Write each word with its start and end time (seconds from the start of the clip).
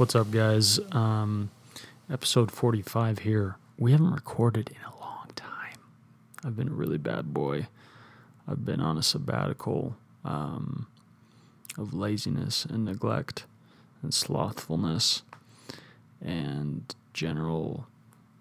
What's 0.00 0.14
up, 0.14 0.30
guys? 0.30 0.80
Um, 0.92 1.50
episode 2.10 2.50
45 2.50 3.18
here. 3.18 3.56
We 3.78 3.92
haven't 3.92 4.14
recorded 4.14 4.70
in 4.70 4.82
a 4.82 4.98
long 4.98 5.28
time. 5.36 5.76
I've 6.42 6.56
been 6.56 6.68
a 6.68 6.72
really 6.72 6.96
bad 6.96 7.34
boy. 7.34 7.66
I've 8.48 8.64
been 8.64 8.80
on 8.80 8.96
a 8.96 9.02
sabbatical 9.02 9.98
um, 10.24 10.86
of 11.76 11.92
laziness 11.92 12.64
and 12.64 12.86
neglect 12.86 13.44
and 14.02 14.14
slothfulness 14.14 15.20
and 16.24 16.94
general 17.12 17.86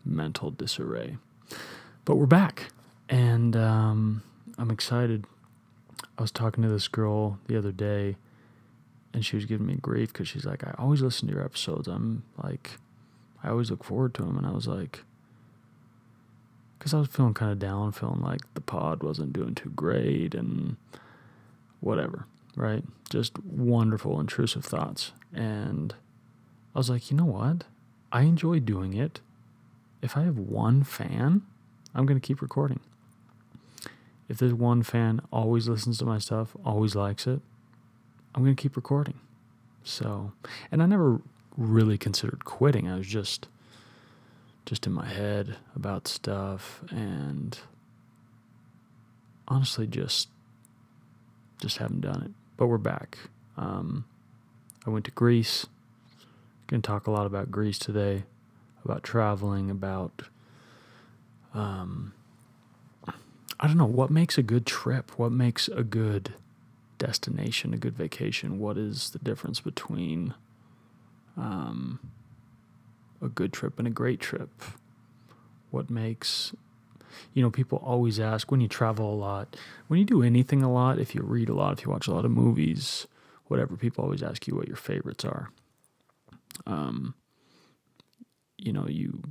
mental 0.05 0.51
disarray. 0.51 1.17
But 2.05 2.15
we're 2.15 2.25
back, 2.25 2.71
and 3.09 3.57
um, 3.57 4.23
I'm 4.57 4.71
excited. 4.71 5.25
I 6.17 6.21
was 6.21 6.31
talking 6.31 6.63
to 6.63 6.69
this 6.69 6.87
girl 6.87 7.37
the 7.47 7.57
other 7.57 7.73
day 7.73 8.15
and 9.13 9.25
she 9.25 9.35
was 9.35 9.45
giving 9.45 9.67
me 9.67 9.75
grief 9.75 10.13
because 10.13 10.27
she's 10.27 10.45
like, 10.45 10.63
I 10.63 10.73
always 10.77 11.01
listen 11.01 11.27
to 11.27 11.33
your 11.33 11.43
episodes. 11.43 11.87
I'm 11.87 12.23
like, 12.41 12.71
I 13.43 13.49
always 13.49 13.71
look 13.71 13.83
forward 13.83 14.13
to 14.15 14.23
them. 14.23 14.37
And 14.37 14.45
I 14.45 14.51
was 14.51 14.67
like, 14.67 15.03
because 16.77 16.93
I 16.93 16.99
was 16.99 17.07
feeling 17.07 17.33
kind 17.33 17.51
of 17.51 17.59
down, 17.59 17.91
feeling 17.91 18.21
like 18.21 18.41
the 18.53 18.61
pod 18.61 19.03
wasn't 19.03 19.33
doing 19.33 19.55
too 19.55 19.71
great 19.71 20.33
and 20.33 20.77
whatever, 21.79 22.25
right? 22.55 22.83
Just 23.09 23.37
wonderful, 23.43 24.19
intrusive 24.19 24.63
thoughts. 24.63 25.11
And 25.33 25.93
I 26.75 26.79
was 26.79 26.89
like, 26.89 27.09
you 27.09 27.17
know 27.17 27.25
what? 27.25 27.65
I 28.11 28.21
enjoy 28.21 28.59
doing 28.59 28.93
it. 28.93 29.21
If 30.01 30.15
I 30.15 30.21
have 30.21 30.37
one 30.37 30.83
fan, 30.83 31.41
I'm 31.93 32.05
going 32.05 32.19
to 32.19 32.25
keep 32.25 32.41
recording. 32.41 32.79
If 34.29 34.37
there's 34.37 34.53
one 34.53 34.83
fan 34.83 35.21
always 35.31 35.67
listens 35.67 35.97
to 35.97 36.05
my 36.05 36.19
stuff, 36.19 36.55
always 36.63 36.95
likes 36.95 37.25
it, 37.27 37.41
I'm 38.33 38.43
going 38.43 38.55
to 38.55 38.61
keep 38.61 38.75
recording. 38.75 39.19
So, 39.83 40.33
and 40.71 40.83
I 40.83 40.85
never 40.85 41.21
really 41.57 41.97
considered 41.97 42.45
quitting. 42.45 42.87
I 42.87 42.97
was 42.97 43.07
just 43.07 43.47
just 44.65 44.85
in 44.85 44.93
my 44.93 45.07
head 45.07 45.57
about 45.75 46.07
stuff 46.07 46.83
and 46.91 47.57
honestly 49.47 49.87
just 49.87 50.29
just 51.59 51.77
haven't 51.77 52.01
done 52.01 52.21
it. 52.21 52.31
But 52.55 52.67
we're 52.67 52.77
back. 52.77 53.17
Um, 53.57 54.05
I 54.85 54.89
went 54.89 55.05
to 55.05 55.11
Greece. 55.11 55.65
Going 56.67 56.81
to 56.81 56.87
talk 56.87 57.07
a 57.07 57.11
lot 57.11 57.25
about 57.25 57.49
Greece 57.49 57.79
today, 57.79 58.23
about 58.85 59.03
traveling, 59.03 59.71
about 59.71 60.21
um, 61.53 62.13
I 63.59 63.67
don't 63.67 63.77
know 63.77 63.85
what 63.85 64.11
makes 64.11 64.37
a 64.37 64.43
good 64.43 64.65
trip. 64.65 65.11
What 65.17 65.31
makes 65.31 65.67
a 65.67 65.83
good 65.83 66.35
destination, 66.99 67.73
a 67.73 67.77
good 67.77 67.97
vacation, 67.97 68.59
what 68.59 68.77
is 68.77 69.09
the 69.09 69.19
difference 69.19 69.59
between 69.59 70.35
um, 71.35 71.99
a 73.21 73.29
good 73.29 73.51
trip 73.51 73.79
and 73.79 73.87
a 73.87 73.91
great 73.91 74.19
trip? 74.19 74.49
What 75.71 75.89
makes, 75.89 76.53
you 77.33 77.41
know, 77.41 77.49
people 77.49 77.79
always 77.83 78.19
ask 78.19 78.51
when 78.51 78.61
you 78.61 78.67
travel 78.67 79.11
a 79.11 79.15
lot, 79.15 79.55
when 79.87 79.99
you 79.99 80.05
do 80.05 80.21
anything 80.21 80.61
a 80.61 80.71
lot, 80.71 80.99
if 80.99 81.15
you 81.15 81.21
read 81.23 81.49
a 81.49 81.55
lot, 81.55 81.79
if 81.79 81.85
you 81.85 81.91
watch 81.91 82.07
a 82.07 82.13
lot 82.13 82.25
of 82.25 82.31
movies, 82.31 83.07
whatever, 83.47 83.75
people 83.75 84.03
always 84.03 84.21
ask 84.21 84.47
you 84.47 84.55
what 84.55 84.67
your 84.67 84.77
favorites 84.77 85.25
are. 85.25 85.49
Um, 86.67 87.15
you 88.57 88.73
know, 88.73 88.87
you 88.87 89.23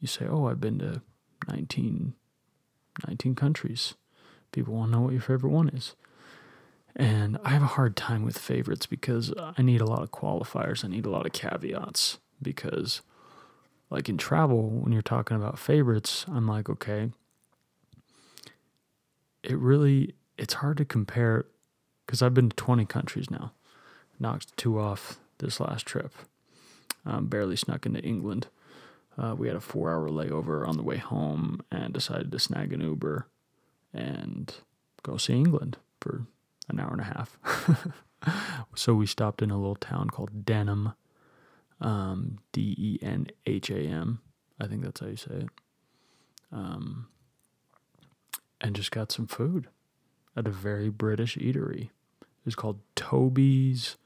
you 0.00 0.08
say, 0.08 0.26
"Oh, 0.26 0.46
I've 0.46 0.60
been 0.60 0.78
to 0.78 1.02
19, 1.48 2.14
19 3.06 3.34
countries." 3.34 3.94
People 4.50 4.74
want 4.74 4.90
to 4.90 4.96
know 4.96 5.02
what 5.02 5.12
your 5.12 5.22
favorite 5.22 5.50
one 5.50 5.68
is. 5.68 5.94
And 6.94 7.38
I 7.42 7.50
have 7.50 7.62
a 7.62 7.66
hard 7.66 7.96
time 7.96 8.24
with 8.24 8.38
favorites 8.38 8.86
because 8.86 9.32
I 9.38 9.62
need 9.62 9.80
a 9.80 9.86
lot 9.86 10.02
of 10.02 10.10
qualifiers. 10.10 10.84
I 10.84 10.88
need 10.88 11.06
a 11.06 11.10
lot 11.10 11.24
of 11.24 11.32
caveats 11.32 12.18
because, 12.40 13.00
like 13.88 14.08
in 14.08 14.18
travel, 14.18 14.68
when 14.68 14.92
you're 14.92 15.00
talking 15.00 15.36
about 15.36 15.58
favorites, 15.58 16.26
I'm 16.28 16.46
like, 16.46 16.68
okay, 16.68 17.10
it 19.42 19.56
really, 19.58 20.14
it's 20.36 20.54
hard 20.54 20.76
to 20.78 20.84
compare 20.84 21.46
because 22.06 22.20
I've 22.20 22.34
been 22.34 22.50
to 22.50 22.56
20 22.56 22.84
countries 22.86 23.30
now. 23.30 23.52
Knocked 24.20 24.56
two 24.56 24.78
off 24.78 25.18
this 25.38 25.60
last 25.60 25.86
trip. 25.86 26.12
Um, 27.04 27.26
barely 27.26 27.56
snuck 27.56 27.86
into 27.86 28.00
England. 28.00 28.48
Uh, 29.18 29.34
we 29.36 29.48
had 29.48 29.56
a 29.56 29.60
four 29.60 29.90
hour 29.90 30.08
layover 30.08 30.66
on 30.66 30.76
the 30.76 30.82
way 30.82 30.98
home 30.98 31.60
and 31.70 31.92
decided 31.92 32.30
to 32.30 32.38
snag 32.38 32.72
an 32.72 32.80
Uber 32.80 33.26
and 33.92 34.54
go 35.02 35.16
see 35.16 35.34
England 35.34 35.78
for 36.00 36.26
an 36.72 36.80
hour 36.80 36.90
and 36.92 37.00
a 37.00 37.04
half. 37.04 37.38
so 38.74 38.94
we 38.94 39.06
stopped 39.06 39.42
in 39.42 39.50
a 39.50 39.56
little 39.56 39.76
town 39.76 40.10
called 40.10 40.44
Denham, 40.44 40.94
um, 41.80 42.38
D 42.52 42.74
E 42.78 42.98
N 43.04 43.28
H 43.46 43.70
A 43.70 43.78
M. 43.78 44.20
I 44.60 44.66
think 44.66 44.82
that's 44.84 45.00
how 45.00 45.06
you 45.06 45.16
say 45.16 45.34
it. 45.34 45.48
Um, 46.52 47.08
and 48.60 48.76
just 48.76 48.90
got 48.90 49.10
some 49.10 49.26
food 49.26 49.68
at 50.36 50.46
a 50.46 50.50
very 50.50 50.88
British 50.88 51.36
eatery. 51.36 51.90
It 52.20 52.46
was 52.46 52.54
called 52.54 52.80
Toby's 52.94 53.96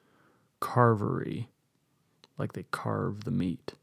Carvery, 0.60 1.46
like 2.38 2.52
they 2.52 2.64
carve 2.70 3.24
the 3.24 3.30
meat. 3.30 3.74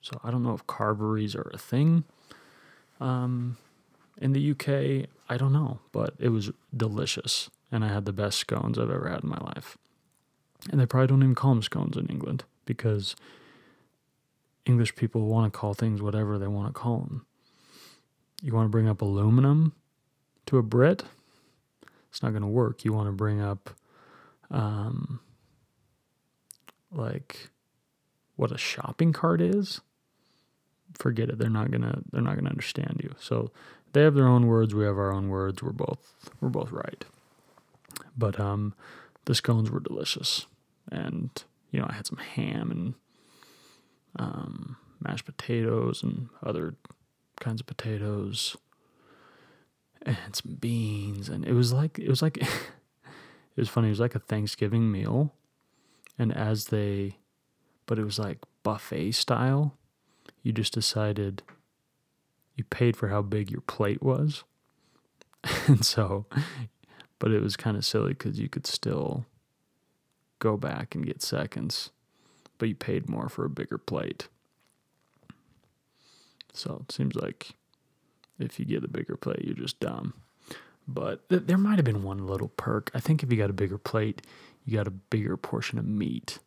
So 0.00 0.18
I 0.24 0.30
don't 0.30 0.42
know 0.42 0.54
if 0.54 0.66
carveries 0.66 1.34
are 1.34 1.50
a 1.52 1.58
thing. 1.58 2.04
Um, 3.00 3.58
in 4.20 4.32
the 4.32 4.50
UK, 4.50 5.08
I 5.28 5.36
don't 5.36 5.52
know, 5.52 5.80
but 5.92 6.14
it 6.18 6.30
was 6.30 6.50
delicious. 6.74 7.50
And 7.72 7.84
I 7.84 7.88
had 7.88 8.04
the 8.04 8.12
best 8.12 8.38
scones 8.38 8.78
I've 8.78 8.90
ever 8.90 9.08
had 9.08 9.22
in 9.22 9.30
my 9.30 9.38
life. 9.38 9.78
And 10.70 10.80
they 10.80 10.86
probably 10.86 11.06
don't 11.06 11.22
even 11.22 11.34
call 11.34 11.54
them 11.54 11.62
scones 11.62 11.96
in 11.96 12.06
England 12.06 12.44
because 12.66 13.16
English 14.66 14.96
people 14.96 15.22
want 15.22 15.52
to 15.52 15.58
call 15.58 15.74
things 15.74 16.02
whatever 16.02 16.38
they 16.38 16.46
want 16.46 16.68
to 16.68 16.72
call 16.72 16.98
them. 16.98 17.26
You 18.42 18.52
want 18.54 18.66
to 18.66 18.70
bring 18.70 18.88
up 18.88 19.02
aluminum 19.02 19.74
to 20.46 20.58
a 20.58 20.62
Brit? 20.62 21.04
It's 22.10 22.22
not 22.22 22.30
going 22.30 22.42
to 22.42 22.48
work. 22.48 22.84
You 22.84 22.92
want 22.92 23.08
to 23.08 23.12
bring 23.12 23.40
up, 23.40 23.70
um, 24.50 25.20
like, 26.90 27.50
what 28.36 28.50
a 28.50 28.58
shopping 28.58 29.12
cart 29.12 29.40
is? 29.40 29.80
Forget 30.94 31.28
it. 31.28 31.38
They're 31.38 31.48
not 31.48 31.70
gonna. 31.70 32.02
They're 32.10 32.20
not 32.20 32.34
gonna 32.34 32.50
understand 32.50 33.00
you. 33.02 33.14
So 33.20 33.52
they 33.92 34.02
have 34.02 34.14
their 34.14 34.26
own 34.26 34.48
words. 34.48 34.74
We 34.74 34.84
have 34.84 34.98
our 34.98 35.12
own 35.12 35.28
words. 35.28 35.62
We're 35.62 35.70
both. 35.70 36.14
We're 36.40 36.48
both 36.48 36.72
right. 36.72 37.04
But 38.16 38.38
um, 38.38 38.74
the 39.24 39.34
scones 39.34 39.70
were 39.70 39.80
delicious, 39.80 40.46
and 40.90 41.30
you 41.70 41.80
know 41.80 41.86
I 41.88 41.94
had 41.94 42.06
some 42.06 42.18
ham 42.18 42.70
and 42.70 42.94
um, 44.16 44.76
mashed 45.00 45.24
potatoes 45.24 46.02
and 46.02 46.28
other 46.42 46.74
kinds 47.38 47.60
of 47.60 47.66
potatoes 47.66 48.56
and 50.02 50.16
some 50.32 50.56
beans. 50.60 51.28
And 51.28 51.44
it 51.44 51.52
was 51.52 51.72
like 51.72 51.98
it 51.98 52.08
was 52.08 52.22
like 52.22 52.36
it 52.38 52.46
was 53.56 53.68
funny. 53.68 53.88
It 53.88 53.90
was 53.90 54.00
like 54.00 54.14
a 54.14 54.20
thanksgiving 54.20 54.90
meal. 54.90 55.32
And 56.18 56.36
as 56.36 56.66
they 56.66 57.16
but 57.86 57.98
it 57.98 58.04
was 58.04 58.18
like 58.18 58.38
buffet 58.62 59.12
style 59.12 59.76
you 60.42 60.52
just 60.52 60.72
decided 60.72 61.42
you 62.56 62.64
paid 62.64 62.96
for 62.96 63.08
how 63.08 63.22
big 63.22 63.50
your 63.50 63.62
plate 63.62 64.02
was. 64.02 64.44
And 65.66 65.84
so 65.84 66.26
but 67.20 67.30
it 67.30 67.40
was 67.40 67.54
kind 67.54 67.76
of 67.76 67.84
silly 67.84 68.14
because 68.14 68.40
you 68.40 68.48
could 68.48 68.66
still 68.66 69.26
go 70.40 70.56
back 70.56 70.96
and 70.96 71.06
get 71.06 71.22
seconds, 71.22 71.90
but 72.58 72.68
you 72.68 72.74
paid 72.74 73.08
more 73.08 73.28
for 73.28 73.44
a 73.44 73.50
bigger 73.50 73.78
plate. 73.78 74.26
So 76.52 76.82
it 76.88 76.92
seems 76.92 77.14
like 77.14 77.50
if 78.40 78.58
you 78.58 78.64
get 78.64 78.82
a 78.82 78.88
bigger 78.88 79.16
plate, 79.16 79.44
you're 79.44 79.54
just 79.54 79.78
dumb. 79.78 80.14
But 80.88 81.28
th- 81.28 81.42
there 81.44 81.58
might 81.58 81.76
have 81.76 81.84
been 81.84 82.02
one 82.02 82.26
little 82.26 82.48
perk. 82.48 82.90
I 82.94 83.00
think 83.00 83.22
if 83.22 83.30
you 83.30 83.38
got 83.38 83.50
a 83.50 83.52
bigger 83.52 83.78
plate, 83.78 84.22
you 84.64 84.76
got 84.76 84.88
a 84.88 84.90
bigger 84.90 85.36
portion 85.36 85.78
of 85.78 85.86
meat. 85.86 86.38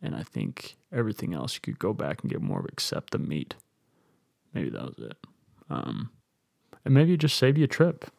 And 0.00 0.14
I 0.14 0.22
think 0.22 0.76
everything 0.92 1.34
else 1.34 1.54
you 1.54 1.60
could 1.60 1.78
go 1.78 1.92
back 1.92 2.22
and 2.22 2.30
get 2.30 2.42
more 2.42 2.60
of 2.60 2.66
except 2.66 3.10
the 3.10 3.18
meat. 3.18 3.54
Maybe 4.52 4.68
that 4.68 4.84
was 4.84 4.98
it. 4.98 5.16
Um, 5.68 6.10
and 6.84 6.94
maybe 6.94 7.14
it 7.14 7.20
just 7.20 7.36
saved 7.36 7.58
you 7.58 7.64
a 7.64 7.68
trip 7.68 8.10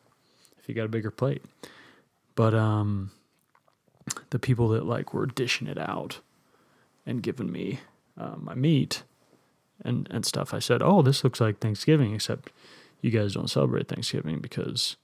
you 0.69 0.75
got 0.75 0.85
a 0.85 0.89
bigger 0.89 1.11
plate. 1.11 1.43
But 2.35 2.53
um, 2.53 3.11
the 4.29 4.39
people 4.39 4.69
that 4.69 4.85
like 4.85 5.13
were 5.13 5.25
dishing 5.25 5.67
it 5.67 5.77
out 5.77 6.19
and 7.05 7.23
giving 7.23 7.51
me 7.51 7.79
uh, 8.17 8.35
my 8.37 8.53
meat 8.55 9.03
and 9.83 10.07
and 10.11 10.25
stuff, 10.25 10.53
I 10.53 10.59
said, 10.59 10.81
"Oh, 10.81 11.01
this 11.01 11.23
looks 11.23 11.41
like 11.41 11.59
Thanksgiving, 11.59 12.13
except 12.13 12.51
you 13.01 13.11
guys 13.11 13.33
don't 13.33 13.49
celebrate 13.49 13.87
Thanksgiving 13.87 14.39
because 14.39 14.95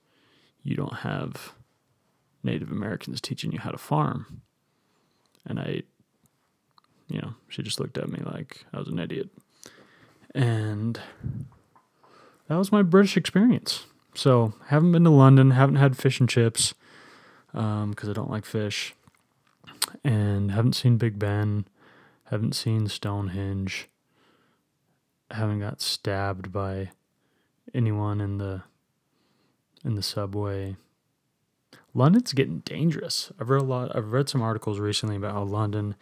you 0.63 0.75
don't 0.75 0.97
have 0.97 1.53
Native 2.43 2.71
Americans 2.71 3.19
teaching 3.19 3.51
you 3.51 3.59
how 3.59 3.71
to 3.71 3.77
farm." 3.77 4.41
And 5.45 5.59
I, 5.59 5.83
you 7.07 7.21
know, 7.21 7.35
she 7.49 7.63
just 7.63 7.79
looked 7.79 7.97
at 7.97 8.09
me 8.09 8.21
like 8.25 8.65
I 8.73 8.79
was 8.79 8.87
an 8.87 8.99
idiot, 8.99 9.29
and 10.33 10.99
that 12.47 12.57
was 12.57 12.71
my 12.71 12.81
British 12.81 13.17
experience. 13.17 13.85
So 14.15 14.53
haven't 14.67 14.93
been 14.93 15.03
to 15.03 15.09
London, 15.09 15.51
haven't 15.51 15.75
had 15.75 15.97
fish 15.97 16.19
and 16.19 16.29
chips 16.29 16.73
because 17.51 17.83
um, 17.83 18.09
I 18.09 18.13
don't 18.13 18.31
like 18.31 18.45
fish, 18.45 18.95
and 20.03 20.51
haven't 20.51 20.73
seen 20.73 20.97
Big 20.97 21.19
Ben, 21.19 21.65
Haven't 22.25 22.53
seen 22.53 22.87
Stonehenge. 22.87 23.87
Haven't 25.31 25.59
got 25.59 25.81
stabbed 25.81 26.51
by 26.51 26.91
anyone 27.73 28.19
in 28.19 28.37
the 28.37 28.63
in 29.83 29.95
the 29.95 30.03
subway. 30.03 30.75
London's 31.93 32.33
getting 32.33 32.59
dangerous. 32.59 33.31
I've 33.39 33.49
read 33.49 33.61
a 33.61 33.65
lot. 33.65 33.95
I've 33.95 34.11
read 34.11 34.27
some 34.27 34.41
articles 34.41 34.79
recently 34.79 35.15
about 35.15 35.33
how 35.33 35.43
London 35.43 35.95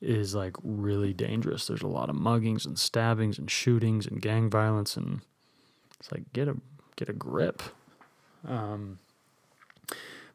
is 0.00 0.34
like 0.34 0.54
really 0.62 1.12
dangerous. 1.12 1.66
There's 1.66 1.82
a 1.82 1.88
lot 1.88 2.10
of 2.10 2.16
muggings 2.16 2.66
and 2.66 2.78
stabbings 2.78 3.38
and 3.38 3.50
shootings 3.50 4.06
and 4.06 4.20
gang 4.20 4.50
violence, 4.50 4.96
and 4.96 5.22
it's 5.98 6.12
like 6.12 6.32
get 6.32 6.48
a 6.48 6.56
get 6.98 7.08
a 7.08 7.12
grip. 7.12 7.62
Um, 8.46 8.98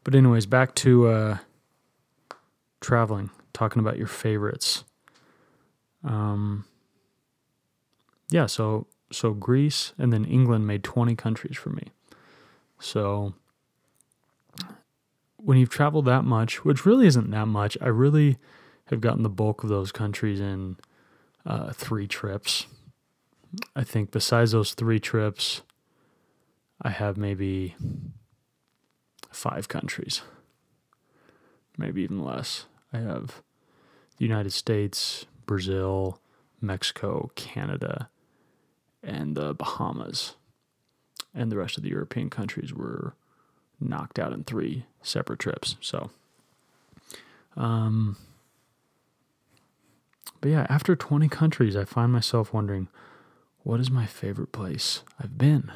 but 0.04 0.16
anyways, 0.16 0.46
back 0.46 0.74
to 0.76 1.08
uh, 1.08 1.38
traveling, 2.82 3.30
talking 3.52 3.82
about 3.82 3.98
your 3.98 4.08
favorites. 4.08 4.84
Um, 6.04 6.66
yeah, 8.30 8.46
so 8.48 8.88
so 9.12 9.32
Greece 9.34 9.94
and 9.98 10.12
then 10.12 10.26
England 10.26 10.66
made 10.66 10.84
20 10.84 11.16
countries 11.16 11.56
for 11.56 11.70
me. 11.70 11.92
So 12.80 13.36
when 15.38 15.58
you've 15.58 15.70
traveled 15.70 16.06
that 16.06 16.24
much, 16.24 16.66
which 16.66 16.86
really 16.86 17.06
isn't 17.06 17.30
that 17.30 17.46
much, 17.46 17.78
I 17.80 17.88
really 17.88 18.38
have 18.86 19.02
gotten 19.02 19.24
the 19.24 19.30
bulk 19.30 19.64
of 19.64 19.70
those 19.70 19.92
countries 19.92 20.40
in 20.40 20.78
uh, 21.46 21.74
three 21.74 22.08
trips. 22.08 22.66
I 23.76 23.84
think 23.84 24.12
besides 24.12 24.52
those 24.52 24.74
three 24.74 25.00
trips, 25.00 25.62
I 26.82 26.90
have 26.90 27.18
maybe 27.18 27.76
five 29.32 29.68
countries, 29.68 30.22
maybe 31.78 32.02
even 32.02 32.24
less. 32.24 32.66
I 32.92 32.98
have 32.98 33.42
the 34.18 34.26
United 34.26 34.52
States, 34.52 35.26
Brazil, 35.46 36.20
Mexico, 36.62 37.32
Canada, 37.36 38.10
and 39.04 39.36
the 39.36 39.54
Bahamas. 39.54 40.36
And 41.34 41.52
the 41.52 41.58
rest 41.58 41.78
of 41.78 41.84
the 41.84 41.90
European 41.90 42.30
countries 42.30 42.74
were 42.74 43.16
knocked 43.80 44.20
out 44.20 44.34
in 44.34 44.44
three 44.44 44.86
separate 45.02 45.40
trips. 45.40 45.76
So, 45.82 46.12
um, 47.58 48.18
but 50.42 50.52
yeah, 50.52 50.68
after 50.70 50.96
20 50.96 51.28
countries, 51.28 51.76
I 51.76 51.86
find 51.86 52.12
myself 52.12 52.54
wondering, 52.54 52.88
what 53.64 53.80
is 53.80 53.90
my 53.90 54.06
favorite 54.06 54.52
place 54.52 55.02
I've 55.20 55.38
been? 55.38 55.72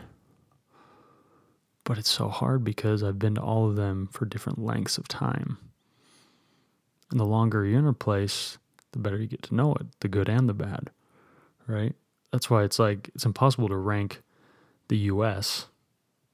But 1.88 1.98
it's 1.98 2.10
so 2.10 2.28
hard 2.28 2.66
because 2.66 3.02
I've 3.02 3.18
been 3.18 3.36
to 3.36 3.42
all 3.42 3.70
of 3.70 3.78
them 3.78 4.10
for 4.12 4.26
different 4.26 4.60
lengths 4.60 4.98
of 4.98 5.08
time. 5.08 5.58
And 7.10 7.18
the 7.18 7.24
longer 7.24 7.66
you're 7.66 7.80
in 7.80 7.88
a 7.88 7.94
place, 7.94 8.58
the 8.92 9.00
better 9.00 9.16
you 9.16 9.26
get 9.26 9.42
to 9.44 9.56
know 9.56 9.74
it, 9.76 9.86
the 10.02 10.10
good 10.10 10.28
and 10.28 10.50
the 10.50 10.54
bad, 10.54 10.90
right? 11.66 11.96
That's 12.34 12.50
why 12.50 12.64
it's 12.64 12.78
like 12.78 13.10
it's 13.16 13.26
impossible 13.26 13.70
to 13.70 13.78
rank 13.78 14.22
the 14.90 14.98
US 14.98 15.68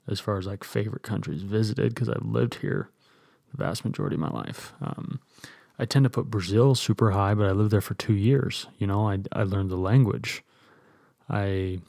as 0.07 0.19
far 0.19 0.39
as 0.39 0.47
like 0.47 0.63
favorite 0.63 1.03
countries 1.03 1.43
visited 1.43 1.93
because 1.93 2.09
I've 2.09 2.25
lived 2.25 2.55
here 2.55 2.89
the 3.51 3.63
vast 3.63 3.85
majority 3.85 4.15
of 4.15 4.21
my 4.21 4.31
life. 4.31 4.73
Um, 4.81 5.19
I 5.77 5.85
tend 5.85 6.05
to 6.05 6.09
put 6.09 6.31
Brazil 6.31 6.73
super 6.73 7.11
high, 7.11 7.35
but 7.35 7.45
I 7.45 7.51
lived 7.51 7.69
there 7.69 7.79
for 7.79 7.93
two 7.93 8.15
years. 8.15 8.65
You 8.79 8.87
know, 8.87 9.07
I, 9.07 9.19
I 9.31 9.43
learned 9.43 9.69
the 9.69 9.75
language. 9.75 10.43
I 11.29 11.81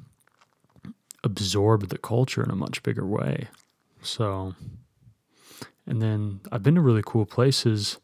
absorbed 1.24 1.88
the 1.88 1.98
culture 1.98 2.42
in 2.42 2.50
a 2.50 2.56
much 2.56 2.82
bigger 2.82 3.06
way. 3.06 3.48
So, 4.02 4.54
and 5.86 6.00
then 6.00 6.40
I've 6.52 6.62
been 6.62 6.74
to 6.76 6.80
really 6.80 7.02
cool 7.04 7.26
places 7.26 7.98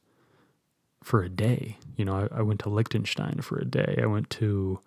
for 1.02 1.22
a 1.22 1.28
day. 1.28 1.76
You 1.96 2.05
know, 2.05 2.28
I, 2.32 2.38
I 2.38 2.43
went 2.43 2.61
to 2.61 2.70
Liechtenstein 2.70 3.40
for 3.43 3.58
a 3.58 3.64
day. 3.64 3.99
I 4.02 4.06
went 4.06 4.31
to 4.31 4.81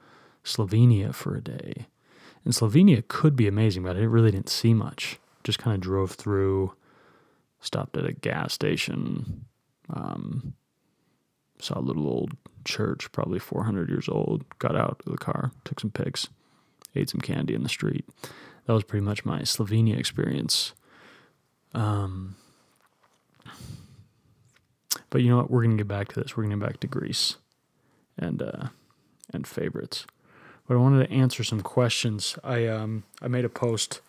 Slovenia 0.44 1.14
for 1.14 1.36
a 1.36 1.42
day. 1.42 1.88
And 2.44 2.54
Slovenia 2.54 3.08
could 3.08 3.36
be 3.36 3.48
amazing, 3.48 3.84
but 3.84 3.96
I 3.96 4.02
really 4.02 4.32
didn't 4.32 4.50
see 4.50 4.74
much. 4.74 5.20
Just 5.44 5.60
kind 5.60 5.76
of 5.76 5.82
drove 5.82 6.12
through, 6.12 6.74
stopped 7.62 7.96
at 7.96 8.06
a 8.06 8.14
gas 8.14 8.54
station, 8.54 9.46
um, 9.90 10.54
saw 11.60 11.80
a 11.80 11.82
little 11.82 12.08
old 12.08 12.36
church, 12.66 13.12
probably 13.12 13.40
400 13.40 13.90
years 13.90 14.10
old, 14.10 14.44
got 14.60 14.76
out 14.76 15.02
of 15.06 15.12
the 15.12 15.18
car, 15.18 15.52
took 15.64 15.80
some 15.80 15.92
pics, 15.92 16.28
ate 16.96 17.10
some 17.10 17.22
candy 17.22 17.54
in 17.54 17.64
the 17.64 17.70
street. 17.70 18.06
That 18.66 18.74
was 18.74 18.84
pretty 18.84 19.06
much 19.06 19.26
my 19.26 19.42
Slovenia 19.42 19.98
experience. 19.98 20.74
Um, 21.74 22.36
but 25.10 25.22
you 25.22 25.30
know 25.30 25.38
what? 25.38 25.52
We're 25.52 25.64
to 25.64 25.76
get 25.76 25.88
back 25.88 26.08
to 26.10 26.20
this. 26.20 26.36
We're 26.36 26.44
to 26.44 26.50
get 26.50 26.60
back 26.60 26.80
to 26.80 26.88
Greece 26.88 27.38
and 28.18 28.42
uh, 28.42 28.68
and 29.34 29.46
favorites. 29.46 30.06
But 30.68 30.76
I 30.76 30.78
wanted 30.78 31.08
to 31.08 31.14
answer 31.14 31.44
some 31.44 31.62
questions. 31.62 32.38
I 32.44 32.68
um 32.68 33.04
I 33.22 33.28
made 33.28 33.46
a 33.46 33.50
post 33.50 34.02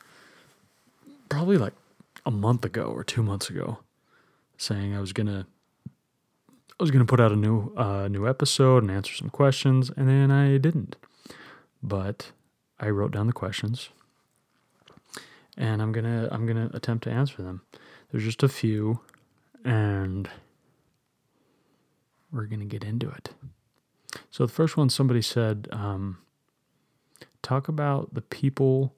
probably 1.29 1.57
like 1.57 1.75
a 2.25 2.31
month 2.31 2.65
ago 2.65 2.85
or 2.85 3.05
two 3.05 3.23
months 3.23 3.51
ago 3.51 3.79
saying 4.57 4.95
I 4.95 5.01
was 5.01 5.13
gonna 5.13 5.47
I 6.79 6.83
was 6.83 6.91
gonna 6.91 7.05
put 7.05 7.21
out 7.21 7.33
a 7.33 7.37
new 7.37 7.73
uh, 7.77 8.09
new 8.09 8.29
episode 8.29 8.83
and 8.83 8.91
answer 8.91 9.15
some 9.15 9.31
questions, 9.31 9.91
and 9.97 10.09
then 10.09 10.31
I 10.31 10.59
didn't. 10.59 10.97
But 11.83 12.33
I 12.79 12.89
wrote 12.91 13.13
down 13.13 13.27
the 13.27 13.33
questions, 13.33 13.91
and 15.57 15.81
I'm 15.81 15.93
gonna 15.93 16.29
I'm 16.31 16.47
gonna 16.47 16.71
attempt 16.75 17.05
to 17.05 17.11
answer 17.11 17.43
them. 17.43 17.63
There's 18.11 18.25
just 18.25 18.43
a 18.43 18.49
few, 18.49 19.01
and 19.65 20.29
we're 22.33 22.47
gonna 22.47 22.65
get 22.65 22.85
into 22.85 23.09
it. 23.11 23.31
So 24.31 24.47
the 24.47 24.53
first 24.53 24.77
one, 24.77 24.91
somebody 24.91 25.23
said, 25.23 25.69
um, 25.73 26.19
talk 27.43 27.69
about 27.69 28.15
the 28.15 28.23
people 28.23 28.95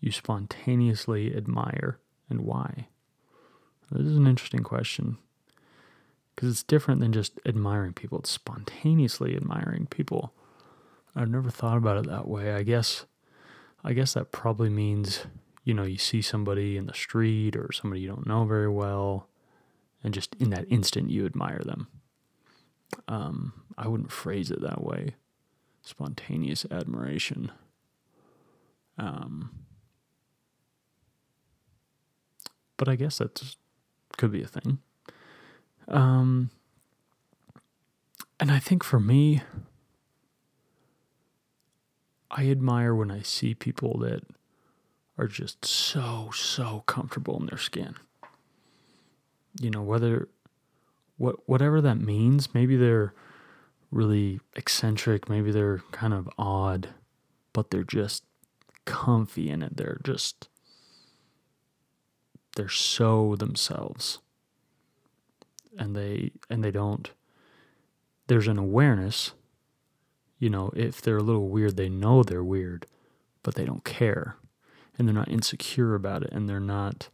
you 0.00 0.10
spontaneously 0.10 1.34
admire 1.34 1.98
and 2.28 2.40
why. 2.42 2.88
This 3.90 4.06
is 4.06 4.16
an 4.16 4.26
interesting 4.26 4.62
question 4.62 5.18
because 6.34 6.48
it's 6.50 6.62
different 6.62 7.00
than 7.00 7.12
just 7.12 7.40
admiring 7.46 7.92
people, 7.92 8.18
it's 8.18 8.30
spontaneously 8.30 9.36
admiring 9.36 9.86
people. 9.86 10.32
I've 11.16 11.30
never 11.30 11.50
thought 11.50 11.76
about 11.76 11.98
it 11.98 12.10
that 12.10 12.28
way. 12.28 12.52
I 12.52 12.62
guess 12.62 13.06
I 13.84 13.92
guess 13.92 14.14
that 14.14 14.32
probably 14.32 14.70
means, 14.70 15.26
you 15.62 15.74
know, 15.74 15.82
you 15.84 15.98
see 15.98 16.22
somebody 16.22 16.76
in 16.76 16.86
the 16.86 16.94
street 16.94 17.54
or 17.54 17.70
somebody 17.72 18.00
you 18.00 18.08
don't 18.08 18.26
know 18.26 18.44
very 18.44 18.68
well 18.68 19.28
and 20.02 20.14
just 20.14 20.34
in 20.40 20.50
that 20.50 20.66
instant 20.70 21.10
you 21.10 21.26
admire 21.26 21.62
them. 21.64 21.88
Um, 23.08 23.52
I 23.76 23.88
wouldn't 23.88 24.12
phrase 24.12 24.50
it 24.50 24.62
that 24.62 24.82
way. 24.82 25.14
Spontaneous 25.82 26.66
admiration. 26.70 27.52
Um, 28.96 29.50
but 32.76 32.88
I 32.88 32.96
guess 32.96 33.18
that 33.18 33.56
could 34.16 34.32
be 34.32 34.42
a 34.42 34.46
thing. 34.46 34.78
Um, 35.88 36.50
and 38.40 38.50
I 38.50 38.58
think 38.58 38.82
for 38.82 39.00
me, 39.00 39.42
I 42.34 42.50
admire 42.50 42.94
when 42.94 43.10
I 43.10 43.22
see 43.22 43.54
people 43.54 43.98
that 44.00 44.22
are 45.16 45.28
just 45.28 45.64
so, 45.64 46.30
so 46.34 46.82
comfortable 46.86 47.38
in 47.38 47.46
their 47.46 47.58
skin. 47.58 47.94
You 49.60 49.70
know, 49.70 49.82
whether, 49.82 50.28
what, 51.16 51.48
whatever 51.48 51.80
that 51.80 52.00
means, 52.00 52.52
maybe 52.52 52.76
they're 52.76 53.14
really 53.92 54.40
eccentric, 54.56 55.28
maybe 55.28 55.52
they're 55.52 55.82
kind 55.92 56.12
of 56.12 56.28
odd, 56.36 56.88
but 57.52 57.70
they're 57.70 57.84
just 57.84 58.24
comfy 58.84 59.48
in 59.48 59.62
it. 59.62 59.76
They're 59.76 60.00
just, 60.02 60.48
they're 62.56 62.68
so 62.68 63.36
themselves 63.36 64.18
and 65.78 65.94
they 65.96 66.32
and 66.50 66.62
they 66.62 66.70
don't 66.70 67.10
there's 68.26 68.48
an 68.48 68.58
awareness 68.58 69.32
you 70.38 70.50
know 70.50 70.70
if 70.74 71.00
they're 71.00 71.18
a 71.18 71.22
little 71.22 71.48
weird 71.48 71.76
they 71.76 71.88
know 71.88 72.22
they're 72.22 72.44
weird 72.44 72.86
but 73.44 73.54
they 73.54 73.64
don't 73.64 73.84
care. 73.84 74.36
And 74.98 75.06
they're 75.06 75.14
not 75.14 75.28
insecure 75.28 75.94
about 75.94 76.24
it 76.24 76.32
and 76.32 76.48
they're 76.48 76.58
not 76.58 77.08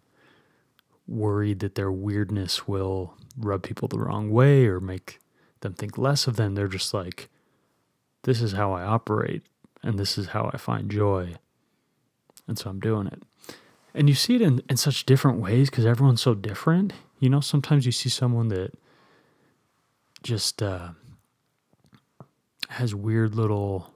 worried 1.07 1.59
that 1.59 1.75
their 1.75 1.93
weirdness 1.93 2.67
will 2.67 3.15
rub 3.37 3.63
people 3.63 3.89
the 3.89 3.99
wrong 3.99 4.31
way 4.31 4.67
or 4.67 4.81
make 4.81 5.19
them 5.61 5.75
think 5.75 5.99
less 5.99 6.27
of 6.27 6.37
them. 6.37 6.55
They're 6.55 6.69
just 6.69 6.95
like 6.95 7.29
this 8.23 8.41
is 8.43 8.53
how 8.53 8.73
i 8.73 8.83
operate 8.83 9.43
and 9.83 9.99
this 9.99 10.19
is 10.19 10.29
how 10.29 10.51
i 10.53 10.59
find 10.59 10.91
joy 10.91 11.37
and 12.47 12.59
so 12.59 12.69
i'm 12.69 12.81
doing 12.81 13.07
it. 13.07 13.23
And 13.95 14.09
you 14.09 14.15
see 14.15 14.37
it 14.37 14.43
in, 14.43 14.63
in 14.69 14.77
such 14.77 15.07
different 15.07 15.41
ways 15.41 15.69
because 15.69 15.87
everyone's 15.87 16.23
so 16.23 16.35
different. 16.35 16.93
You 17.19 17.29
know, 17.29 17.41
sometimes 17.41 17.87
you 17.87 17.93
see 17.93 18.09
someone 18.09 18.49
that 18.49 18.73
just 20.23 20.63
uh, 20.63 20.91
has 22.71 22.95
weird 22.95 23.35
little, 23.35 23.93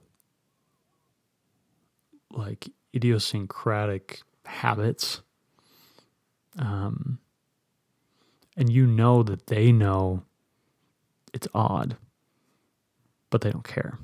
like, 2.31 2.69
idiosyncratic 2.95 4.23
habits. 4.45 5.23
Um, 6.59 7.19
and 8.57 8.71
you 8.71 8.87
know 8.87 9.23
that 9.23 9.47
they 9.47 9.73
know 9.73 10.23
it's 11.33 11.49
odd, 11.55 11.97
but 13.31 13.41
they 13.41 13.51
don't 13.51 13.67
care. 13.67 13.99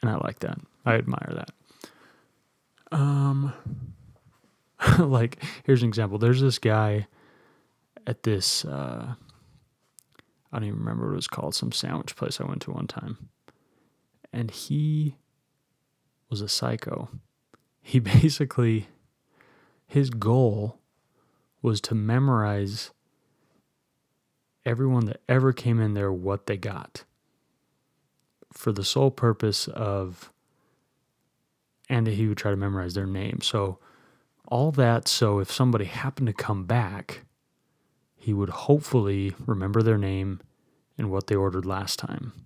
And 0.00 0.10
I 0.10 0.16
like 0.16 0.40
that. 0.40 0.58
I 0.84 0.94
admire 0.94 1.32
that. 1.34 1.50
Um 2.92 3.52
like 4.98 5.42
here's 5.64 5.82
an 5.82 5.88
example. 5.88 6.18
There's 6.18 6.40
this 6.40 6.58
guy 6.58 7.08
at 8.06 8.22
this 8.22 8.64
uh 8.64 9.14
I 10.52 10.58
don't 10.58 10.68
even 10.68 10.78
remember 10.78 11.06
what 11.06 11.14
it 11.14 11.16
was 11.16 11.26
called, 11.26 11.54
some 11.54 11.72
sandwich 11.72 12.14
place 12.14 12.40
I 12.40 12.44
went 12.44 12.62
to 12.62 12.70
one 12.70 12.86
time. 12.86 13.28
And 14.36 14.50
he 14.50 15.16
was 16.28 16.42
a 16.42 16.48
psycho. 16.48 17.08
He 17.80 17.98
basically 18.20 18.88
his 19.86 20.10
goal 20.10 20.78
was 21.62 21.80
to 21.80 21.94
memorize 21.94 22.90
everyone 24.66 25.06
that 25.06 25.22
ever 25.26 25.54
came 25.54 25.80
in 25.80 25.94
there 25.94 26.12
what 26.12 26.46
they 26.46 26.58
got 26.58 27.04
for 28.52 28.72
the 28.72 28.84
sole 28.84 29.10
purpose 29.10 29.68
of 29.68 30.30
and 31.88 32.06
he 32.06 32.26
would 32.26 32.36
try 32.36 32.50
to 32.50 32.56
memorize 32.56 32.94
their 32.94 33.06
name. 33.06 33.40
So 33.40 33.78
all 34.48 34.70
that 34.72 35.08
so 35.08 35.38
if 35.38 35.50
somebody 35.50 35.86
happened 35.86 36.26
to 36.26 36.34
come 36.34 36.64
back, 36.64 37.22
he 38.16 38.34
would 38.34 38.50
hopefully 38.50 39.32
remember 39.46 39.82
their 39.82 39.98
name 39.98 40.40
and 40.98 41.10
what 41.10 41.28
they 41.28 41.36
ordered 41.36 41.64
last 41.64 41.98
time. 41.98 42.45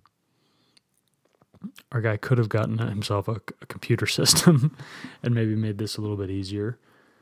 Our 1.91 2.01
guy 2.01 2.17
could 2.17 2.37
have 2.37 2.49
gotten 2.49 2.77
himself 2.79 3.27
a, 3.27 3.41
a 3.61 3.65
computer 3.67 4.05
system 4.07 4.75
and 5.23 5.35
maybe 5.35 5.55
made 5.55 5.77
this 5.77 5.97
a 5.97 6.01
little 6.01 6.17
bit 6.17 6.29
easier. 6.29 6.77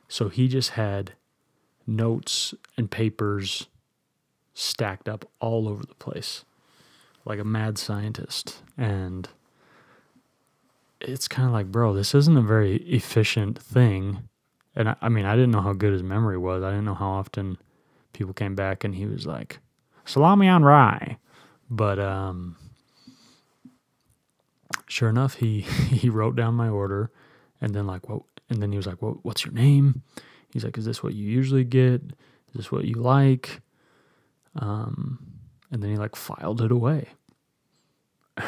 So 0.08 0.29
he 0.29 0.48
just 0.48 0.72
had 0.72 1.13
notes 1.86 2.53
and 2.77 2.89
papers 2.89 3.67
stacked 4.53 5.08
up 5.08 5.29
all 5.39 5.67
over 5.67 5.86
the 5.86 5.96
place 5.96 6.43
like 7.25 7.39
a 7.39 7.43
mad 7.43 7.77
scientist. 7.77 8.62
And 8.77 9.29
it's 11.00 11.27
kind 11.27 11.48
of 11.48 11.53
like, 11.53 11.67
bro, 11.67 11.93
this 11.93 12.13
isn't 12.15 12.38
a 12.38 12.41
very 12.41 12.77
efficient 12.77 13.58
thing. 13.60 14.27
And 14.75 14.89
I, 14.89 14.96
I, 15.01 15.10
mean, 15.10 15.25
I 15.25 15.36
didn't 15.36 15.51
know 15.51 15.62
how 15.62 15.74
good 15.74 15.93
his 15.93 16.03
memory 16.03 16.38
was. 16.38 16.63
I 16.63 16.72
didn't 16.72 16.86
know 16.86 16.96
how 16.96 17.10
often 17.10 17.58
people 18.13 18.34
came 18.34 18.55
back 18.55 18.84
and 18.84 18.96
he 18.96 19.05
was 19.05 19.25
like, 19.25 19.60
salami 20.05 20.48
on 20.48 20.63
rye. 20.63 21.17
But 21.69 22.00
um, 22.00 22.55
sure 24.89 25.10
enough, 25.10 25.36
he, 25.36 25.62
he 25.62 26.10
wrote 26.10 26.36
down 26.36 26.55
my 26.55 26.67
order 26.67 27.12
and 27.62 27.74
then 27.74 27.88
like, 27.88 28.10
what, 28.10 28.24
and 28.50 28.62
then 28.62 28.72
he 28.72 28.77
was 28.77 28.88
like, 28.88 29.01
well, 29.01 29.19
what's 29.24 29.46
your 29.46 29.53
name? 29.53 30.01
He's 30.51 30.63
like, 30.63 30.77
is 30.77 30.86
this 30.86 31.03
what 31.03 31.13
you 31.13 31.29
usually 31.29 31.63
get? 31.63 32.01
Is 32.50 32.55
this 32.55 32.72
what 32.72 32.86
you 32.86 32.96
like? 32.96 33.62
Um, 34.55 35.19
and 35.72 35.84
then 35.84 35.91
he 35.91 35.98
like 35.98 36.15
filed 36.15 36.62
it 36.62 36.72
away. 36.72 37.10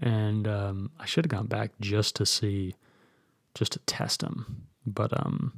and 0.00 0.48
um, 0.48 0.90
I 0.98 1.04
should 1.04 1.26
have 1.26 1.30
gone 1.30 1.46
back 1.46 1.72
just 1.80 2.16
to 2.16 2.26
see, 2.26 2.74
just 3.54 3.72
to 3.72 3.78
test 3.80 4.22
him. 4.22 4.64
But 4.86 5.12
um, 5.18 5.52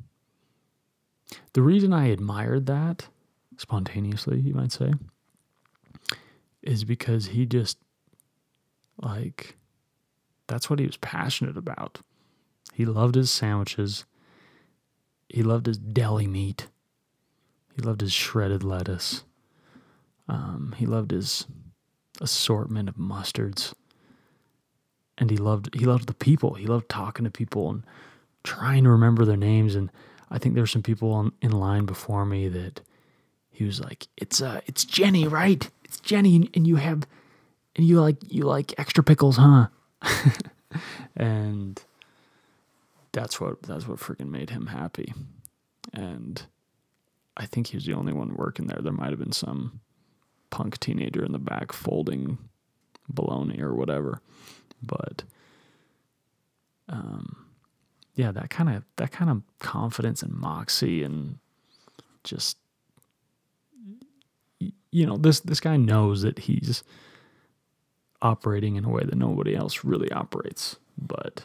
the 1.53 1.63
reason 1.63 1.93
I 1.93 2.09
admired 2.09 2.67
that 2.67 3.07
spontaneously, 3.57 4.41
you 4.41 4.55
might 4.55 4.73
say, 4.73 4.93
is 6.63 6.85
because 6.85 7.27
he 7.27 7.47
just 7.47 7.79
like 9.01 9.57
that's 10.47 10.69
what 10.69 10.79
he 10.79 10.87
was 10.87 10.97
passionate 10.99 11.57
about. 11.57 12.01
He 12.73 12.85
loved 12.85 13.15
his 13.15 13.31
sandwiches. 13.31 14.05
He 15.29 15.43
loved 15.43 15.67
his 15.67 15.79
deli 15.79 16.27
meat. 16.27 16.69
He 17.75 17.83
loved 17.83 18.01
his 18.01 18.13
shredded 18.13 18.63
lettuce. 18.63 19.25
Um, 20.29 20.75
he 20.77 20.87
loved 20.87 21.11
his 21.11 21.47
assortment 22.21 22.89
of 22.89 22.97
mustards. 22.97 23.75
And 25.17 25.31
he 25.31 25.37
loved 25.37 25.75
he 25.75 25.85
loved 25.85 26.09
the 26.09 26.15
people. 26.15 26.55
He 26.55 26.67
loved 26.67 26.89
talking 26.89 27.25
to 27.25 27.31
people 27.31 27.71
and 27.71 27.85
trying 28.43 28.85
to 28.85 28.91
remember 28.91 29.25
their 29.25 29.37
names. 29.37 29.75
And 29.75 29.91
I 30.31 30.39
think 30.39 30.55
there 30.55 30.63
were 30.63 30.69
some 30.69 30.83
people 30.83 31.13
on, 31.13 31.33
in 31.41 31.53
line 31.53 31.87
before 31.87 32.25
me 32.25 32.49
that 32.49 32.81
he 33.51 33.65
was 33.65 33.81
like, 33.81 34.09
"It's 34.17 34.43
uh, 34.43 34.61
it's 34.67 34.85
Jenny, 34.85 35.29
right? 35.29 35.71
It's 35.85 36.01
Jenny, 36.01 36.51
and 36.55 36.67
you 36.67 36.77
have, 36.77 37.07
and 37.77 37.87
you 37.87 38.01
like 38.01 38.17
you 38.29 38.45
like 38.45 38.75
extra 38.79 39.03
pickles, 39.05 39.37
huh?" 39.37 39.69
and 41.17 41.83
that's 43.13 43.41
what 43.41 43.63
that's 43.63 43.87
what 43.87 43.99
freaking 43.99 44.31
made 44.31 44.51
him 44.51 44.67
happy. 44.67 45.13
And 45.93 46.43
I 47.37 47.47
think 47.47 47.69
he 47.69 47.77
was 47.77 47.87
the 47.87 47.95
only 47.95 48.13
one 48.13 48.35
working 48.35 48.67
there. 48.67 48.81
There 48.81 48.93
might 48.93 49.11
have 49.11 49.19
been 49.19 49.33
some 49.33 49.81
punk 50.51 50.79
teenager 50.79 51.25
in 51.25 51.33
the 51.33 51.39
back 51.39 51.73
folding 51.73 52.39
baloney 53.13 53.61
or 53.61 53.75
whatever. 53.75 54.21
But 54.83 55.25
um, 56.89 57.47
yeah, 58.15 58.31
that 58.33 58.51
kind 58.51 58.71
of 58.71 58.85
that 58.97 59.11
kind 59.11 59.31
of 59.31 59.43
confidence 59.59 60.23
and 60.23 60.33
moxie 60.33 61.03
and 61.03 61.39
just 62.23 62.57
you 64.91 65.07
know 65.07 65.17
this 65.17 65.41
this 65.41 65.61
guy 65.61 65.77
knows 65.77 66.23
that 66.23 66.41
he's 66.41 66.83
operating 68.25 68.77
in 68.77 68.85
a 68.85 68.89
way 68.89 69.05
that 69.05 69.15
nobody 69.15 69.55
else 69.55 69.85
really 69.85 70.11
operates, 70.11 70.77
but 70.97 71.45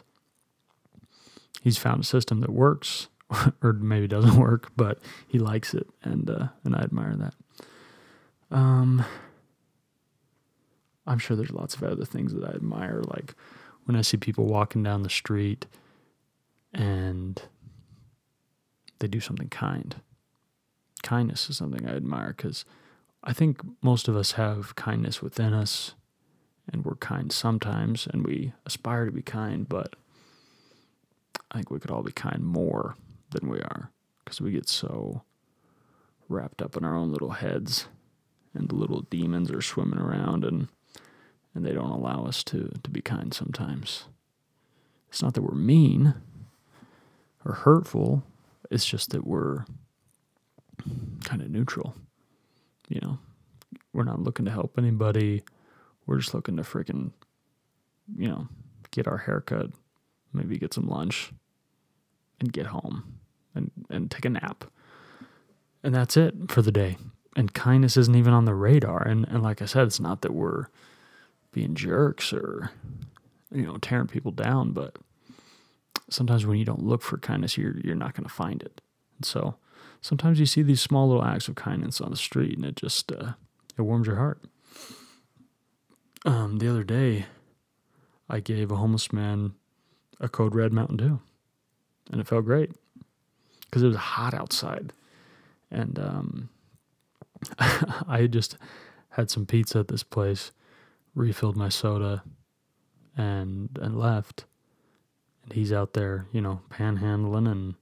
he's 1.62 1.78
found 1.78 2.00
a 2.00 2.06
system 2.06 2.40
that 2.40 2.50
works 2.50 3.08
or 3.62 3.74
maybe 3.74 4.08
doesn't 4.08 4.36
work, 4.40 4.72
but 4.76 4.98
he 5.28 5.38
likes 5.38 5.74
it 5.74 5.86
and 6.02 6.28
uh, 6.28 6.48
and 6.64 6.74
I 6.74 6.80
admire 6.80 7.14
that. 7.16 7.34
Um, 8.50 9.04
I'm 11.06 11.18
sure 11.18 11.36
there's 11.36 11.52
lots 11.52 11.74
of 11.76 11.84
other 11.84 12.04
things 12.04 12.32
that 12.34 12.44
I 12.44 12.50
admire, 12.50 13.02
like 13.06 13.34
when 13.84 13.96
I 13.96 14.00
see 14.00 14.16
people 14.16 14.46
walking 14.46 14.82
down 14.82 15.02
the 15.02 15.10
street 15.10 15.66
and 16.72 17.40
they 18.98 19.08
do 19.08 19.20
something 19.20 19.48
kind. 19.48 19.96
Kindness 21.02 21.48
is 21.50 21.56
something 21.56 21.88
I 21.88 21.96
admire 21.96 22.34
because 22.36 22.64
I 23.22 23.32
think 23.32 23.60
most 23.82 24.08
of 24.08 24.16
us 24.16 24.32
have 24.32 24.74
kindness 24.76 25.22
within 25.22 25.52
us 25.52 25.94
and 26.72 26.84
we're 26.84 26.96
kind 26.96 27.32
sometimes 27.32 28.06
and 28.06 28.24
we 28.24 28.52
aspire 28.64 29.06
to 29.06 29.12
be 29.12 29.22
kind, 29.22 29.68
but 29.68 29.96
I 31.50 31.56
think 31.56 31.70
we 31.70 31.80
could 31.80 31.90
all 31.90 32.02
be 32.02 32.12
kind 32.12 32.42
more 32.42 32.96
than 33.30 33.48
we 33.48 33.58
are 33.58 33.90
because 34.24 34.40
we 34.40 34.52
get 34.52 34.68
so 34.68 35.22
wrapped 36.28 36.62
up 36.62 36.76
in 36.76 36.84
our 36.84 36.96
own 36.96 37.10
little 37.12 37.30
heads 37.30 37.86
and 38.54 38.68
the 38.68 38.74
little 38.74 39.02
demons 39.02 39.50
are 39.50 39.62
swimming 39.62 39.98
around 39.98 40.44
and 40.44 40.68
and 41.52 41.66
they 41.66 41.72
don't 41.72 41.90
allow 41.90 42.24
us 42.24 42.44
to 42.44 42.70
to 42.82 42.90
be 42.90 43.00
kind 43.00 43.34
sometimes. 43.34 44.04
It's 45.08 45.22
not 45.22 45.34
that 45.34 45.42
we're 45.42 45.54
mean 45.54 46.14
or 47.44 47.54
hurtful, 47.54 48.22
it's 48.70 48.86
just 48.86 49.10
that 49.10 49.26
we're 49.26 49.64
kind 51.24 51.42
of 51.42 51.50
neutral. 51.50 51.94
You 52.88 53.00
know, 53.00 53.18
we're 53.92 54.04
not 54.04 54.20
looking 54.20 54.44
to 54.44 54.50
help 54.50 54.78
anybody. 54.78 55.42
We're 56.06 56.18
just 56.18 56.34
looking 56.34 56.56
to 56.56 56.62
freaking, 56.62 57.12
you 58.16 58.28
know, 58.28 58.48
get 58.90 59.06
our 59.06 59.18
haircut, 59.18 59.70
maybe 60.32 60.58
get 60.58 60.74
some 60.74 60.88
lunch, 60.88 61.32
and 62.40 62.52
get 62.52 62.66
home 62.66 63.20
and, 63.54 63.70
and 63.88 64.10
take 64.10 64.24
a 64.24 64.30
nap. 64.30 64.64
And 65.82 65.94
that's 65.94 66.16
it 66.16 66.34
for 66.48 66.62
the 66.62 66.72
day 66.72 66.96
and 67.36 67.54
kindness 67.54 67.96
isn't 67.96 68.16
even 68.16 68.32
on 68.32 68.44
the 68.44 68.54
radar. 68.54 69.02
And 69.02 69.26
and 69.28 69.42
like 69.42 69.62
I 69.62 69.66
said, 69.66 69.86
it's 69.86 70.00
not 70.00 70.22
that 70.22 70.34
we're 70.34 70.66
being 71.52 71.74
jerks 71.74 72.32
or 72.32 72.70
you 73.52 73.66
know 73.66 73.76
tearing 73.78 74.08
people 74.08 74.32
down, 74.32 74.72
but 74.72 74.96
sometimes 76.08 76.46
when 76.46 76.58
you 76.58 76.64
don't 76.64 76.84
look 76.84 77.02
for 77.02 77.18
kindness, 77.18 77.56
you're 77.56 77.78
you're 77.78 77.94
not 77.94 78.14
going 78.14 78.28
to 78.28 78.34
find 78.34 78.62
it. 78.62 78.80
And 79.16 79.24
so 79.24 79.56
sometimes 80.00 80.40
you 80.40 80.46
see 80.46 80.62
these 80.62 80.80
small 80.80 81.08
little 81.08 81.24
acts 81.24 81.48
of 81.48 81.54
kindness 81.54 82.00
on 82.00 82.10
the 82.10 82.16
street, 82.16 82.56
and 82.56 82.64
it 82.64 82.76
just 82.76 83.12
uh, 83.12 83.32
it 83.76 83.82
warms 83.82 84.06
your 84.06 84.16
heart. 84.16 84.42
Um, 86.24 86.58
the 86.58 86.68
other 86.68 86.84
day, 86.84 87.26
I 88.28 88.40
gave 88.40 88.70
a 88.70 88.76
homeless 88.76 89.12
man 89.12 89.54
a 90.20 90.28
Code 90.28 90.54
Red 90.54 90.72
Mountain 90.72 90.98
Dew, 90.98 91.20
and 92.10 92.20
it 92.20 92.26
felt 92.26 92.44
great 92.44 92.72
because 93.62 93.82
it 93.82 93.88
was 93.88 93.96
hot 93.96 94.34
outside, 94.34 94.92
and 95.70 95.98
um, 95.98 96.48
I 97.58 98.26
just 98.30 98.56
had 99.10 99.30
some 99.30 99.46
pizza 99.46 99.78
at 99.78 99.88
this 99.88 100.02
place, 100.02 100.52
refilled 101.14 101.56
my 101.56 101.68
soda, 101.68 102.22
and 103.16 103.70
and 103.80 103.98
left. 103.98 104.44
And 105.42 105.54
he's 105.54 105.72
out 105.72 105.94
there, 105.94 106.26
you 106.32 106.42
know, 106.42 106.60
panhandling, 106.70 107.50
and 107.50 107.74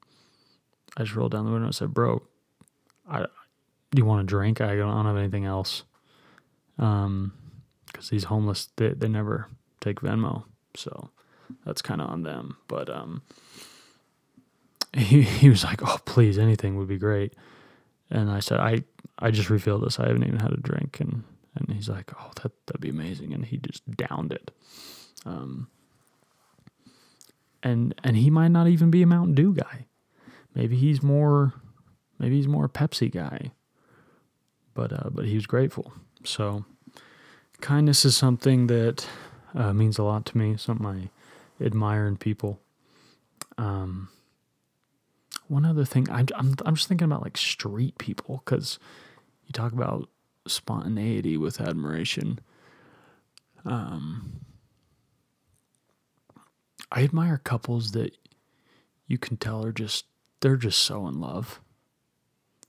I 0.96 1.02
just 1.02 1.16
rolled 1.16 1.32
down 1.32 1.44
the 1.44 1.50
window 1.50 1.66
and 1.66 1.74
said, 1.74 1.92
"Bro, 1.92 2.22
I, 3.10 3.22
do 3.22 3.96
you 3.96 4.04
want 4.04 4.22
a 4.22 4.24
drink? 4.24 4.60
I 4.60 4.76
don't 4.76 5.06
have 5.06 5.16
anything 5.16 5.44
else." 5.44 5.82
Um, 6.78 7.32
because 7.98 8.10
these 8.10 8.24
homeless, 8.24 8.68
they 8.76 8.90
they 8.90 9.08
never 9.08 9.48
take 9.80 10.00
Venmo, 10.00 10.44
so 10.74 11.10
that's 11.66 11.82
kind 11.82 12.00
of 12.00 12.08
on 12.08 12.22
them. 12.22 12.56
But 12.68 12.88
um, 12.88 13.22
he 14.96 15.22
he 15.22 15.48
was 15.48 15.64
like, 15.64 15.82
"Oh, 15.82 15.98
please, 16.04 16.38
anything 16.38 16.76
would 16.76 16.88
be 16.88 16.98
great." 16.98 17.34
And 18.10 18.30
I 18.30 18.40
said, 18.40 18.60
I, 18.60 18.82
I 19.18 19.30
just 19.30 19.50
refilled 19.50 19.84
this. 19.84 19.98
I 19.98 20.06
haven't 20.06 20.24
even 20.24 20.40
had 20.40 20.52
a 20.52 20.56
drink. 20.56 21.00
And, 21.00 21.24
and 21.54 21.74
he's 21.74 21.88
like, 21.88 22.10
oh, 22.18 22.30
that, 22.42 22.52
that'd 22.66 22.80
be 22.80 22.88
amazing. 22.88 23.34
And 23.34 23.44
he 23.44 23.58
just 23.58 23.88
downed 23.96 24.32
it. 24.32 24.50
Um, 25.26 25.68
and, 27.62 27.94
and 28.02 28.16
he 28.16 28.30
might 28.30 28.48
not 28.48 28.68
even 28.68 28.90
be 28.90 29.02
a 29.02 29.06
Mountain 29.06 29.34
Dew 29.34 29.54
guy. 29.54 29.86
Maybe 30.54 30.76
he's 30.76 31.02
more, 31.02 31.52
maybe 32.18 32.36
he's 32.36 32.48
more 32.48 32.64
a 32.64 32.70
Pepsi 32.70 33.12
guy. 33.12 33.52
But, 34.74 34.92
uh, 34.92 35.10
but 35.10 35.26
he 35.26 35.34
was 35.34 35.46
grateful. 35.46 35.92
So 36.24 36.64
kindness 37.60 38.04
is 38.04 38.16
something 38.16 38.66
that 38.68 39.06
uh, 39.54 39.72
means 39.72 39.98
a 39.98 40.02
lot 40.02 40.24
to 40.26 40.38
me, 40.38 40.56
something 40.56 40.86
I 40.86 41.64
admire 41.64 42.06
in 42.06 42.16
people. 42.16 42.60
Um, 43.56 44.08
one 45.48 45.64
other 45.64 45.84
thing, 45.84 46.08
I'm, 46.10 46.26
I'm, 46.36 46.54
I'm 46.64 46.74
just 46.76 46.88
thinking 46.88 47.06
about 47.06 47.22
like 47.22 47.36
street 47.36 47.98
people 47.98 48.42
because 48.44 48.78
you 49.46 49.52
talk 49.52 49.72
about 49.72 50.08
spontaneity 50.46 51.36
with 51.36 51.60
admiration. 51.60 52.38
Um, 53.64 54.40
I 56.92 57.02
admire 57.02 57.40
couples 57.42 57.92
that 57.92 58.16
you 59.06 59.18
can 59.18 59.36
tell 59.36 59.64
are 59.64 59.72
just, 59.72 60.04
they're 60.40 60.56
just 60.56 60.78
so 60.78 61.08
in 61.08 61.20
love. 61.20 61.60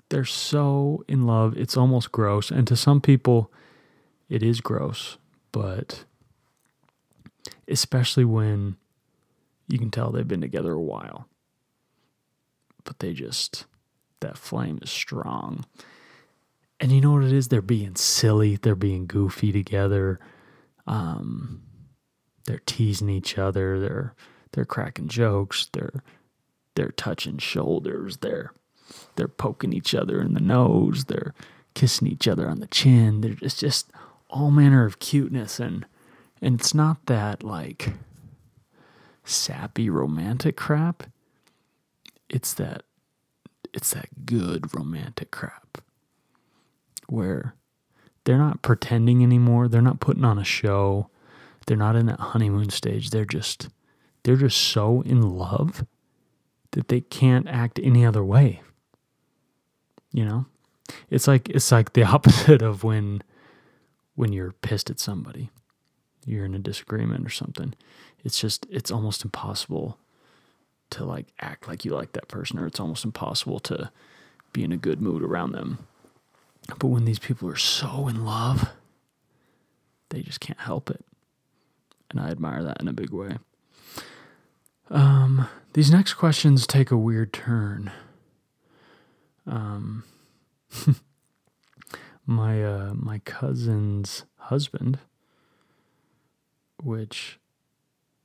They're 0.10 0.26
so 0.26 1.04
in 1.08 1.28
love. 1.28 1.56
It's 1.58 1.78
almost 1.78 2.12
gross. 2.12 2.50
And 2.50 2.66
to 2.68 2.76
some 2.76 3.00
people, 3.02 3.52
it 4.30 4.44
is 4.44 4.62
gross, 4.62 5.18
but 5.52 6.06
especially 7.68 8.26
when 8.26 8.78
you 9.68 9.78
can 9.78 9.92
tell 9.92 10.12
they've 10.12 10.28
been 10.28 10.42
together 10.42 10.74
a 10.74 10.82
while. 10.82 11.28
But 12.84 13.00
they 13.00 13.14
just, 13.14 13.66
that 14.22 14.38
flame 14.38 14.80
is 14.82 14.90
strong. 14.90 15.66
And 16.80 16.92
you 16.92 17.02
know 17.02 17.12
what 17.12 17.24
it 17.24 17.34
is? 17.34 17.50
They're 17.50 17.62
being 17.62 17.96
silly, 17.96 18.56
they're 18.56 18.76
being 18.76 19.06
goofy 19.06 19.52
together. 19.52 20.20
Um, 20.88 21.62
they're 22.46 22.62
teasing 22.66 23.10
each 23.10 23.38
other, 23.38 23.80
they're 23.80 24.16
they're 24.54 24.66
cracking 24.66 25.08
jokes, 25.08 25.70
they're 25.74 26.04
they're 26.76 26.92
touching 26.92 27.38
shoulders, 27.38 28.18
they're 28.18 28.54
they're 29.16 29.28
poking 29.28 29.74
each 29.74 29.94
other 29.94 30.22
in 30.22 30.34
the 30.34 30.40
nose, 30.40 31.06
they're 31.06 31.36
kissing 31.76 32.08
each 32.08 32.28
other 32.28 32.50
on 32.50 32.60
the 32.60 32.68
chin. 32.68 33.22
They're 33.22 33.34
just 33.34 33.60
just 33.60 33.92
all 34.30 34.52
manner 34.52 34.86
of 34.86 35.00
cuteness 35.00 35.60
and 35.60 35.86
and 36.42 36.60
it's 36.60 36.74
not 36.74 37.06
that 37.08 37.44
like 37.44 37.94
sappy 39.26 39.90
romantic 39.90 40.56
crap. 40.56 41.04
It's 42.30 42.54
that 42.54 42.84
it's 43.74 43.94
that 43.94 44.26
good 44.26 44.74
romantic 44.76 45.32
crap 45.32 45.80
where 47.08 47.56
they're 48.24 48.38
not 48.38 48.62
pretending 48.62 49.24
anymore. 49.24 49.68
They're 49.68 49.82
not 49.82 50.00
putting 50.00 50.24
on 50.24 50.38
a 50.38 50.44
show. 50.44 51.10
They're 51.66 51.78
not 51.78 51.96
in 51.96 52.06
that 52.08 52.20
honeymoon 52.20 52.70
stage. 52.70 53.10
They're 53.10 53.26
just 53.26 53.70
they're 54.24 54.36
just 54.36 54.58
so 54.58 55.02
in 55.02 55.22
love 55.22 55.86
that 56.72 56.88
they 56.88 57.02
can't 57.02 57.48
act 57.48 57.80
any 57.82 58.06
other 58.06 58.24
way. 58.24 58.62
You 60.12 60.26
know? 60.26 60.46
It's 61.10 61.28
like 61.28 61.50
it's 61.50 61.72
like 61.72 61.94
the 61.94 62.04
opposite 62.16 62.62
of 62.62 62.84
when 62.84 63.22
when 64.20 64.34
you're 64.34 64.52
pissed 64.52 64.90
at 64.90 65.00
somebody. 65.00 65.50
You're 66.26 66.46
in 66.46 66.56
a 66.56 66.60
disagreement 66.60 67.26
or 67.26 67.30
something. 67.30 67.74
It's 68.24 68.40
just 68.40 68.66
it's 68.70 68.92
almost 68.92 69.24
impossible 69.24 69.98
to 70.90 71.06
like 71.06 71.28
act 71.40 71.68
like 71.68 71.86
you 71.86 71.92
like 71.92 72.14
that 72.14 72.28
person 72.28 72.60
or 72.60 72.66
it's 72.66 72.80
almost 72.80 73.06
impossible 73.06 73.60
to 73.62 73.92
be 74.52 74.64
in 74.64 74.72
a 74.72 74.78
good 74.78 75.00
mood 75.02 75.22
around 75.24 75.52
them 75.52 75.78
but 76.78 76.88
when 76.88 77.06
these 77.06 77.20
people 77.20 77.50
are 77.50 77.56
so 77.56 78.08
in 78.08 78.26
love, 78.26 78.70
they 80.10 80.22
just 80.22 80.40
can't 80.40 80.60
help 80.60 80.90
it. 80.90 81.04
And 82.12 82.20
I 82.20 82.30
admire 82.30 82.64
that 82.64 82.82
in 82.82 82.88
a 82.88 82.94
big 82.94 83.12
way. 83.12 83.38
Um, 84.90 85.48
these 85.74 85.92
next 85.92 86.16
questions 86.16 86.68
take 86.68 86.92
a 86.92 86.98
weird 86.98 87.34
turn. 87.34 87.92
Um, 89.48 90.04
my 92.30 92.64
uh, 92.64 92.94
my 92.94 93.18
cousin's 93.26 94.24
husband, 94.38 95.00
which 96.82 97.40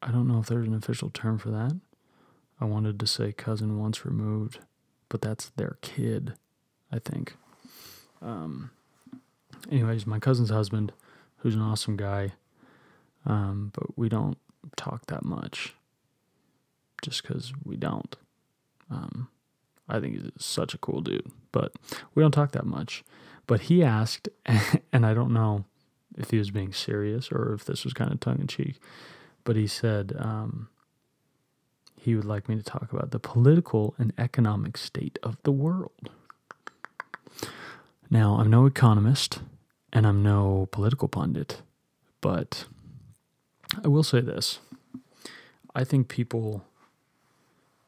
I 0.03 0.11
don't 0.11 0.29
know 0.29 0.40
if 0.40 0.47
there's 0.47 0.69
an 0.69 0.75
official 0.75 1.09
term 1.09 1.38
for 1.38 1.51
that. 1.51 1.81
I 2.61 2.67
wanted 2.67 3.01
to 3.01 3.07
say 3.07 3.33
cousin 3.33 3.79
once 3.79 4.05
removed, 4.05 4.59
but 5.09 5.23
that's 5.23 5.49
their 5.57 5.79
kid, 5.81 6.35
I 6.93 6.99
think. 6.99 7.37
Um, 8.21 8.73
anyways, 9.73 10.07
my 10.07 10.19
cousin's 10.19 10.51
husband, 10.51 10.93
who's 11.38 11.55
an 11.55 11.62
awesome 11.62 11.97
guy, 11.97 12.35
um, 13.25 13.73
but 13.73 13.97
we 13.97 14.11
don't 14.11 14.37
talk 14.77 15.07
that 15.07 15.25
much 15.25 15.75
just 17.01 17.23
because 17.23 17.55
we 17.64 17.77
don't. 17.77 18.17
Um, 18.90 19.29
I 19.88 19.99
think 19.99 20.21
he's 20.21 20.31
such 20.38 20.75
a 20.75 20.79
cool 20.79 21.01
dude, 21.01 21.31
but 21.53 21.73
we 22.14 22.23
don't 22.23 22.33
talk 22.33 22.53
that 22.53 22.67
much. 22.67 23.03
But 23.47 23.63
he 23.63 23.83
asked, 23.83 24.29
and 24.93 25.05
I 25.07 25.15
don't 25.15 25.33
know 25.33 25.65
if 26.17 26.31
he 26.31 26.39
was 26.39 26.51
being 26.51 26.73
serious 26.73 27.31
or 27.31 27.55
if 27.55 27.65
this 27.65 27.85
was 27.85 27.93
kind 27.93 28.13
of 28.13 28.21
tongue 28.21 28.41
in 28.41 28.47
cheek, 28.47 28.81
but 29.45 29.57
he 29.57 29.67
said 29.67 30.15
um, 30.19 30.69
he 31.97 32.15
would 32.15 32.25
like 32.25 32.49
me 32.49 32.57
to 32.57 32.63
talk 32.63 32.93
about 32.93 33.11
the 33.11 33.19
political 33.19 33.95
and 33.99 34.13
economic 34.19 34.77
state 34.77 35.19
of 35.23 35.37
the 35.43 35.53
world. 35.53 36.11
Now, 38.11 38.37
I'm 38.37 38.51
no 38.51 38.67
economist 38.67 39.41
and 39.93 40.07
I'm 40.07 40.23
no 40.23 40.69
political 40.71 41.09
pundit, 41.09 41.63
but 42.21 42.67
I 43.83 43.89
will 43.89 44.03
say 44.03 44.21
this. 44.21 44.61
I 45.75 45.83
think 45.85 46.09
people, 46.09 46.65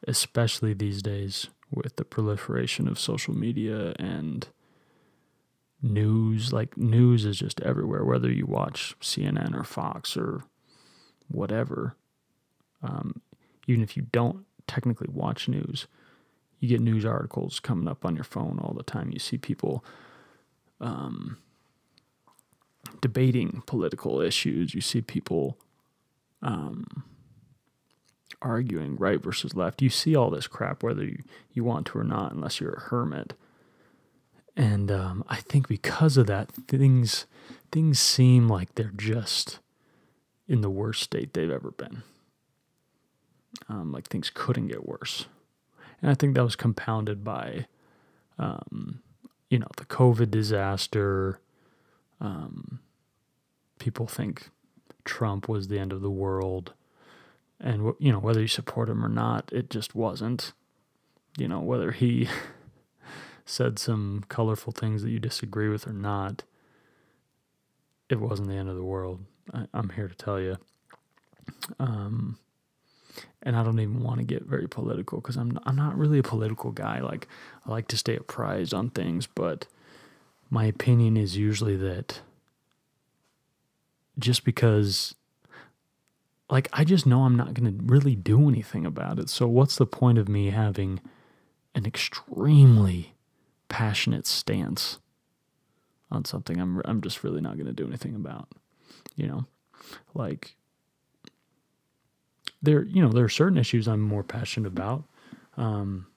especially 0.07 0.73
these 0.73 1.01
days 1.01 1.47
with 1.71 1.95
the 1.95 2.05
proliferation 2.05 2.87
of 2.87 2.99
social 2.99 3.33
media 3.33 3.93
and 3.99 4.47
news, 5.91 6.53
like 6.53 6.77
news 6.77 7.25
is 7.25 7.37
just 7.37 7.61
everywhere, 7.61 8.03
whether 8.03 8.31
you 8.31 8.45
watch 8.45 8.95
CNN 9.01 9.55
or 9.55 9.63
Fox 9.63 10.15
or 10.17 10.43
whatever. 11.27 11.95
Um, 12.83 13.21
even 13.67 13.83
if 13.83 13.97
you 13.97 14.07
don't 14.11 14.45
technically 14.67 15.07
watch 15.11 15.47
news, 15.47 15.87
you 16.59 16.69
get 16.69 16.81
news 16.81 17.05
articles 17.05 17.59
coming 17.59 17.87
up 17.87 18.05
on 18.05 18.15
your 18.15 18.23
phone 18.23 18.59
all 18.61 18.73
the 18.73 18.83
time. 18.83 19.11
You 19.11 19.19
see 19.19 19.37
people 19.37 19.83
um, 20.81 21.37
debating 23.01 23.63
political 23.65 24.21
issues. 24.21 24.73
You 24.73 24.81
see 24.81 25.01
people 25.01 25.57
um, 26.41 27.03
arguing 28.41 28.95
right 28.95 29.21
versus 29.21 29.55
left. 29.55 29.81
You 29.81 29.89
see 29.89 30.15
all 30.15 30.29
this 30.29 30.47
crap, 30.47 30.83
whether 30.83 31.03
you, 31.03 31.23
you 31.53 31.63
want 31.63 31.87
to 31.87 31.99
or 31.99 32.03
not, 32.03 32.31
unless 32.31 32.59
you're 32.59 32.73
a 32.73 32.81
hermit. 32.81 33.33
And 34.57 34.91
um, 34.91 35.23
I 35.29 35.37
think 35.37 35.67
because 35.67 36.17
of 36.17 36.27
that, 36.27 36.51
things 36.67 37.25
things 37.71 37.99
seem 37.99 38.49
like 38.49 38.75
they're 38.75 38.91
just 38.95 39.59
in 40.47 40.61
the 40.61 40.69
worst 40.69 41.03
state 41.03 41.33
they've 41.33 41.51
ever 41.51 41.71
been. 41.71 42.03
Um, 43.69 43.91
like 43.91 44.07
things 44.07 44.31
couldn't 44.33 44.67
get 44.67 44.87
worse, 44.87 45.27
and 46.01 46.11
I 46.11 46.15
think 46.15 46.35
that 46.35 46.43
was 46.43 46.55
compounded 46.55 47.23
by 47.23 47.67
um, 48.39 49.01
you 49.49 49.59
know, 49.59 49.67
the 49.77 49.85
COVID 49.85 50.31
disaster. 50.31 51.39
Um, 52.19 52.79
people 53.79 54.07
think 54.07 54.49
Trump 55.05 55.47
was 55.47 55.67
the 55.67 55.79
end 55.79 55.93
of 55.93 56.01
the 56.01 56.09
world. 56.09 56.73
And, 57.59 57.93
you 57.99 58.11
know, 58.11 58.19
whether 58.19 58.41
you 58.41 58.47
support 58.47 58.89
him 58.89 59.03
or 59.03 59.09
not, 59.09 59.49
it 59.51 59.69
just 59.69 59.95
wasn't. 59.95 60.53
You 61.37 61.47
know, 61.47 61.59
whether 61.59 61.91
he 61.91 62.27
said 63.47 63.79
some 63.79 64.25
colorful 64.29 64.73
things 64.73 65.01
that 65.01 65.09
you 65.09 65.19
disagree 65.19 65.69
with 65.69 65.87
or 65.87 65.93
not, 65.93 66.43
it 68.09 68.19
wasn't 68.19 68.49
the 68.49 68.55
end 68.55 68.69
of 68.69 68.75
the 68.75 68.83
world. 68.83 69.23
I, 69.53 69.65
am 69.73 69.89
here 69.89 70.07
to 70.07 70.15
tell 70.15 70.39
you. 70.39 70.57
Um, 71.79 72.37
and 73.41 73.55
I 73.55 73.63
don't 73.63 73.79
even 73.79 74.03
want 74.03 74.19
to 74.19 74.25
get 74.25 74.43
very 74.43 74.67
political 74.67 75.19
because 75.19 75.37
I'm 75.37 75.57
I'm 75.65 75.75
not 75.75 75.97
really 75.97 76.19
a 76.19 76.23
political 76.23 76.71
guy. 76.71 76.99
Like 76.99 77.27
I 77.65 77.71
like 77.71 77.87
to 77.87 77.97
stay 77.97 78.15
apprised 78.15 78.73
on 78.73 78.89
things, 78.89 79.27
but 79.27 79.65
my 80.49 80.65
opinion 80.65 81.17
is 81.17 81.37
usually 81.37 81.77
that 81.77 82.21
just 84.19 84.43
because 84.43 85.15
like 86.49 86.67
I 86.73 86.83
just 86.83 87.05
know 87.05 87.23
I'm 87.23 87.37
not 87.37 87.53
going 87.53 87.77
to 87.77 87.83
really 87.83 88.15
do 88.15 88.49
anything 88.49 88.85
about 88.85 89.19
it. 89.19 89.29
So 89.29 89.47
what's 89.47 89.77
the 89.77 89.85
point 89.85 90.17
of 90.17 90.27
me 90.27 90.49
having 90.49 90.99
an 91.73 91.85
extremely 91.85 93.13
passionate 93.69 94.25
stance 94.27 94.99
on 96.09 96.25
something 96.25 96.59
I'm 96.59 96.81
I'm 96.85 97.01
just 97.01 97.23
really 97.23 97.41
not 97.41 97.55
going 97.55 97.67
to 97.67 97.73
do 97.73 97.87
anything 97.87 98.15
about, 98.15 98.47
you 99.15 99.27
know? 99.27 99.45
Like 100.13 100.55
there, 102.61 102.83
you 102.83 103.01
know, 103.01 103.09
there 103.09 103.25
are 103.25 103.29
certain 103.29 103.57
issues 103.57 103.87
I'm 103.87 104.01
more 104.01 104.23
passionate 104.23 104.67
about. 104.67 105.03
Um, 105.57 106.07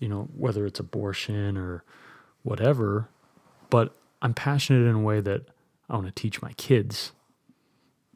you 0.00 0.08
know, 0.08 0.28
whether 0.34 0.64
it's 0.66 0.80
abortion 0.80 1.56
or 1.56 1.84
whatever, 2.42 3.08
but 3.68 3.94
I'm 4.22 4.34
passionate 4.34 4.88
in 4.88 4.96
a 4.96 5.00
way 5.00 5.20
that 5.20 5.42
I 5.88 5.94
want 5.94 6.06
to 6.06 6.12
teach 6.12 6.40
my 6.40 6.52
kids, 6.54 7.12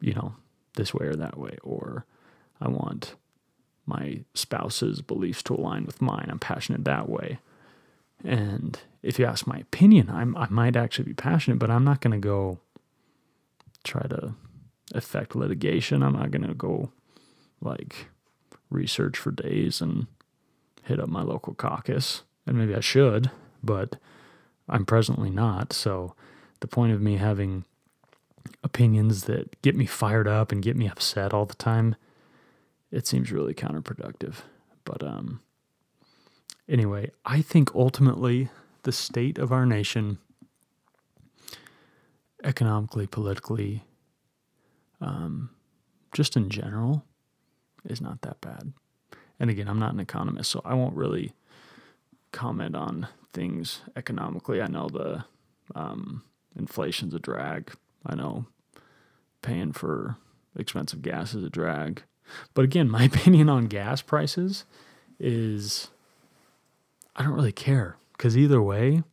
you 0.01 0.13
know, 0.13 0.35
this 0.75 0.93
way 0.93 1.05
or 1.05 1.15
that 1.15 1.37
way, 1.37 1.57
or 1.63 2.05
I 2.59 2.69
want 2.69 3.15
my 3.85 4.21
spouse's 4.33 5.01
beliefs 5.01 5.43
to 5.43 5.53
align 5.55 5.85
with 5.85 6.01
mine. 6.01 6.27
I'm 6.29 6.39
passionate 6.39 6.85
that 6.85 7.07
way. 7.07 7.39
And 8.25 8.79
if 9.03 9.19
you 9.19 9.25
ask 9.25 9.45
my 9.45 9.57
opinion, 9.57 10.09
I'm, 10.09 10.35
I 10.35 10.47
might 10.49 10.75
actually 10.75 11.05
be 11.05 11.13
passionate, 11.13 11.59
but 11.59 11.69
I'm 11.69 11.83
not 11.83 12.01
going 12.01 12.19
to 12.19 12.27
go 12.27 12.59
try 13.83 14.01
to 14.07 14.33
affect 14.93 15.35
litigation. 15.35 16.01
I'm 16.01 16.13
not 16.13 16.31
going 16.31 16.47
to 16.47 16.55
go 16.55 16.91
like 17.61 18.07
research 18.71 19.17
for 19.17 19.31
days 19.31 19.79
and 19.79 20.07
hit 20.83 20.99
up 20.99 21.07
my 21.07 21.21
local 21.21 21.53
caucus. 21.53 22.23
And 22.47 22.57
maybe 22.57 22.75
I 22.75 22.79
should, 22.79 23.29
but 23.63 23.97
I'm 24.67 24.85
presently 24.85 25.29
not. 25.29 25.71
So 25.71 26.15
the 26.61 26.67
point 26.67 26.93
of 26.93 27.01
me 27.01 27.17
having 27.17 27.63
opinions 28.63 29.25
that 29.25 29.61
get 29.61 29.75
me 29.75 29.85
fired 29.85 30.27
up 30.27 30.51
and 30.51 30.63
get 30.63 30.75
me 30.75 30.87
upset 30.87 31.33
all 31.33 31.45
the 31.45 31.55
time, 31.55 31.95
it 32.91 33.05
seems 33.05 33.31
really 33.31 33.53
counterproductive. 33.53 34.37
But 34.83 35.03
um 35.03 35.41
anyway, 36.67 37.11
I 37.25 37.41
think 37.41 37.73
ultimately 37.75 38.49
the 38.83 38.91
state 38.91 39.37
of 39.37 39.51
our 39.51 39.65
nation 39.65 40.19
economically, 42.43 43.07
politically, 43.07 43.83
um, 45.01 45.49
just 46.13 46.37
in 46.37 46.49
general, 46.49 47.03
is 47.83 48.01
not 48.01 48.21
that 48.21 48.39
bad. 48.41 48.73
And 49.39 49.49
again, 49.49 49.67
I'm 49.67 49.79
not 49.79 49.93
an 49.93 49.99
economist, 49.99 50.51
so 50.51 50.61
I 50.63 50.73
won't 50.73 50.95
really 50.95 51.33
comment 52.31 52.75
on 52.75 53.07
things 53.33 53.81
economically. 53.95 54.61
I 54.61 54.67
know 54.67 54.87
the 54.87 55.25
um, 55.73 56.23
inflation's 56.55 57.13
a 57.13 57.19
drag. 57.19 57.71
I 58.05 58.15
know 58.15 58.45
paying 59.41 59.73
for 59.73 60.17
expensive 60.57 61.01
gas 61.01 61.33
is 61.33 61.43
a 61.43 61.49
drag. 61.49 62.03
But 62.53 62.65
again, 62.65 62.89
my 62.89 63.03
opinion 63.13 63.49
on 63.49 63.65
gas 63.65 64.01
prices 64.01 64.65
is 65.19 65.89
I 67.15 67.23
don't 67.23 67.33
really 67.33 67.51
care 67.51 67.97
because 68.13 68.37
either 68.37 68.61
way, 68.61 69.03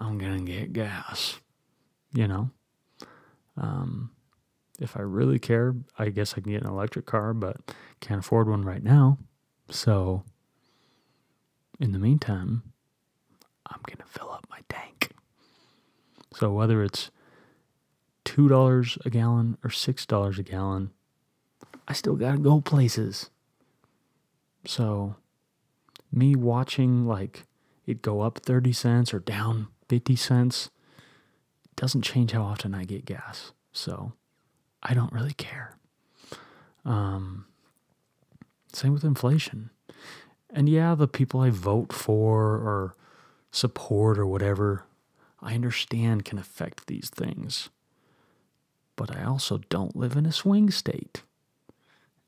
I'm 0.00 0.18
going 0.18 0.44
to 0.44 0.52
get 0.52 0.72
gas, 0.72 1.38
you 2.12 2.26
know? 2.26 2.50
Um, 3.56 4.10
if 4.80 4.96
I 4.96 5.02
really 5.02 5.38
care, 5.38 5.74
I 5.98 6.08
guess 6.08 6.32
I 6.32 6.40
can 6.40 6.52
get 6.52 6.62
an 6.62 6.68
electric 6.68 7.06
car, 7.06 7.32
but 7.32 7.58
can't 8.00 8.20
afford 8.20 8.48
one 8.48 8.64
right 8.64 8.82
now. 8.82 9.18
So, 9.70 10.24
in 11.78 11.92
the 11.92 11.98
meantime, 11.98 12.62
I'm 13.66 13.80
going 13.86 13.98
to 13.98 14.18
fill 14.18 14.30
up 14.30 14.46
my 14.50 14.60
tank. 14.68 15.10
So, 16.34 16.52
whether 16.52 16.82
it's 16.82 17.10
$2 18.24 19.06
a 19.06 19.10
gallon 19.10 19.56
or 19.62 19.70
$6 19.70 20.38
a 20.38 20.42
gallon, 20.42 20.90
I 21.86 21.92
still 21.92 22.16
got 22.16 22.32
to 22.32 22.38
go 22.38 22.60
places. 22.60 23.30
So, 24.66 25.16
me 26.14 26.34
watching 26.34 27.06
like 27.06 27.44
it 27.86 28.02
go 28.02 28.20
up 28.20 28.38
30 28.38 28.72
cents 28.72 29.12
or 29.12 29.18
down 29.18 29.68
50 29.88 30.16
cents 30.16 30.70
doesn't 31.76 32.02
change 32.02 32.32
how 32.32 32.42
often 32.42 32.74
I 32.74 32.84
get 32.84 33.04
gas. 33.04 33.52
So, 33.72 34.12
I 34.82 34.94
don't 34.94 35.12
really 35.12 35.32
care. 35.32 35.76
Um, 36.84 37.46
same 38.72 38.92
with 38.92 39.04
inflation. 39.04 39.70
And 40.50 40.68
yeah, 40.68 40.94
the 40.94 41.08
people 41.08 41.40
I 41.40 41.50
vote 41.50 41.92
for 41.92 42.54
or 42.54 42.94
support 43.50 44.18
or 44.18 44.26
whatever, 44.26 44.84
I 45.40 45.54
understand 45.54 46.24
can 46.24 46.38
affect 46.38 46.86
these 46.86 47.10
things. 47.10 47.70
But 48.96 49.16
I 49.16 49.24
also 49.24 49.58
don't 49.68 49.96
live 49.96 50.16
in 50.16 50.26
a 50.26 50.32
swing 50.32 50.70
state. 50.70 51.22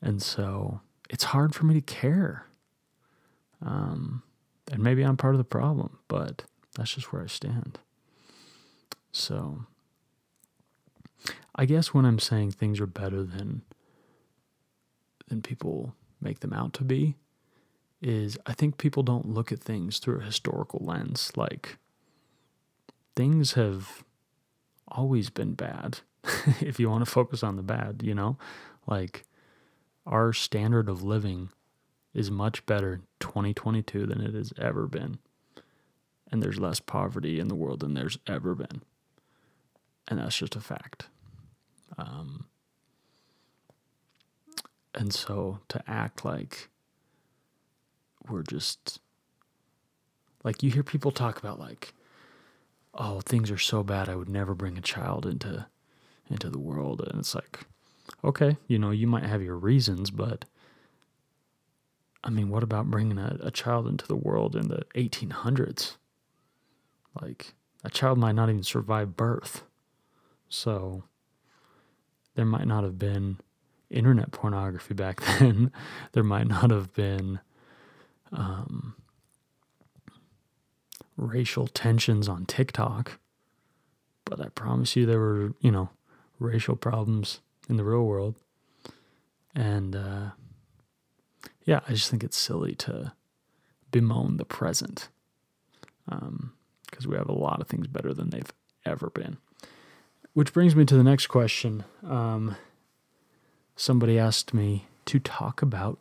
And 0.01 0.21
so 0.21 0.81
it's 1.09 1.25
hard 1.25 1.55
for 1.55 1.65
me 1.65 1.73
to 1.75 1.81
care. 1.81 2.46
Um, 3.61 4.23
and 4.71 4.83
maybe 4.83 5.03
I'm 5.03 5.17
part 5.17 5.33
of 5.33 5.39
the 5.39 5.43
problem, 5.45 5.99
but 6.07 6.43
that's 6.75 6.93
just 6.93 7.11
where 7.11 7.23
I 7.23 7.27
stand. 7.27 7.79
So 9.11 9.65
I 11.55 11.65
guess 11.65 11.93
when 11.93 12.05
I'm 12.05 12.19
saying 12.19 12.51
things 12.51 12.79
are 12.79 12.87
better 12.87 13.23
than 13.23 13.61
than 15.27 15.41
people 15.41 15.93
make 16.21 16.39
them 16.39 16.53
out 16.53 16.73
to 16.73 16.83
be 16.83 17.15
is 18.01 18.37
I 18.45 18.53
think 18.53 18.77
people 18.77 19.03
don't 19.03 19.27
look 19.27 19.51
at 19.51 19.59
things 19.59 19.99
through 19.99 20.19
a 20.19 20.23
historical 20.23 20.79
lens. 20.85 21.31
Like 21.35 21.77
things 23.15 23.53
have 23.53 24.03
always 24.87 25.29
been 25.29 25.53
bad. 25.53 25.99
if 26.61 26.79
you 26.79 26.89
want 26.89 27.03
to 27.03 27.11
focus 27.11 27.43
on 27.43 27.55
the 27.55 27.63
bad, 27.63 28.01
you 28.03 28.13
know, 28.13 28.37
like 28.85 29.25
our 30.05 30.31
standard 30.31 30.87
of 30.89 31.03
living 31.03 31.49
is 32.17 32.31
much 32.31 32.65
better 32.65 32.99
2022 33.19 34.07
than 34.07 34.21
it 34.21 34.33
has 34.33 34.51
ever 34.57 34.87
been. 34.87 35.19
And 36.31 36.41
there's 36.41 36.59
less 36.59 36.79
poverty 36.79 37.39
in 37.39 37.47
the 37.47 37.55
world 37.55 37.81
than 37.81 37.93
there's 37.93 38.17
ever 38.25 38.55
been. 38.55 38.81
And 40.07 40.19
that's 40.19 40.35
just 40.35 40.55
a 40.55 40.59
fact. 40.59 41.09
Um, 41.95 42.45
and 44.95 45.13
so 45.13 45.59
to 45.69 45.83
act 45.87 46.25
like 46.25 46.69
we're 48.27 48.41
just 48.41 48.99
like 50.43 50.63
you 50.63 50.71
hear 50.71 50.83
people 50.83 51.11
talk 51.11 51.37
about 51.37 51.59
like 51.59 51.93
oh 52.95 53.21
things 53.21 53.51
are 53.51 53.59
so 53.59 53.83
bad 53.83 54.09
I 54.09 54.15
would 54.15 54.27
never 54.27 54.55
bring 54.55 54.77
a 54.77 54.81
child 54.81 55.25
into 55.25 55.67
into 56.29 56.49
the 56.49 56.59
world 56.59 57.01
and 57.07 57.19
it's 57.19 57.35
like 57.35 57.59
okay 58.23 58.57
you 58.67 58.79
know 58.79 58.91
you 58.91 59.07
might 59.07 59.23
have 59.23 59.41
your 59.41 59.55
reasons 59.55 60.09
but 60.09 60.45
I 62.27 62.29
mean 62.29 62.49
what 62.49 62.61
about 62.61 62.91
bringing 62.91 63.17
a, 63.17 63.37
a 63.41 63.51
child 63.51 63.87
into 63.87 64.05
the 64.05 64.15
world 64.15 64.55
in 64.55 64.67
the 64.67 64.83
1800s 64.95 65.95
like 67.19 67.55
a 67.83 67.89
child 67.89 68.19
might 68.19 68.35
not 68.35 68.49
even 68.49 68.63
survive 68.63 69.17
birth 69.17 69.63
so 70.49 71.03
there 72.35 72.45
might 72.45 72.67
not 72.67 72.83
have 72.83 72.99
been 72.99 73.37
internet 73.89 74.31
pornography 74.31 74.93
back 74.93 75.21
then. 75.39 75.71
there 76.11 76.23
might 76.23 76.47
not 76.47 76.69
have 76.69 76.93
been 76.93 77.39
um, 78.31 78.95
racial 81.17 81.67
tensions 81.67 82.29
on 82.29 82.45
TikTok. 82.45 83.19
But 84.25 84.41
I 84.41 84.49
promise 84.49 84.95
you, 84.95 85.05
there 85.05 85.19
were, 85.19 85.53
you 85.61 85.71
know, 85.71 85.89
racial 86.39 86.75
problems 86.75 87.39
in 87.69 87.77
the 87.77 87.83
real 87.83 88.03
world. 88.03 88.35
And 89.55 89.95
uh, 89.95 90.29
yeah, 91.67 91.81
I 91.87 91.91
just 91.91 92.09
think 92.09 92.23
it's 92.23 92.37
silly 92.37 92.75
to 92.75 93.11
bemoan 93.91 94.37
the 94.37 94.45
present 94.45 95.09
because 96.05 97.05
um, 97.05 97.11
we 97.11 97.17
have 97.17 97.27
a 97.27 97.33
lot 97.33 97.59
of 97.59 97.67
things 97.67 97.87
better 97.87 98.13
than 98.13 98.29
they've 98.29 98.53
ever 98.85 99.09
been. 99.09 99.37
Which 100.33 100.53
brings 100.53 100.77
me 100.77 100.85
to 100.85 100.95
the 100.95 101.03
next 101.03 101.27
question. 101.27 101.83
Um, 102.07 102.55
somebody 103.75 104.17
asked 104.17 104.53
me 104.53 104.87
to 105.07 105.19
talk 105.19 105.61
about 105.61 105.99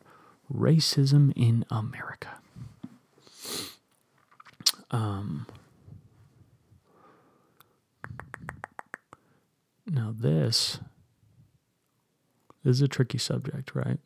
racism 0.52 1.32
in 1.34 1.64
America. 1.68 2.38
Um, 4.92 5.48
now, 9.84 10.14
this, 10.16 10.78
this 12.62 12.76
is 12.76 12.82
a 12.82 12.88
tricky 12.88 13.18
subject, 13.18 13.74
right? 13.74 13.98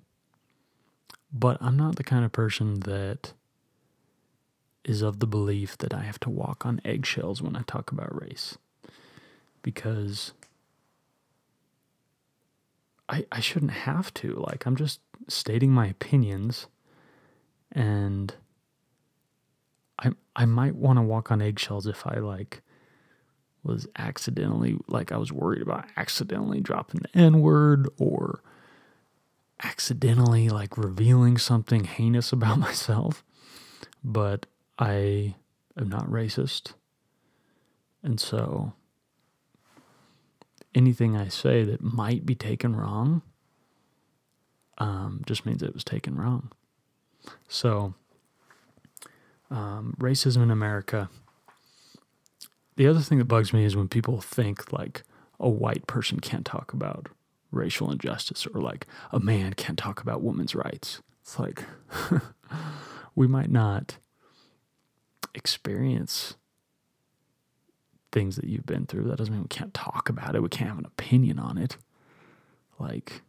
But 1.32 1.58
I'm 1.60 1.76
not 1.76 1.96
the 1.96 2.04
kind 2.04 2.24
of 2.24 2.32
person 2.32 2.80
that 2.80 3.32
is 4.84 5.02
of 5.02 5.20
the 5.20 5.26
belief 5.26 5.76
that 5.78 5.94
I 5.94 6.02
have 6.02 6.18
to 6.20 6.30
walk 6.30 6.64
on 6.66 6.80
eggshells 6.84 7.42
when 7.42 7.54
I 7.54 7.62
talk 7.62 7.92
about 7.92 8.20
race 8.20 8.56
because 9.62 10.32
I 13.08 13.26
I 13.30 13.40
shouldn't 13.40 13.72
have 13.72 14.12
to. 14.14 14.34
Like 14.48 14.66
I'm 14.66 14.76
just 14.76 15.00
stating 15.28 15.70
my 15.70 15.86
opinions 15.86 16.66
and 17.72 18.34
I 19.98 20.10
I 20.34 20.46
might 20.46 20.74
want 20.76 20.98
to 20.98 21.02
walk 21.02 21.30
on 21.30 21.42
eggshells 21.42 21.86
if 21.86 22.06
I 22.06 22.18
like 22.18 22.62
was 23.62 23.86
accidentally 23.96 24.78
like 24.88 25.12
I 25.12 25.18
was 25.18 25.30
worried 25.32 25.62
about 25.62 25.84
accidentally 25.96 26.60
dropping 26.60 27.00
the 27.02 27.18
N 27.18 27.40
word 27.40 27.88
or 27.98 28.42
accidentally 29.62 30.48
like 30.48 30.76
revealing 30.76 31.38
something 31.38 31.84
heinous 31.84 32.32
about 32.32 32.58
myself. 32.58 33.24
But 34.02 34.46
I 34.78 35.34
am 35.76 35.88
not 35.88 36.06
racist. 36.06 36.72
And 38.02 38.18
so 38.18 38.72
anything 40.74 41.16
I 41.16 41.28
say 41.28 41.64
that 41.64 41.82
might 41.82 42.24
be 42.24 42.34
taken 42.34 42.74
wrong 42.74 43.22
um, 44.78 45.22
just 45.26 45.44
means 45.44 45.62
it 45.62 45.74
was 45.74 45.84
taken 45.84 46.16
wrong. 46.16 46.50
So, 47.48 47.92
um, 49.50 49.94
racism 49.98 50.42
in 50.42 50.50
America. 50.50 51.10
The 52.76 52.86
other 52.86 53.00
thing 53.00 53.18
that 53.18 53.26
bugs 53.26 53.52
me 53.52 53.66
is 53.66 53.76
when 53.76 53.88
people 53.88 54.22
think 54.22 54.72
like, 54.72 55.02
a 55.40 55.48
white 55.48 55.86
person 55.86 56.20
can't 56.20 56.44
talk 56.44 56.72
about 56.72 57.08
racial 57.50 57.90
injustice 57.90 58.46
or 58.46 58.60
like 58.60 58.86
a 59.12 59.20
man 59.20 59.54
can't 59.54 59.78
talk 59.78 60.00
about 60.00 60.22
women's 60.22 60.54
rights. 60.54 61.02
It's 61.22 61.38
like 61.38 61.64
we 63.14 63.26
might 63.26 63.50
not 63.50 63.98
experience 65.34 66.34
things 68.12 68.36
that 68.36 68.46
you've 68.46 68.66
been 68.66 68.86
through. 68.86 69.04
That 69.04 69.18
doesn't 69.18 69.32
mean 69.32 69.42
we 69.42 69.48
can't 69.48 69.74
talk 69.74 70.08
about 70.08 70.34
it. 70.34 70.42
We 70.42 70.48
can't 70.48 70.70
have 70.70 70.78
an 70.78 70.86
opinion 70.86 71.38
on 71.38 71.58
it. 71.58 71.76
Like, 72.78 73.22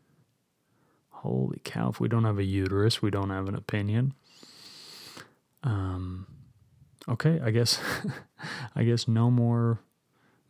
holy 1.10 1.62
cow, 1.63 1.89
if 1.89 1.99
we 1.99 2.07
don't 2.07 2.23
have 2.23 2.39
a 2.39 2.43
uterus, 2.43 3.01
we 3.01 3.12
don't 3.12 3.29
have 3.29 3.47
an 3.47 3.55
opinion. 3.55 4.13
Um, 5.63 6.25
okay, 7.07 7.39
I 7.43 7.51
guess, 7.51 7.79
I 8.75 8.84
guess 8.84 9.07
no 9.07 9.29
more 9.29 9.79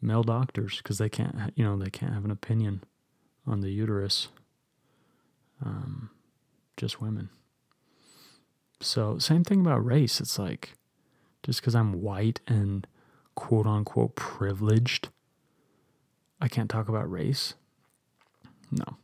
male 0.02 0.24
doctors 0.24 0.78
because 0.78 0.98
they 0.98 1.10
can't, 1.10 1.36
you 1.56 1.64
know, 1.64 1.78
they 1.78 1.90
can't 1.90 2.14
have 2.14 2.26
an 2.26 2.32
opinion 2.32 2.84
on 3.46 3.62
the 3.62 3.70
uterus. 3.70 4.28
Um, 5.64 6.10
just 6.78 7.02
women. 7.02 7.30
So, 8.80 9.20
same 9.20 9.44
thing 9.44 9.62
about 9.62 9.86
race. 9.86 10.20
It's 10.20 10.40
like 10.40 10.74
just 11.44 11.62
because 11.62 11.76
I'm 11.76 12.02
white 12.02 12.40
and 12.48 12.88
quote 13.36 13.68
unquote 13.68 14.16
privileged, 14.16 15.10
I 16.40 16.48
can't 16.48 16.70
talk 16.70 16.90
about 16.90 17.10
race. 17.10 17.54
No, 18.72 18.98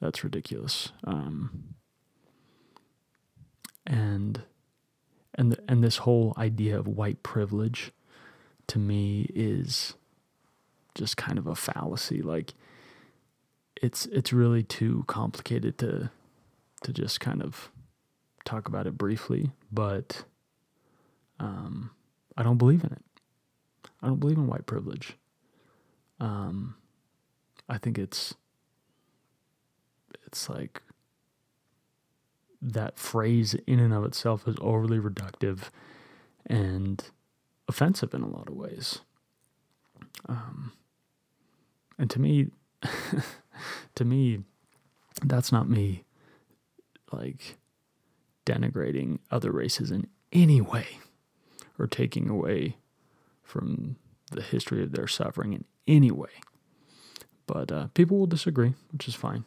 that's 0.00 0.22
ridiculous. 0.22 0.92
Um, 1.04 1.74
and 3.86 4.42
and 5.34 5.52
the, 5.52 5.58
and 5.68 5.82
this 5.82 5.98
whole 5.98 6.34
idea 6.36 6.78
of 6.78 6.86
white 6.86 7.22
privilege 7.22 7.92
to 8.68 8.78
me 8.78 9.30
is 9.34 9.94
just 10.94 11.16
kind 11.16 11.38
of 11.38 11.46
a 11.46 11.54
fallacy. 11.54 12.22
Like 12.22 12.54
it's 13.82 14.06
it's 14.06 14.32
really 14.32 14.62
too 14.62 15.04
complicated 15.06 15.78
to 15.78 16.10
to 16.82 16.92
just 16.92 17.20
kind 17.20 17.42
of 17.42 17.70
talk 18.44 18.68
about 18.68 18.86
it 18.86 18.96
briefly, 18.96 19.50
but 19.72 20.24
um, 21.40 21.90
I 22.36 22.42
don't 22.42 22.58
believe 22.58 22.84
in 22.84 22.92
it. 22.92 23.04
I 24.02 24.06
don't 24.06 24.20
believe 24.20 24.38
in 24.38 24.46
white 24.46 24.66
privilege. 24.66 25.16
Um, 26.20 26.76
I 27.68 27.78
think 27.78 27.98
it's 27.98 28.34
it's 30.24 30.48
like 30.48 30.82
that 32.62 32.98
phrase 32.98 33.54
in 33.66 33.78
and 33.78 33.92
of 33.92 34.04
itself 34.04 34.48
is 34.48 34.56
overly 34.60 34.98
reductive 34.98 35.70
and 36.46 37.04
offensive 37.68 38.14
in 38.14 38.22
a 38.22 38.28
lot 38.28 38.48
of 38.48 38.54
ways. 38.54 39.00
Um, 40.28 40.72
and 41.98 42.10
to 42.10 42.20
me, 42.20 42.48
to 43.94 44.04
me, 44.04 44.40
that's 45.22 45.52
not 45.52 45.68
me 45.68 46.04
like 47.12 47.56
denigrating 48.44 49.18
other 49.30 49.50
races 49.50 49.90
in 49.90 50.06
any 50.32 50.60
way 50.60 50.86
or 51.78 51.86
taking 51.86 52.28
away 52.28 52.76
from 53.42 53.96
the 54.32 54.42
history 54.42 54.82
of 54.82 54.92
their 54.92 55.06
suffering 55.06 55.52
in 55.52 55.64
any 55.86 56.10
way. 56.10 56.30
But 57.46 57.70
uh, 57.70 57.86
people 57.94 58.18
will 58.18 58.26
disagree, 58.26 58.74
which 58.92 59.06
is 59.06 59.14
fine. 59.14 59.44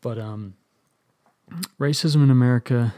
But 0.00 0.18
um, 0.18 0.54
racism 1.78 2.22
in 2.22 2.30
America, 2.30 2.94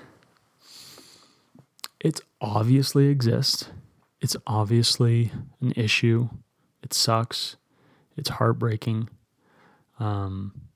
it 2.01 2.21
obviously 2.41 3.09
exists. 3.09 3.69
It's 4.21 4.37
obviously 4.47 5.33
an 5.61 5.73
issue. 5.77 6.31
It 6.83 6.95
sucks. 6.95 7.57
It's 8.17 8.31
heartbreaking. 8.31 9.11
Um, 9.99 10.69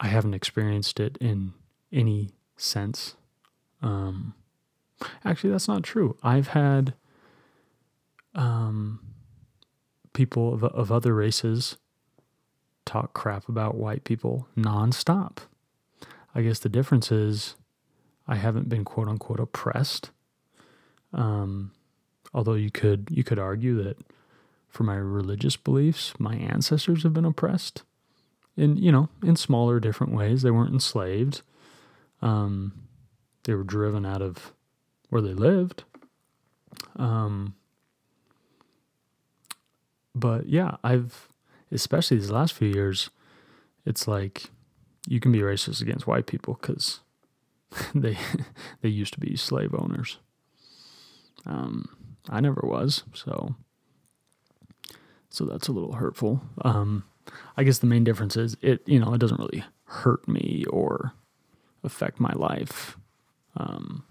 I 0.00 0.08
haven't 0.08 0.34
experienced 0.34 1.00
it 1.00 1.16
in 1.20 1.52
any 1.92 2.30
sense. 2.56 3.16
Um, 3.82 4.34
actually, 5.24 5.50
that's 5.50 5.68
not 5.68 5.82
true. 5.82 6.16
I've 6.22 6.48
had 6.48 6.94
um, 8.34 9.00
people 10.12 10.54
of, 10.54 10.64
of 10.64 10.92
other 10.92 11.14
races 11.14 11.76
talk 12.84 13.12
crap 13.12 13.48
about 13.48 13.74
white 13.74 14.04
people 14.04 14.48
nonstop. 14.56 15.38
I 16.34 16.42
guess 16.42 16.58
the 16.58 16.68
difference 16.68 17.10
is 17.10 17.56
I 18.26 18.36
haven't 18.36 18.68
been 18.68 18.84
quote 18.84 19.08
unquote 19.08 19.40
oppressed. 19.40 20.10
Um, 21.12 21.72
although 22.34 22.54
you 22.54 22.70
could 22.70 23.08
you 23.10 23.24
could 23.24 23.38
argue 23.38 23.82
that 23.82 23.98
for 24.68 24.84
my 24.84 24.96
religious 24.96 25.56
beliefs, 25.56 26.12
my 26.18 26.34
ancestors 26.36 27.02
have 27.02 27.14
been 27.14 27.24
oppressed 27.24 27.82
in 28.56 28.76
you 28.76 28.92
know 28.92 29.08
in 29.22 29.36
smaller 29.36 29.80
different 29.80 30.12
ways. 30.12 30.42
They 30.42 30.50
weren't 30.50 30.72
enslaved. 30.72 31.42
Um, 32.20 32.72
they 33.44 33.54
were 33.54 33.64
driven 33.64 34.04
out 34.04 34.20
of 34.20 34.52
where 35.08 35.22
they 35.22 35.32
lived. 35.32 35.84
Um, 36.96 37.54
but 40.14 40.48
yeah, 40.48 40.76
I've 40.82 41.28
especially 41.70 42.18
these 42.18 42.30
last 42.30 42.52
few 42.52 42.68
years, 42.68 43.10
it's 43.86 44.08
like 44.08 44.50
you 45.06 45.20
can 45.20 45.32
be 45.32 45.40
racist 45.40 45.80
against 45.80 46.06
white 46.06 46.26
people 46.26 46.58
because 46.60 47.00
they 47.94 48.18
they 48.82 48.88
used 48.88 49.14
to 49.14 49.20
be 49.20 49.36
slave 49.36 49.74
owners. 49.74 50.18
Um, 51.46 51.88
I 52.28 52.40
never 52.40 52.60
was, 52.64 53.04
so 53.14 53.54
so 55.38 55.44
that's 55.44 55.68
a 55.68 55.72
little 55.72 55.92
hurtful. 55.92 56.42
Um, 56.62 57.04
I 57.56 57.62
guess 57.62 57.78
the 57.78 57.86
main 57.86 58.02
difference 58.02 58.36
is 58.36 58.56
it 58.60 58.82
you 58.86 58.98
know 58.98 59.14
it 59.14 59.18
doesn't 59.18 59.38
really 59.38 59.62
hurt 59.84 60.26
me 60.26 60.64
or 60.68 61.12
affect 61.84 62.18
my 62.18 62.32
life. 62.32 62.96
Um, 63.56 64.04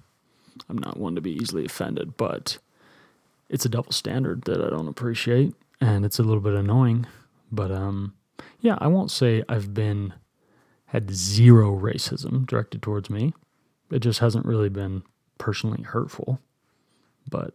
I'm 0.70 0.78
not 0.78 0.98
one 0.98 1.16
to 1.16 1.22
be 1.22 1.34
easily 1.34 1.66
offended, 1.66 2.16
but 2.16 2.60
it's 3.50 3.66
a 3.66 3.70
double 3.70 3.92
standard 3.92 4.44
that 4.44 4.64
I 4.64 4.70
don't 4.70 4.88
appreciate 4.88 5.54
and 5.82 6.06
it's 6.06 6.18
a 6.18 6.24
little 6.24 6.42
bit 6.42 6.54
annoying. 6.54 7.06
But 7.52 7.72
um, 7.72 8.14
yeah, 8.62 8.78
I 8.80 8.88
won't 8.88 9.12
say 9.12 9.44
I've 9.50 9.74
been 9.74 10.14
had 10.86 11.12
zero 11.12 11.78
racism 11.78 12.48
directed 12.48 12.82
towards 12.82 13.10
me. 13.10 13.34
It 13.92 14.00
just 14.00 14.20
hasn't 14.20 14.46
really 14.46 14.70
been 14.70 15.04
personally 15.38 15.84
hurtful. 15.84 16.40
But 17.30 17.54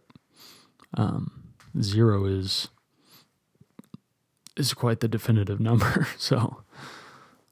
um, 0.93 1.53
zero 1.81 2.25
is 2.25 2.67
is 4.55 4.73
quite 4.73 4.99
the 4.99 5.07
definitive 5.07 5.59
number. 5.59 6.07
So 6.17 6.63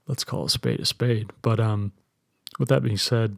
let's 0.07 0.23
call 0.23 0.45
a 0.45 0.49
spade 0.49 0.79
a 0.79 0.85
spade. 0.85 1.31
But 1.41 1.59
um, 1.59 1.91
with 2.59 2.69
that 2.69 2.83
being 2.83 2.97
said, 2.97 3.37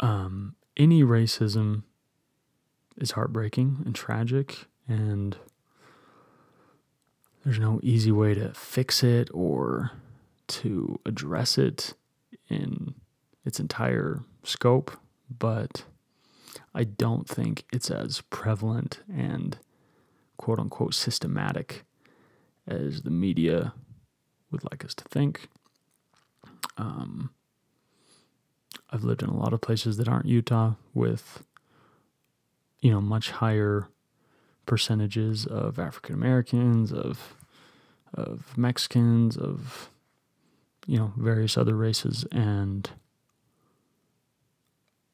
um, 0.00 0.56
any 0.76 1.02
racism 1.02 1.82
is 2.98 3.12
heartbreaking 3.12 3.82
and 3.84 3.94
tragic 3.94 4.66
and 4.88 5.36
there's 7.44 7.58
no 7.60 7.78
easy 7.82 8.10
way 8.10 8.34
to 8.34 8.52
fix 8.54 9.04
it 9.04 9.28
or 9.32 9.92
to 10.48 10.98
address 11.06 11.58
it 11.58 11.94
in 12.48 12.94
its 13.44 13.60
entire 13.60 14.24
scope, 14.42 14.90
but 15.38 15.84
I 16.74 16.84
don't 16.84 17.28
think 17.28 17.64
it's 17.72 17.90
as 17.90 18.22
prevalent 18.30 19.00
and 19.08 19.58
quote 20.36 20.58
unquote 20.58 20.94
systematic 20.94 21.84
as 22.66 23.02
the 23.02 23.10
media 23.10 23.72
would 24.50 24.64
like 24.70 24.84
us 24.84 24.94
to 24.94 25.04
think. 25.04 25.48
Um, 26.76 27.30
I've 28.90 29.04
lived 29.04 29.22
in 29.22 29.28
a 29.28 29.36
lot 29.36 29.52
of 29.52 29.60
places 29.60 29.96
that 29.96 30.08
aren't 30.08 30.26
Utah 30.26 30.74
with, 30.94 31.42
you 32.80 32.90
know, 32.90 33.00
much 33.00 33.30
higher 33.30 33.88
percentages 34.66 35.46
of 35.46 35.78
African 35.78 36.14
Americans, 36.14 36.92
of 36.92 37.34
of 38.14 38.56
Mexicans, 38.56 39.36
of 39.36 39.90
you 40.86 40.98
know 40.98 41.12
various 41.16 41.56
other 41.56 41.74
races, 41.74 42.24
and 42.30 42.90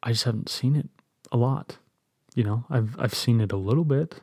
I 0.03 0.13
just 0.13 0.25
haven't 0.25 0.49
seen 0.49 0.77
it 0.77 0.89
a 1.31 1.37
lot. 1.37 1.79
You 2.35 2.45
know, 2.45 2.65
I've 2.71 2.99
I've 2.99 3.15
seen 3.15 3.41
it 3.41 3.53
a 3.53 3.57
little 3.57 3.85
bit, 3.85 4.21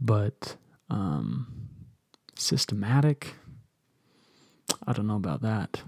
but 0.00 0.56
um, 0.90 1.68
systematic. 2.34 3.34
I 4.86 4.92
don't 4.92 5.06
know 5.06 5.16
about 5.16 5.42
that. 5.42 5.82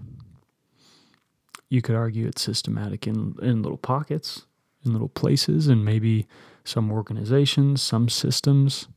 You 1.69 1.83
could 1.83 1.95
argue 1.95 2.27
it's 2.27 2.43
systematic 2.43 3.07
in 3.07 3.37
in 3.43 3.63
little 3.63 3.79
pockets, 3.79 4.47
in 4.85 4.93
little 4.93 5.09
places, 5.09 5.69
and 5.69 5.85
maybe 5.85 6.27
some 6.65 6.91
organizations, 6.91 7.83
some 7.83 8.09
systems. 8.09 8.89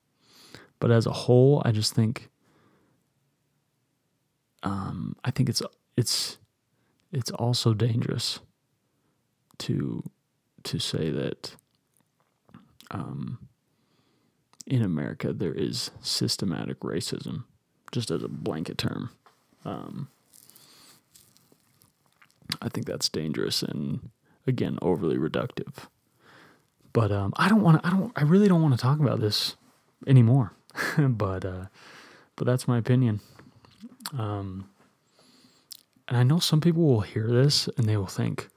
But 0.79 0.91
as 0.91 1.05
a 1.05 1.11
whole, 1.11 1.61
I 1.65 1.71
just 1.71 1.93
think 1.93 2.29
um, 4.63 5.15
I 5.23 5.31
think 5.31 5.49
it's 5.49 5.61
it's 5.97 6.37
it's 7.11 7.31
also 7.31 7.73
dangerous 7.73 8.39
to 9.59 10.03
to 10.63 10.79
say 10.79 11.09
that 11.09 11.55
um, 12.91 13.49
in 14.67 14.81
America 14.81 15.33
there 15.33 15.53
is 15.53 15.91
systematic 16.01 16.79
racism, 16.81 17.43
just 17.91 18.11
as 18.11 18.23
a 18.23 18.27
blanket 18.27 18.77
term. 18.77 19.09
Um, 19.65 20.09
I 22.61 22.69
think 22.69 22.85
that's 22.85 23.09
dangerous 23.09 23.63
and 23.63 24.09
again 24.47 24.77
overly 24.81 25.17
reductive. 25.17 25.87
But 26.93 27.11
um, 27.11 27.33
I 27.37 27.47
don't 27.47 27.61
want 27.61 27.81
to. 27.81 27.87
I 27.87 27.91
don't. 27.91 28.11
I 28.15 28.23
really 28.23 28.47
don't 28.47 28.61
want 28.61 28.73
to 28.73 28.81
talk 28.81 28.99
about 28.99 29.19
this 29.19 29.55
anymore. 30.07 30.53
but 30.97 31.45
uh, 31.45 31.65
but 32.35 32.45
that's 32.45 32.67
my 32.67 32.77
opinion. 32.77 33.21
Um, 34.17 34.69
and 36.07 36.17
I 36.17 36.23
know 36.23 36.39
some 36.39 36.59
people 36.59 36.83
will 36.83 37.01
hear 37.01 37.27
this 37.27 37.69
and 37.77 37.87
they 37.87 37.95
will 37.95 38.07
think, 38.07 38.49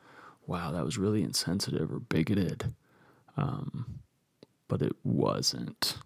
"Wow, 0.47 0.73
that 0.73 0.85
was 0.85 0.99
really 0.99 1.23
insensitive 1.23 1.93
or 1.93 2.01
bigoted." 2.01 2.75
Um, 3.37 4.01
but 4.69 4.83
it 4.83 4.95
wasn't. 5.05 5.97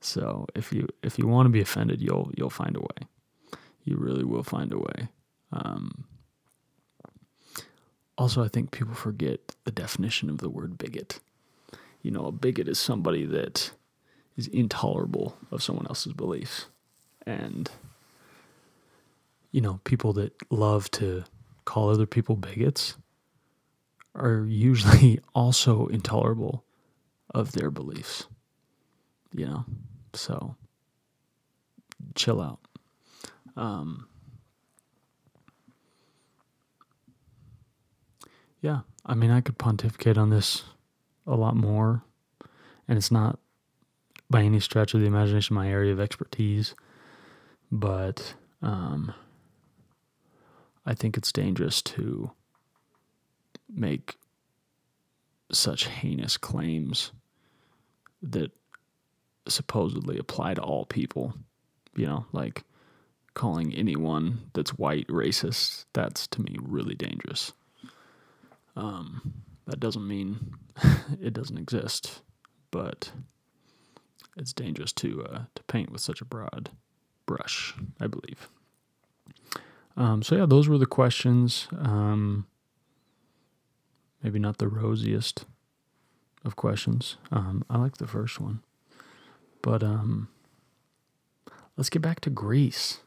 so 0.00 0.46
if 0.54 0.72
you 0.72 0.88
if 1.02 1.18
you 1.18 1.26
want 1.26 1.46
to 1.46 1.50
be 1.50 1.60
offended, 1.60 2.00
you'll 2.00 2.30
you'll 2.36 2.50
find 2.50 2.76
a 2.76 2.80
way. 2.80 3.08
You 3.84 3.96
really 3.96 4.24
will 4.24 4.42
find 4.42 4.72
a 4.72 4.78
way. 4.78 5.08
Um, 5.52 6.04
also, 8.20 8.44
I 8.44 8.48
think 8.48 8.70
people 8.70 8.94
forget 8.94 9.56
the 9.64 9.70
definition 9.70 10.28
of 10.28 10.38
the 10.38 10.50
word 10.50 10.76
bigot. 10.76 11.20
You 12.02 12.10
know, 12.10 12.26
a 12.26 12.32
bigot 12.32 12.68
is 12.68 12.78
somebody 12.78 13.24
that 13.24 13.70
is 14.36 14.46
intolerable 14.48 15.38
of 15.50 15.62
someone 15.62 15.86
else's 15.86 16.12
beliefs. 16.12 16.66
And, 17.26 17.70
you 19.52 19.62
know, 19.62 19.80
people 19.84 20.12
that 20.14 20.34
love 20.50 20.90
to 20.92 21.24
call 21.64 21.88
other 21.88 22.06
people 22.06 22.36
bigots 22.36 22.96
are 24.14 24.44
usually 24.46 25.20
also 25.34 25.86
intolerable 25.86 26.64
of 27.32 27.52
their 27.52 27.70
beliefs. 27.70 28.26
You 29.32 29.46
know, 29.46 29.64
so 30.14 30.56
chill 32.14 32.40
out. 32.40 32.58
Um, 33.56 34.08
yeah, 38.60 38.80
I 39.06 39.14
mean, 39.14 39.30
I 39.30 39.40
could 39.40 39.58
pontificate 39.58 40.18
on 40.18 40.30
this 40.30 40.64
a 41.26 41.36
lot 41.36 41.54
more, 41.54 42.02
and 42.88 42.98
it's 42.98 43.10
not 43.10 43.38
by 44.28 44.42
any 44.42 44.60
stretch 44.60 44.94
of 44.94 45.00
the 45.00 45.06
imagination 45.06 45.56
my 45.56 45.68
area 45.68 45.92
of 45.92 46.00
expertise, 46.00 46.74
but 47.70 48.34
um, 48.62 49.12
I 50.86 50.94
think 50.94 51.16
it's 51.16 51.32
dangerous 51.32 51.82
to 51.82 52.32
make 53.74 54.16
such 55.52 55.86
heinous 55.86 56.36
claims 56.36 57.12
that 58.22 58.52
supposedly 59.48 60.18
apply 60.18 60.54
to 60.54 60.62
all 60.62 60.84
people. 60.84 61.34
You 61.96 62.06
know, 62.06 62.26
like 62.32 62.62
calling 63.34 63.74
anyone 63.74 64.50
that's 64.54 64.70
white 64.78 65.06
racist, 65.08 65.86
that's 65.92 66.26
to 66.28 66.42
me 66.42 66.56
really 66.60 66.94
dangerous. 66.94 67.52
Um, 68.76 69.42
that 69.66 69.80
doesn't 69.80 70.06
mean 70.06 70.54
it 71.20 71.32
doesn't 71.32 71.58
exist, 71.58 72.22
but 72.70 73.12
it's 74.36 74.52
dangerous 74.52 74.92
to 74.94 75.24
uh, 75.24 75.42
to 75.54 75.62
paint 75.64 75.90
with 75.90 76.00
such 76.00 76.20
a 76.20 76.24
broad 76.24 76.70
brush, 77.26 77.74
I 78.00 78.06
believe. 78.06 78.48
Um, 79.96 80.22
so 80.22 80.36
yeah, 80.36 80.46
those 80.46 80.68
were 80.68 80.78
the 80.78 80.86
questions. 80.86 81.68
Um, 81.78 82.46
maybe 84.22 84.38
not 84.38 84.58
the 84.58 84.68
rosiest 84.68 85.44
of 86.44 86.56
questions. 86.56 87.16
Um, 87.30 87.64
I 87.68 87.78
like 87.78 87.98
the 87.98 88.06
first 88.06 88.40
one, 88.40 88.62
but 89.62 89.82
um, 89.82 90.28
let's 91.76 91.90
get 91.90 92.02
back 92.02 92.20
to 92.20 92.30
Greece. 92.30 93.00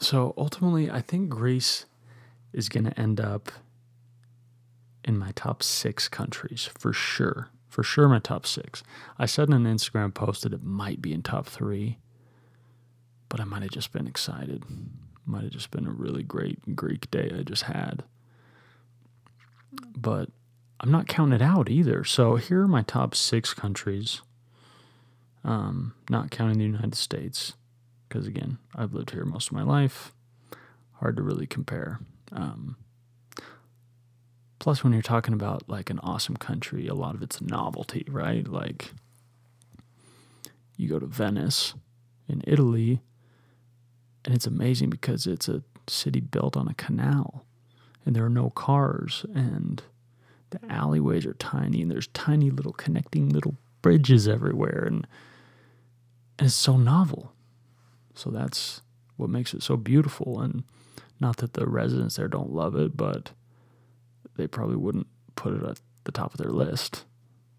So 0.00 0.34
ultimately, 0.36 0.90
I 0.90 1.00
think 1.00 1.30
Greece 1.30 1.86
is 2.52 2.68
going 2.68 2.84
to 2.84 3.00
end 3.00 3.20
up 3.20 3.50
in 5.04 5.18
my 5.18 5.32
top 5.34 5.62
six 5.62 6.08
countries 6.08 6.68
for 6.78 6.92
sure. 6.92 7.48
For 7.68 7.82
sure, 7.82 8.08
my 8.08 8.18
top 8.18 8.46
six. 8.46 8.82
I 9.18 9.26
said 9.26 9.48
in 9.48 9.54
an 9.54 9.64
Instagram 9.64 10.14
post 10.14 10.42
that 10.42 10.52
it 10.52 10.62
might 10.62 11.02
be 11.02 11.12
in 11.12 11.22
top 11.22 11.46
three, 11.46 11.98
but 13.28 13.40
I 13.40 13.44
might 13.44 13.62
have 13.62 13.70
just 13.70 13.92
been 13.92 14.06
excited. 14.06 14.64
Might 15.26 15.42
have 15.42 15.52
just 15.52 15.70
been 15.70 15.86
a 15.86 15.90
really 15.90 16.22
great 16.22 16.76
Greek 16.76 17.10
day 17.10 17.32
I 17.36 17.42
just 17.42 17.64
had. 17.64 18.04
But 19.96 20.30
I'm 20.80 20.90
not 20.90 21.08
counting 21.08 21.34
it 21.34 21.42
out 21.42 21.68
either. 21.68 22.04
So 22.04 22.36
here 22.36 22.62
are 22.62 22.68
my 22.68 22.82
top 22.82 23.14
six 23.14 23.52
countries, 23.52 24.22
um, 25.44 25.94
not 26.08 26.30
counting 26.30 26.58
the 26.58 26.64
United 26.64 26.94
States, 26.94 27.54
because 28.08 28.26
again, 28.26 28.58
I've 28.74 28.94
lived 28.94 29.10
here 29.10 29.24
most 29.24 29.48
of 29.48 29.54
my 29.54 29.62
life. 29.62 30.12
Hard 30.94 31.16
to 31.16 31.22
really 31.22 31.46
compare. 31.46 32.00
Um, 32.32 32.76
plus, 34.58 34.84
when 34.84 34.92
you're 34.92 35.02
talking 35.02 35.34
about 35.34 35.68
like 35.68 35.90
an 35.90 35.98
awesome 36.00 36.36
country, 36.36 36.86
a 36.86 36.94
lot 36.94 37.14
of 37.14 37.22
it's 37.22 37.40
novelty, 37.40 38.06
right? 38.08 38.46
Like 38.46 38.92
you 40.76 40.88
go 40.88 40.98
to 40.98 41.06
Venice 41.06 41.74
in 42.28 42.42
Italy, 42.46 43.00
and 44.26 44.34
it's 44.34 44.46
amazing 44.46 44.90
because 44.90 45.26
it's 45.26 45.48
a 45.48 45.62
city 45.86 46.20
built 46.20 46.56
on 46.56 46.68
a 46.68 46.74
canal, 46.74 47.46
and 48.04 48.14
there 48.14 48.24
are 48.24 48.30
no 48.30 48.50
cars, 48.50 49.24
and 49.32 49.82
the 50.50 50.60
alleyways 50.68 51.24
are 51.24 51.34
tiny, 51.34 51.80
and 51.80 51.90
there's 51.90 52.08
tiny 52.08 52.50
little 52.50 52.72
connecting 52.72 53.28
little 53.28 53.56
bridges 53.82 54.26
everywhere, 54.26 54.84
and, 54.86 55.06
and 56.38 56.46
it's 56.46 56.54
so 56.54 56.76
novel. 56.76 57.32
So 58.14 58.30
that's 58.30 58.82
what 59.16 59.30
makes 59.30 59.54
it 59.54 59.62
so 59.62 59.76
beautiful. 59.76 60.40
And 60.40 60.64
not 61.20 61.38
that 61.38 61.54
the 61.54 61.66
residents 61.66 62.16
there 62.16 62.28
don't 62.28 62.52
love 62.52 62.74
it, 62.74 62.96
but 62.96 63.30
they 64.36 64.46
probably 64.46 64.76
wouldn't 64.76 65.06
put 65.34 65.54
it 65.54 65.62
at 65.62 65.80
the 66.04 66.12
top 66.12 66.32
of 66.32 66.38
their 66.38 66.50
list. 66.50 67.04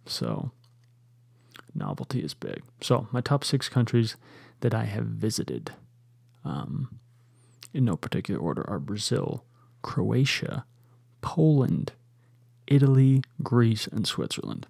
So, 0.05 0.51
novelty 1.73 2.21
is 2.21 2.33
big. 2.33 2.61
So, 2.81 3.07
my 3.11 3.21
top 3.21 3.43
six 3.43 3.69
countries 3.69 4.15
that 4.61 4.73
I 4.73 4.85
have 4.85 5.05
visited, 5.05 5.73
um, 6.47 6.99
in 7.73 7.85
no 7.85 7.97
particular 7.97 8.39
order, 8.39 8.67
are 8.69 8.79
Brazil, 8.79 9.43
Croatia, 9.81 10.65
Poland, 11.21 11.91
Italy, 12.67 13.21
Greece, 13.43 13.87
and 13.87 14.07
Switzerland. 14.07 14.67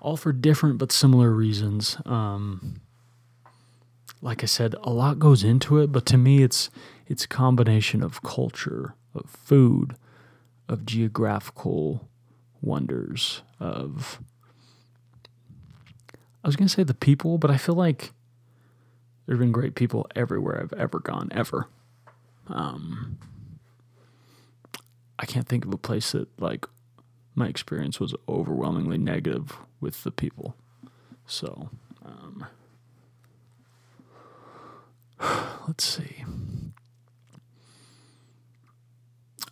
All 0.00 0.16
for 0.16 0.32
different 0.32 0.78
but 0.78 0.92
similar 0.92 1.30
reasons. 1.30 1.96
Um, 2.06 2.80
like 4.22 4.42
I 4.42 4.46
said, 4.46 4.74
a 4.82 4.90
lot 4.90 5.18
goes 5.18 5.42
into 5.42 5.78
it, 5.78 5.90
but 5.92 6.06
to 6.06 6.16
me, 6.16 6.42
it's 6.42 6.70
it's 7.08 7.24
a 7.24 7.28
combination 7.28 8.02
of 8.02 8.22
culture, 8.22 8.94
of 9.14 9.28
food, 9.28 9.96
of 10.68 10.86
geographical 10.86 12.08
wonders, 12.60 13.42
of 13.58 14.20
I 16.44 16.48
was 16.48 16.56
gonna 16.56 16.68
say 16.68 16.84
the 16.84 16.94
people, 16.94 17.38
but 17.38 17.50
I 17.50 17.56
feel 17.56 17.74
like 17.74 18.12
there've 19.26 19.38
been 19.38 19.52
great 19.52 19.74
people 19.74 20.06
everywhere 20.14 20.60
I've 20.60 20.78
ever 20.78 20.98
gone, 20.98 21.28
ever. 21.32 21.68
Um, 22.48 23.18
I 25.18 25.26
can't 25.26 25.48
think 25.48 25.64
of 25.64 25.72
a 25.72 25.78
place 25.78 26.12
that 26.12 26.28
like 26.40 26.66
my 27.34 27.48
experience 27.48 28.00
was 28.00 28.14
overwhelmingly 28.28 28.98
negative 28.98 29.56
with 29.80 30.04
the 30.04 30.10
people. 30.10 30.56
So, 31.26 31.70
um, 32.04 32.46
let's 35.66 35.84
see. 35.84 36.24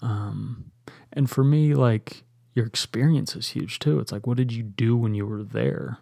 Um, 0.01 0.71
and 1.13 1.31
for 1.31 1.43
me, 1.43 1.75
like 1.75 2.25
your 2.55 2.67
experience 2.67 3.35
is 3.35 3.51
huge 3.51 3.79
too. 3.79 3.99
It's 3.99 4.13
like, 4.13 4.27
what 4.27 4.37
did 4.37 4.53
you 4.53 4.63
do 4.63 4.97
when 4.97 5.15
you 5.15 5.27
were 5.27 5.43
there? 5.43 5.99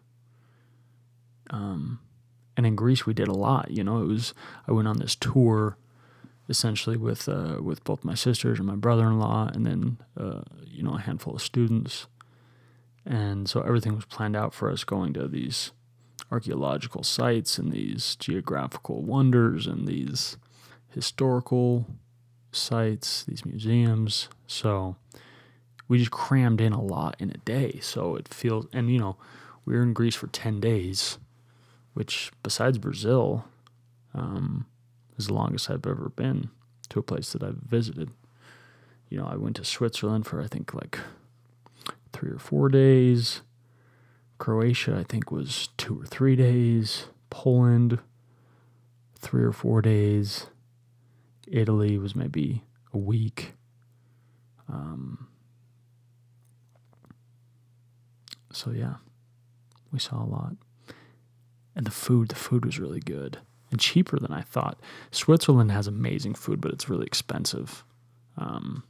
Um, 1.50 2.00
and 2.56 2.66
in 2.66 2.76
Greece, 2.76 3.06
we 3.06 3.14
did 3.14 3.28
a 3.28 3.34
lot. 3.34 3.70
You 3.70 3.84
know, 3.84 4.02
it 4.02 4.06
was 4.06 4.34
I 4.68 4.72
went 4.72 4.88
on 4.88 4.98
this 4.98 5.14
tour, 5.14 5.76
essentially 6.48 6.96
with 6.96 7.28
uh, 7.28 7.58
with 7.60 7.84
both 7.84 8.04
my 8.04 8.14
sisters 8.14 8.58
and 8.58 8.66
my 8.66 8.76
brother-in-law, 8.76 9.50
and 9.54 9.66
then 9.66 9.98
uh, 10.18 10.42
you 10.66 10.82
know 10.82 10.94
a 10.94 11.00
handful 11.00 11.34
of 11.34 11.42
students. 11.42 12.06
And 13.04 13.48
so 13.48 13.62
everything 13.62 13.96
was 13.96 14.04
planned 14.04 14.36
out 14.36 14.54
for 14.54 14.70
us 14.70 14.84
going 14.84 15.12
to 15.14 15.26
these 15.26 15.72
archaeological 16.30 17.02
sites 17.02 17.58
and 17.58 17.72
these 17.72 18.16
geographical 18.16 19.02
wonders 19.02 19.66
and 19.66 19.88
these 19.88 20.36
historical 20.88 21.86
sites, 22.52 23.24
these 23.24 23.44
museums. 23.44 24.28
So 24.46 24.96
we 25.88 25.98
just 25.98 26.10
crammed 26.10 26.60
in 26.60 26.72
a 26.72 26.80
lot 26.80 27.16
in 27.18 27.30
a 27.30 27.38
day. 27.38 27.80
So 27.80 28.16
it 28.16 28.28
feels, 28.28 28.66
and 28.72 28.90
you 28.90 28.98
know, 28.98 29.16
we 29.64 29.74
were 29.74 29.82
in 29.82 29.92
Greece 29.92 30.14
for 30.14 30.28
10 30.28 30.60
days, 30.60 31.18
which 31.94 32.30
besides 32.42 32.78
Brazil, 32.78 33.44
um, 34.14 34.66
is 35.16 35.26
the 35.26 35.34
longest 35.34 35.70
I've 35.70 35.86
ever 35.86 36.12
been 36.14 36.50
to 36.88 36.98
a 36.98 37.02
place 37.02 37.32
that 37.32 37.42
I've 37.42 37.56
visited. 37.56 38.10
You 39.08 39.18
know, 39.18 39.26
I 39.26 39.36
went 39.36 39.56
to 39.56 39.64
Switzerland 39.64 40.26
for 40.26 40.40
I 40.40 40.46
think 40.46 40.74
like 40.74 40.98
three 42.12 42.30
or 42.30 42.38
four 42.38 42.68
days. 42.68 43.42
Croatia, 44.38 44.96
I 44.98 45.04
think, 45.04 45.30
was 45.30 45.68
two 45.76 46.00
or 46.00 46.06
three 46.06 46.34
days. 46.34 47.06
Poland, 47.30 47.98
three 49.18 49.42
or 49.42 49.52
four 49.52 49.80
days. 49.80 50.46
Italy 51.46 51.98
was 51.98 52.16
maybe 52.16 52.64
a 52.92 52.98
week. 52.98 53.52
Um, 54.68 55.28
so 58.52 58.70
yeah, 58.70 58.94
we 59.92 59.98
saw 59.98 60.22
a 60.22 60.26
lot. 60.26 60.56
And 61.74 61.86
the 61.86 61.90
food, 61.90 62.28
the 62.28 62.34
food 62.34 62.64
was 62.64 62.78
really 62.78 63.00
good 63.00 63.38
and 63.72 63.80
cheaper 63.80 64.18
than 64.18 64.32
I 64.32 64.42
thought. 64.42 64.78
Switzerland 65.10 65.72
has 65.72 65.86
amazing 65.86 66.34
food, 66.34 66.60
but 66.60 66.72
it's 66.72 66.88
really 66.88 67.06
expensive. 67.06 67.84
Um, 68.36 68.84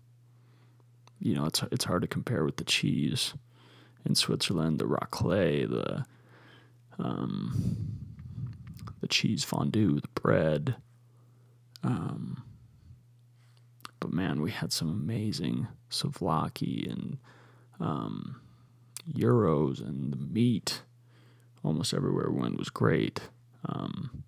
you 1.21 1.35
know, 1.35 1.47
it's 1.47 1.63
it's 1.71 1.85
hard 1.85 2.03
to 2.03 2.09
compare 2.09 2.45
with 2.45 2.57
the 2.57 2.65
cheese 2.65 3.35
in 4.05 4.17
Switzerland, 4.17 4.79
the 4.79 4.87
raclette, 4.87 5.71
the 5.71 6.05
um, 6.99 7.99
the 9.01 9.09
cheese 9.09 9.45
fondue, 9.45 10.01
the 10.01 10.21
bread. 10.21 10.77
Um, 11.85 12.43
but 14.01 14.13
man, 14.13 14.43
we 14.43 14.51
had 14.51 14.73
some 14.73 14.89
amazing 14.89 15.69
souvlaki 15.91 16.91
and 16.91 17.19
um, 17.79 18.41
gyros, 19.15 19.79
and 19.79 20.13
the 20.13 20.17
meat 20.17 20.83
almost 21.65 21.95
everywhere 21.95 22.31
we 22.31 22.41
went 22.41 22.59
was 22.59 22.71
great. 22.71 23.21
Um, 23.67 24.25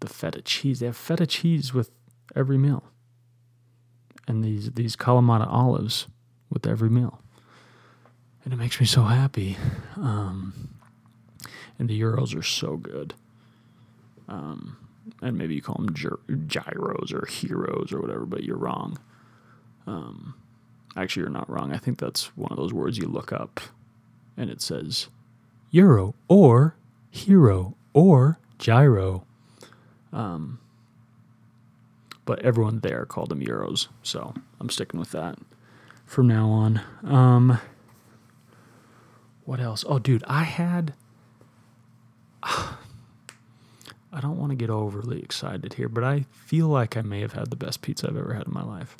the 0.00 0.08
feta 0.08 0.42
cheese, 0.42 0.80
they 0.80 0.86
have 0.86 0.96
feta 0.96 1.26
cheese 1.26 1.74
with 1.74 1.90
every 2.34 2.58
meal, 2.58 2.84
and 4.26 4.44
these 4.44 4.72
these 4.72 4.96
Kalamata 4.96 5.46
olives 5.48 6.06
with 6.50 6.66
every 6.66 6.90
meal, 6.90 7.22
and 8.44 8.52
it 8.52 8.56
makes 8.56 8.80
me 8.80 8.86
so 8.86 9.02
happy. 9.02 9.56
Um, 9.96 10.74
and 11.78 11.88
the 11.88 12.00
euros 12.00 12.36
are 12.36 12.42
so 12.42 12.76
good. 12.76 13.14
Um, 14.28 14.76
and 15.22 15.38
maybe 15.38 15.54
you 15.54 15.62
call 15.62 15.76
them 15.76 15.94
gyros 15.94 17.12
or 17.12 17.26
heroes 17.26 17.92
or 17.92 18.00
whatever, 18.00 18.26
but 18.26 18.44
you're 18.44 18.56
wrong. 18.56 18.98
Um, 19.86 20.34
actually, 20.96 21.22
you're 21.22 21.30
not 21.30 21.48
wrong. 21.48 21.72
I 21.72 21.78
think 21.78 21.98
that's 21.98 22.36
one 22.36 22.50
of 22.50 22.58
those 22.58 22.72
words 22.72 22.98
you 22.98 23.06
look 23.06 23.32
up, 23.32 23.60
and 24.36 24.50
it 24.50 24.60
says 24.60 25.08
euro 25.70 26.14
or 26.28 26.76
hero 27.10 27.76
or 27.92 28.38
gyro. 28.58 29.24
Um, 30.12 30.58
but 32.24 32.40
everyone 32.40 32.80
there 32.80 33.06
called 33.06 33.30
them 33.30 33.40
euros, 33.40 33.88
so 34.02 34.34
I'm 34.60 34.70
sticking 34.70 35.00
with 35.00 35.12
that 35.12 35.38
from 36.04 36.26
now 36.26 36.48
on. 36.48 36.80
Um, 37.04 37.58
what 39.44 39.60
else? 39.60 39.84
Oh, 39.86 39.98
dude, 39.98 40.24
I 40.26 40.42
had. 40.42 40.94
I 42.42 44.20
don't 44.20 44.38
want 44.38 44.50
to 44.50 44.56
get 44.56 44.70
overly 44.70 45.20
excited 45.20 45.74
here, 45.74 45.88
but 45.88 46.02
I 46.02 46.24
feel 46.32 46.68
like 46.68 46.96
I 46.96 47.02
may 47.02 47.20
have 47.20 47.34
had 47.34 47.50
the 47.50 47.56
best 47.56 47.82
pizza 47.82 48.08
I've 48.08 48.16
ever 48.16 48.32
had 48.32 48.46
in 48.46 48.54
my 48.54 48.64
life. 48.64 48.96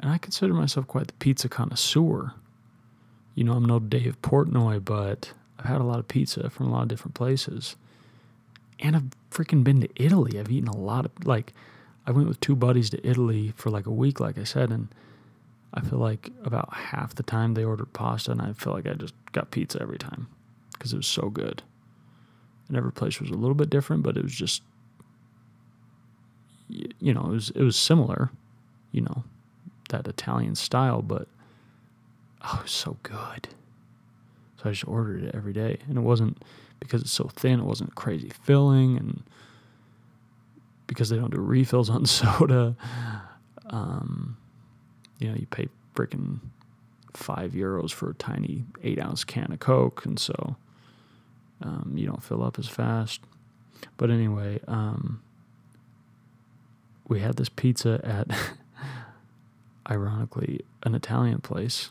And 0.00 0.10
I 0.10 0.18
consider 0.18 0.54
myself 0.54 0.86
quite 0.86 1.08
the 1.08 1.14
pizza 1.14 1.48
connoisseur. 1.48 2.34
You 3.38 3.44
know, 3.44 3.52
I'm 3.52 3.64
no 3.64 3.78
Dave 3.78 4.20
Portnoy, 4.20 4.84
but 4.84 5.32
I've 5.60 5.66
had 5.66 5.80
a 5.80 5.84
lot 5.84 6.00
of 6.00 6.08
pizza 6.08 6.50
from 6.50 6.66
a 6.66 6.72
lot 6.72 6.82
of 6.82 6.88
different 6.88 7.14
places. 7.14 7.76
And 8.80 8.96
I've 8.96 9.10
freaking 9.30 9.62
been 9.62 9.80
to 9.80 9.88
Italy. 9.94 10.40
I've 10.40 10.50
eaten 10.50 10.66
a 10.66 10.76
lot 10.76 11.04
of, 11.04 11.12
like, 11.24 11.54
I 12.04 12.10
went 12.10 12.26
with 12.26 12.40
two 12.40 12.56
buddies 12.56 12.90
to 12.90 13.06
Italy 13.06 13.52
for 13.54 13.70
like 13.70 13.86
a 13.86 13.92
week, 13.92 14.18
like 14.18 14.38
I 14.38 14.42
said, 14.42 14.72
and 14.72 14.88
I 15.72 15.82
feel 15.82 16.00
like 16.00 16.32
about 16.44 16.72
half 16.74 17.14
the 17.14 17.22
time 17.22 17.54
they 17.54 17.62
ordered 17.62 17.92
pasta, 17.92 18.32
and 18.32 18.42
I 18.42 18.54
feel 18.54 18.72
like 18.72 18.88
I 18.88 18.94
just 18.94 19.14
got 19.30 19.52
pizza 19.52 19.80
every 19.80 19.98
time 19.98 20.26
because 20.72 20.92
it 20.92 20.96
was 20.96 21.06
so 21.06 21.30
good 21.30 21.62
and 22.66 22.76
every 22.76 22.92
place 22.92 23.20
was 23.20 23.30
a 23.30 23.34
little 23.34 23.54
bit 23.54 23.70
different, 23.70 24.02
but 24.02 24.16
it 24.16 24.22
was 24.24 24.34
just 24.34 24.62
you 26.68 27.14
know, 27.14 27.26
it 27.26 27.30
was 27.30 27.50
it 27.50 27.62
was 27.62 27.76
similar, 27.76 28.30
you 28.90 29.00
know, 29.00 29.22
that 29.90 30.08
Italian 30.08 30.54
style, 30.54 31.02
but 31.02 31.28
oh, 32.42 32.56
it 32.60 32.62
was 32.64 32.72
so 32.72 32.96
good. 33.02 33.48
So 34.56 34.68
I 34.68 34.72
just 34.72 34.88
ordered 34.88 35.24
it 35.24 35.34
every 35.34 35.52
day, 35.52 35.78
and 35.88 35.96
it 35.96 36.02
wasn't 36.02 36.42
because 36.80 37.02
it's 37.02 37.12
so 37.12 37.30
thin. 37.34 37.60
It 37.60 37.64
wasn't 37.64 37.94
crazy 37.94 38.30
filling, 38.42 38.96
and 38.96 39.22
because 40.86 41.08
they 41.08 41.16
don't 41.16 41.32
do 41.32 41.40
refills 41.40 41.90
on 41.90 42.06
soda. 42.06 42.76
Um, 43.70 44.36
you 45.18 45.28
know, 45.28 45.34
you 45.34 45.46
pay 45.46 45.68
freaking 45.94 46.40
five 47.14 47.52
euros 47.52 47.92
for 47.92 48.10
a 48.10 48.14
tiny 48.14 48.64
eight 48.82 49.00
ounce 49.00 49.24
can 49.24 49.52
of 49.52 49.60
Coke, 49.60 50.04
and 50.04 50.18
so 50.18 50.56
um, 51.62 51.92
you 51.94 52.06
don't 52.06 52.22
fill 52.22 52.42
up 52.42 52.58
as 52.58 52.68
fast. 52.68 53.20
But 53.96 54.10
anyway, 54.10 54.60
um, 54.66 55.22
we 57.06 57.20
had 57.20 57.36
this 57.36 57.48
pizza 57.48 58.00
at, 58.04 58.28
ironically, 59.90 60.60
an 60.82 60.94
Italian 60.94 61.40
place. 61.40 61.90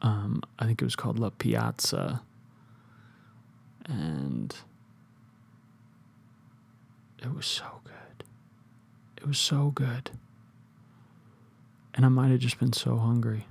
Um, 0.00 0.42
I 0.58 0.64
think 0.64 0.80
it 0.80 0.84
was 0.84 0.96
called 0.96 1.18
La 1.18 1.30
Piazza. 1.30 2.22
And 3.86 4.54
it 7.22 7.34
was 7.34 7.46
so 7.46 7.80
good. 7.84 8.24
It 9.16 9.26
was 9.26 9.38
so 9.38 9.72
good. 9.74 10.10
And 11.94 12.04
I 12.04 12.08
might 12.08 12.30
have 12.30 12.40
just 12.40 12.58
been 12.58 12.72
so 12.72 12.96
hungry. 12.96 13.46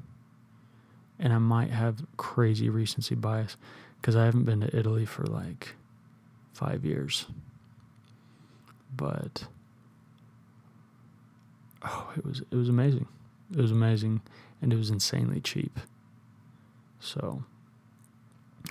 And 1.19 1.33
I 1.33 1.39
might 1.39 1.71
have 1.71 2.05
crazy 2.15 2.69
recency 2.69 3.15
bias 3.15 3.57
because 3.99 4.15
I 4.15 4.25
haven't 4.25 4.45
been 4.45 4.61
to 4.61 4.77
Italy 4.77 5.05
for 5.05 5.25
like 5.25 5.75
five 6.53 6.85
years. 6.85 7.25
But 8.95 9.47
oh, 11.83 12.13
it 12.15 12.25
was 12.25 12.41
it 12.51 12.55
was 12.55 12.69
amazing. 12.69 13.07
It 13.51 13.61
was 13.61 13.71
amazing, 13.71 14.21
and 14.61 14.71
it 14.71 14.75
was 14.75 14.89
insanely 14.89 15.41
cheap. 15.41 15.79
So 16.99 17.43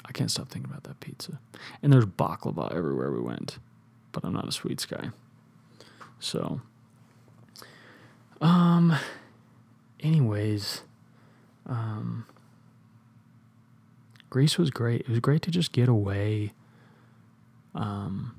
I 0.04 0.12
can't 0.12 0.30
stop 0.30 0.48
thinking 0.48 0.70
about 0.70 0.84
that 0.84 1.00
pizza. 1.00 1.40
And 1.82 1.92
there's 1.92 2.06
baklava 2.06 2.74
everywhere 2.74 3.10
we 3.10 3.20
went, 3.20 3.58
but 4.12 4.24
I'm 4.24 4.32
not 4.32 4.48
a 4.48 4.52
sweets 4.52 4.84
guy. 4.84 5.10
So, 6.18 6.60
um, 8.40 8.96
anyways, 10.00 10.82
um, 11.66 12.26
Greece 14.30 14.58
was 14.58 14.70
great. 14.70 15.02
It 15.02 15.08
was 15.08 15.20
great 15.20 15.42
to 15.42 15.50
just 15.50 15.72
get 15.72 15.88
away. 15.88 16.52
Um, 17.74 18.36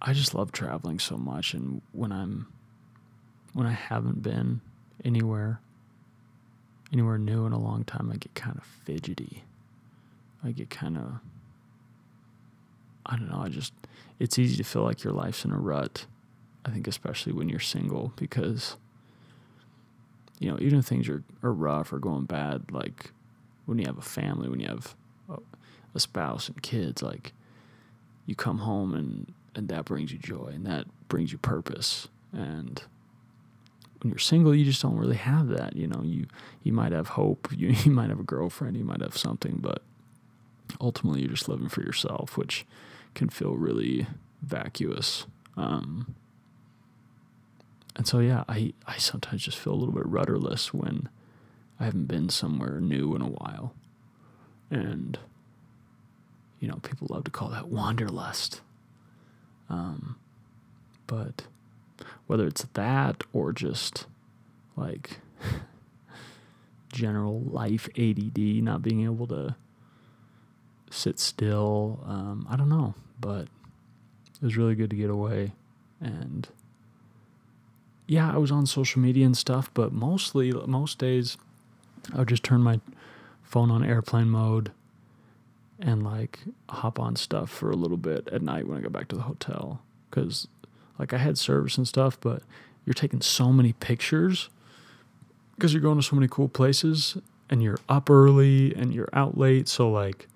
I 0.00 0.12
just 0.12 0.34
love 0.34 0.52
traveling 0.52 0.98
so 0.98 1.16
much, 1.16 1.54
and 1.54 1.82
when 1.92 2.12
I'm 2.12 2.46
when 3.52 3.66
I 3.66 3.72
haven't 3.72 4.22
been 4.22 4.60
anywhere 5.04 5.60
anywhere 6.92 7.18
new 7.18 7.46
in 7.46 7.52
a 7.52 7.58
long 7.58 7.84
time, 7.84 8.10
I 8.12 8.16
get 8.16 8.34
kind 8.34 8.56
of 8.56 8.64
fidgety. 8.64 9.44
I 10.44 10.52
get 10.52 10.70
kind 10.70 10.96
of 10.96 11.20
I 13.04 13.16
don't 13.16 13.30
know. 13.30 13.40
I 13.40 13.48
just 13.48 13.72
it's 14.18 14.38
easy 14.38 14.56
to 14.56 14.64
feel 14.64 14.82
like 14.82 15.02
your 15.02 15.12
life's 15.12 15.44
in 15.44 15.52
a 15.52 15.58
rut. 15.58 16.06
I 16.64 16.70
think 16.70 16.86
especially 16.86 17.32
when 17.32 17.48
you're 17.48 17.60
single 17.60 18.12
because 18.16 18.76
you 20.38 20.50
know 20.50 20.58
even 20.60 20.78
if 20.78 20.84
things 20.84 21.08
are, 21.08 21.24
are 21.42 21.52
rough 21.52 21.92
or 21.92 21.98
going 21.98 22.24
bad, 22.24 22.70
like 22.70 23.12
when 23.66 23.78
you 23.78 23.86
have 23.86 23.98
a 23.98 24.02
family, 24.02 24.48
when 24.48 24.60
you 24.60 24.68
have 24.68 24.94
a 25.94 26.00
spouse 26.00 26.48
and 26.48 26.62
kids, 26.62 27.02
like 27.02 27.32
you 28.26 28.34
come 28.34 28.58
home 28.58 28.94
and 28.94 29.32
and 29.54 29.68
that 29.68 29.86
brings 29.86 30.12
you 30.12 30.18
joy 30.18 30.50
and 30.54 30.66
that 30.66 30.86
brings 31.08 31.32
you 31.32 31.38
purpose. 31.38 32.08
And 32.32 32.82
when 34.00 34.10
you're 34.10 34.18
single, 34.18 34.54
you 34.54 34.64
just 34.64 34.82
don't 34.82 34.96
really 34.96 35.16
have 35.16 35.48
that. 35.48 35.76
You 35.76 35.86
know, 35.86 36.02
you 36.04 36.26
you 36.62 36.72
might 36.72 36.92
have 36.92 37.08
hope, 37.08 37.48
you 37.56 37.68
you 37.68 37.90
might 37.90 38.10
have 38.10 38.20
a 38.20 38.24
girlfriend, 38.24 38.76
you 38.76 38.84
might 38.84 39.00
have 39.00 39.16
something, 39.16 39.58
but 39.60 39.82
ultimately 40.80 41.20
you're 41.22 41.30
just 41.30 41.48
living 41.48 41.68
for 41.68 41.82
yourself, 41.82 42.36
which 42.36 42.66
can 43.14 43.28
feel 43.28 43.56
really 43.56 44.06
vacuous. 44.42 45.26
Um, 45.56 46.14
and 47.96 48.06
so 48.06 48.20
yeah, 48.20 48.44
I 48.48 48.72
I 48.86 48.96
sometimes 48.98 49.42
just 49.42 49.58
feel 49.58 49.72
a 49.72 49.76
little 49.76 49.94
bit 49.94 50.06
rudderless 50.06 50.72
when 50.72 51.08
I 51.80 51.84
haven't 51.84 52.06
been 52.06 52.28
somewhere 52.28 52.80
new 52.80 53.14
in 53.14 53.22
a 53.22 53.28
while. 53.28 53.74
And 54.70 55.18
you 56.60 56.68
know, 56.68 56.76
people 56.82 57.06
love 57.10 57.24
to 57.24 57.30
call 57.30 57.48
that 57.50 57.68
wanderlust. 57.68 58.60
Um, 59.70 60.16
but 61.06 61.44
whether 62.26 62.46
it's 62.46 62.66
that 62.74 63.24
or 63.32 63.52
just 63.52 64.06
like 64.76 65.18
general 66.92 67.40
life 67.40 67.88
ADD, 67.98 68.38
not 68.38 68.82
being 68.82 69.04
able 69.04 69.26
to 69.28 69.56
sit 70.90 71.18
still, 71.18 72.02
um, 72.06 72.46
I 72.48 72.56
don't 72.56 72.68
know, 72.68 72.94
but 73.20 73.42
it 73.42 74.42
was 74.42 74.56
really 74.56 74.74
good 74.74 74.90
to 74.90 74.96
get 74.96 75.10
away. 75.10 75.52
And 76.00 76.48
yeah, 78.06 78.32
I 78.32 78.38
was 78.38 78.50
on 78.50 78.66
social 78.66 79.00
media 79.00 79.26
and 79.26 79.36
stuff, 79.36 79.70
but 79.74 79.92
mostly, 79.92 80.52
most 80.52 80.98
days, 80.98 81.36
I 82.14 82.18
would 82.20 82.28
just 82.28 82.42
turn 82.42 82.62
my 82.62 82.80
phone 83.42 83.70
on 83.70 83.84
airplane 83.84 84.30
mode 84.30 84.72
and 85.80 86.02
like 86.02 86.40
hop 86.68 86.98
on 86.98 87.16
stuff 87.16 87.50
for 87.50 87.70
a 87.70 87.76
little 87.76 87.96
bit 87.96 88.28
at 88.28 88.42
night 88.42 88.66
when 88.66 88.78
I 88.78 88.80
go 88.80 88.88
back 88.88 89.08
to 89.08 89.16
the 89.16 89.22
hotel 89.22 89.80
because 90.10 90.48
like 90.98 91.12
I 91.12 91.18
had 91.18 91.38
service 91.38 91.76
and 91.76 91.86
stuff, 91.86 92.18
but 92.20 92.42
you're 92.84 92.94
taking 92.94 93.20
so 93.20 93.52
many 93.52 93.72
pictures 93.74 94.50
because 95.54 95.72
you're 95.72 95.82
going 95.82 95.98
to 95.98 96.02
so 96.02 96.16
many 96.16 96.28
cool 96.28 96.48
places 96.48 97.16
and 97.50 97.62
you're 97.62 97.78
up 97.88 98.10
early 98.10 98.74
and 98.74 98.94
you're 98.94 99.08
out 99.12 99.36
late. 99.36 99.68
So 99.68 99.90
like 99.90 100.26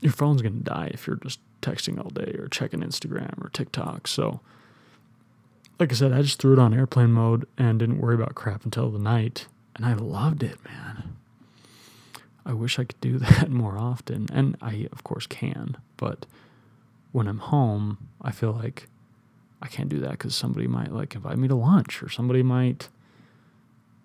your 0.00 0.12
phone's 0.12 0.42
gonna 0.42 0.56
die 0.56 0.90
if 0.92 1.06
you're 1.06 1.16
just 1.16 1.40
texting 1.62 1.98
all 1.98 2.10
day 2.10 2.36
or 2.38 2.48
checking 2.48 2.80
Instagram 2.80 3.44
or 3.44 3.48
TikTok. 3.48 4.06
So 4.06 4.40
like 5.78 5.92
I 5.92 5.94
said, 5.94 6.12
I 6.12 6.22
just 6.22 6.40
threw 6.40 6.52
it 6.52 6.58
on 6.58 6.72
airplane 6.72 7.12
mode 7.12 7.46
and 7.58 7.78
didn't 7.78 8.00
worry 8.00 8.14
about 8.14 8.34
crap 8.34 8.64
until 8.64 8.90
the 8.90 8.98
night. 8.98 9.46
And 9.74 9.84
I 9.84 9.94
loved 9.94 10.42
it, 10.42 10.58
man. 10.64 11.16
I 12.46 12.52
wish 12.52 12.78
I 12.78 12.84
could 12.84 13.00
do 13.00 13.18
that 13.18 13.50
more 13.50 13.78
often. 13.78 14.26
And 14.32 14.56
I, 14.62 14.88
of 14.92 15.04
course, 15.04 15.26
can. 15.26 15.76
But 15.96 16.24
when 17.12 17.26
I'm 17.26 17.38
home, 17.38 17.98
I 18.22 18.30
feel 18.30 18.52
like 18.52 18.88
I 19.62 19.68
can't 19.68 19.88
do 19.88 20.00
that 20.00 20.12
because 20.12 20.34
somebody 20.34 20.66
might 20.66 20.92
like 20.92 21.14
invite 21.14 21.38
me 21.38 21.48
to 21.48 21.54
lunch 21.54 22.02
or 22.02 22.08
somebody 22.08 22.42
might 22.42 22.88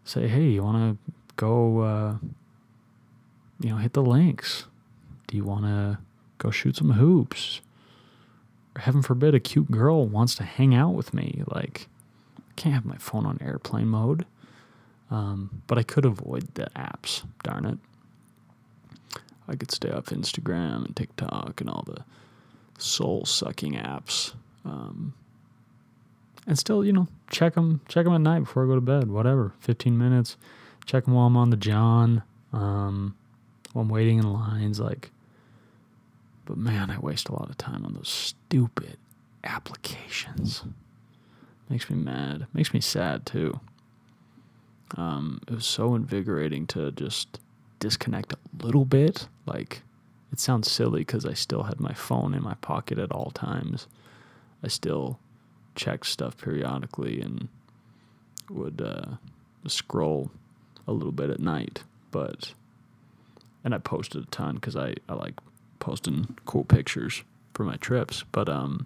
say, 0.06 0.28
hey, 0.28 0.50
you 0.50 0.64
want 0.64 0.98
to 1.06 1.14
go, 1.36 1.80
uh, 1.80 2.16
you 3.60 3.70
know, 3.70 3.78
hit 3.78 3.94
the 3.94 4.02
links? 4.02 4.66
Do 5.28 5.38
you 5.38 5.44
want 5.44 5.66
to 5.66 6.00
go 6.38 6.52
shoot 6.52 6.78
some 6.78 6.92
hoops? 6.92 7.62
Or 8.76 8.82
heaven 8.82 9.02
forbid, 9.02 9.36
a 9.36 9.40
cute 9.40 9.70
girl 9.70 10.08
wants 10.08 10.36
to 10.36 10.44
hang 10.44 10.74
out 10.74 10.94
with 10.94 11.14
me. 11.14 11.44
Like, 11.48 11.88
I 12.38 12.54
can't 12.56 12.76
have 12.76 12.86
my 12.86 12.98
phone 12.98 13.26
on 13.26 13.38
airplane 13.42 13.88
mode. 13.88 14.26
Um, 15.10 15.62
but 15.68 15.78
I 15.78 15.84
could 15.84 16.06
avoid 16.06 16.56
the 16.56 16.68
apps, 16.76 17.24
darn 17.44 17.66
it. 17.66 17.78
I 19.48 19.56
could 19.56 19.72
stay 19.72 19.92
off 19.92 20.06
Instagram 20.06 20.86
and 20.86 20.96
TikTok 20.96 21.60
and 21.60 21.70
all 21.70 21.84
the 21.86 22.06
soul 22.78 23.26
sucking 23.26 23.74
apps. 23.74 24.34
Um, 24.64 25.14
and 26.48 26.58
still, 26.58 26.84
you 26.84 26.94
know, 26.94 27.08
check 27.30 27.54
them, 27.54 27.82
check 27.88 28.06
them 28.06 28.14
at 28.14 28.22
night 28.22 28.40
before 28.40 28.64
I 28.64 28.68
go 28.68 28.76
to 28.76 28.82
bed, 28.82 29.10
whatever, 29.10 29.54
15 29.60 29.98
minutes. 29.98 30.38
Check 30.86 31.06
them 31.06 31.14
while 31.14 31.28
I'm 31.28 31.38
on 31.38 31.52
the 31.52 31.58
John, 31.58 32.24
um, 32.52 33.16
while 33.74 33.84
I'm 33.84 33.90
waiting 33.90 34.18
in 34.18 34.32
lines. 34.32 34.80
Like, 34.80 35.12
but 36.46 36.58
man, 36.58 36.90
I 36.90 36.98
waste 37.00 37.30
a 37.30 37.34
lot 37.34 37.50
of 37.50 37.58
time 37.58 37.86
on 37.86 37.94
those 37.94 38.10
stupid 38.10 38.98
applications. 39.44 40.64
Makes 41.70 41.90
me 41.90 41.98
mad. 41.98 42.48
Makes 42.54 42.74
me 42.74 42.82
sad 42.82 43.26
too. 43.26 43.60
Um, 44.98 45.40
it 45.48 45.54
was 45.54 45.66
so 45.66 45.96
invigorating 45.96 46.68
to 46.68 46.92
just 46.92 47.40
disconnect 47.80 48.34
a 48.34 48.66
little 48.66 48.84
bit. 48.84 49.28
Like, 49.46 49.84
it 50.32 50.40
sounds 50.40 50.70
silly 50.70 51.02
because 51.02 51.26
I 51.26 51.34
still 51.34 51.64
had 51.64 51.80
my 51.80 51.94
phone 51.94 52.34
in 52.34 52.44
my 52.44 52.56
pocket 52.56 52.98
at 52.98 53.12
all 53.12 53.32
times. 53.32 53.88
I 54.64 54.68
still 54.68 55.20
checked 55.76 56.06
stuff 56.06 56.38
periodically 56.38 57.22
and 57.22 57.48
would 58.50 58.82
uh, 58.82 59.16
scroll 59.68 60.32
a 60.88 60.92
little 60.92 61.12
bit 61.12 61.30
at 61.30 61.40
night. 61.40 61.84
But, 62.12 62.54
and 63.64 63.74
I 63.74 63.78
posted 63.78 64.24
a 64.24 64.28
ton 64.28 64.56
because 64.56 64.76
I, 64.76 64.96
I 65.08 65.14
like 65.14 65.36
posting 65.80 66.38
cool 66.46 66.64
pictures 66.64 67.24
for 67.54 67.64
my 67.64 67.78
trips. 67.78 68.24
But, 68.32 68.50
um, 68.50 68.86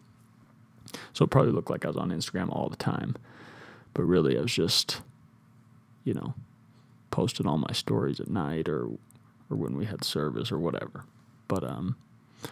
so 1.14 1.26
it 1.26 1.32
probably 1.32 1.52
looked 1.52 1.70
like 1.70 1.86
I 1.86 1.88
was 1.88 1.98
on 1.98 2.12
Instagram 2.12 2.50
all 2.50 2.70
the 2.70 2.76
time. 2.76 3.16
But 3.94 4.04
really, 4.04 4.38
I 4.38 4.42
was 4.42 4.54
just, 4.54 5.02
you 6.04 6.14
know, 6.14 6.34
posting 7.12 7.48
all 7.48 7.58
my 7.58 7.72
stories 7.72 8.20
at 8.20 8.30
night 8.30 8.70
or, 8.70 8.86
or 9.50 9.58
when 9.58 9.76
we 9.78 9.86
had 9.86 10.04
service 10.04 10.52
or 10.52 10.60
whatever. 10.60 11.06
But, 11.48 11.64
um, 11.64 11.96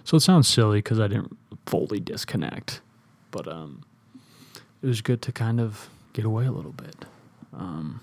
so 0.04 0.18
it 0.18 0.22
sounds 0.22 0.48
silly 0.48 0.80
because 0.80 1.00
I 1.00 1.08
didn't 1.08 1.38
fully 1.66 2.00
disconnect. 2.00 2.82
But, 3.32 3.48
um, 3.48 3.84
it 4.84 4.88
was 4.88 5.02
good 5.02 5.22
to 5.24 5.32
kind 5.32 5.62
of 5.62 5.90
get 6.12 6.26
away 6.26 6.46
a 6.46 6.52
little 6.52 6.74
bit. 6.74 7.06
Um, 7.54 8.02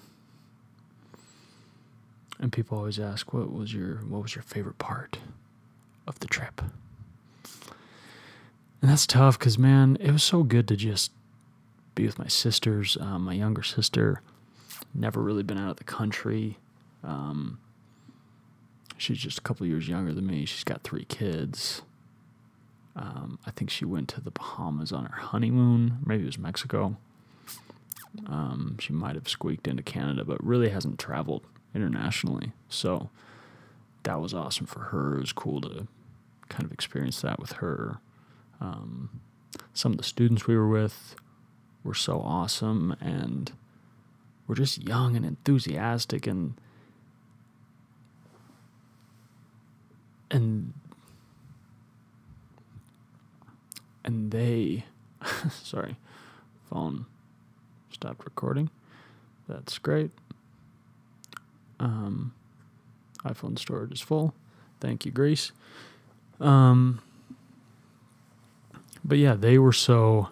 and 2.39 2.51
people 2.51 2.79
always 2.79 2.99
ask, 2.99 3.35
"What 3.35 3.53
was 3.53 3.75
your 3.75 3.97
what 3.97 4.23
was 4.23 4.35
your 4.35 4.43
favorite 4.43 4.79
part 4.79 5.19
of 6.07 6.19
the 6.21 6.27
trip?" 6.27 6.63
And 8.81 8.91
that's 8.91 9.07
tough 9.07 9.39
because 9.39 9.59
man, 9.59 9.99
it 10.01 10.11
was 10.11 10.23
so 10.23 10.43
good 10.43 10.67
to 10.69 10.77
just 10.77 11.13
be 11.95 12.07
with 12.07 12.19
my 12.19 12.29
sisters. 12.29 12.97
Um, 12.99 13.25
my 13.25 13.35
younger 13.35 13.63
sister, 13.63 14.23
never 14.95 15.21
really 15.21 15.43
been 15.43 15.59
out 15.59 15.73
of 15.73 15.77
the 15.77 15.85
country. 15.85 16.57
Um, 17.05 17.59
she's 18.97 19.19
just 19.19 19.39
a 19.39 19.43
couple 19.43 19.67
years 19.67 19.87
younger 19.87 20.15
than 20.15 20.27
me. 20.27 20.47
She's 20.47 20.65
got 20.65 20.83
three 20.83 21.05
kids. 21.05 21.83
Um, 23.01 23.39
I 23.47 23.51
think 23.51 23.71
she 23.71 23.87
went 23.87 24.09
to 24.11 24.21
the 24.21 24.31
Bahamas 24.31 24.93
on 24.93 25.07
her 25.07 25.21
honeymoon. 25.21 25.99
Maybe 26.05 26.25
it 26.25 26.27
was 26.27 26.39
Mexico. 26.39 26.99
Um, 28.27 28.77
she 28.79 28.93
might 28.93 29.15
have 29.15 29.29
squeaked 29.29 29.67
into 29.67 29.83
Canada, 29.83 30.23
but 30.25 30.45
really 30.45 30.69
hasn't 30.69 30.99
traveled 30.99 31.43
internationally. 31.75 32.53
So 32.69 33.09
that 34.03 34.21
was 34.21 34.35
awesome 34.35 34.67
for 34.67 34.81
her. 34.81 35.17
It 35.17 35.21
was 35.21 35.33
cool 35.33 35.63
to 35.63 35.87
kind 36.51 36.65
of 36.65 36.73
experience 36.73 37.23
that 37.23 37.41
with 37.41 37.53
her. 37.53 38.01
Um, 38.61 39.21
some 39.73 39.93
of 39.93 39.99
the 39.99 40.05
students 40.05 40.47
we 40.47 40.57
were 40.57 40.69
with 40.69 41.15
were 41.83 41.95
so 41.95 42.21
awesome 42.21 42.95
and 43.01 43.53
were 44.47 44.55
just 44.55 44.83
young 44.87 45.17
and 45.17 45.25
enthusiastic 45.25 46.27
and 46.27 46.55
and 50.31 50.75
and 54.05 54.31
they 54.31 54.85
sorry 55.51 55.97
phone 56.69 57.07
stopped 57.91 58.25
recording. 58.25 58.71
That's 59.49 59.79
great. 59.79 60.11
Um, 61.79 62.35
iphone 63.25 63.59
storage 63.59 63.93
is 63.93 64.01
full. 64.01 64.35
Thank 64.81 65.05
you 65.05 65.13
grace 65.13 65.53
um, 66.41 67.01
but 69.05 69.19
yeah 69.19 69.35
they 69.35 69.59
were 69.59 69.73
so 69.73 70.29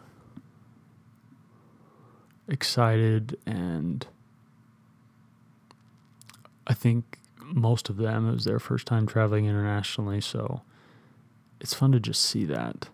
excited 2.48 3.38
and 3.44 4.06
i 6.66 6.72
think 6.72 7.18
most 7.42 7.90
of 7.90 7.98
them 7.98 8.28
it 8.28 8.32
was 8.32 8.44
their 8.44 8.58
first 8.58 8.86
time 8.86 9.06
traveling 9.06 9.44
internationally 9.44 10.20
so 10.20 10.62
it's 11.60 11.74
fun 11.74 11.92
to 11.92 12.00
just 12.00 12.22
see 12.22 12.46
that 12.46 12.88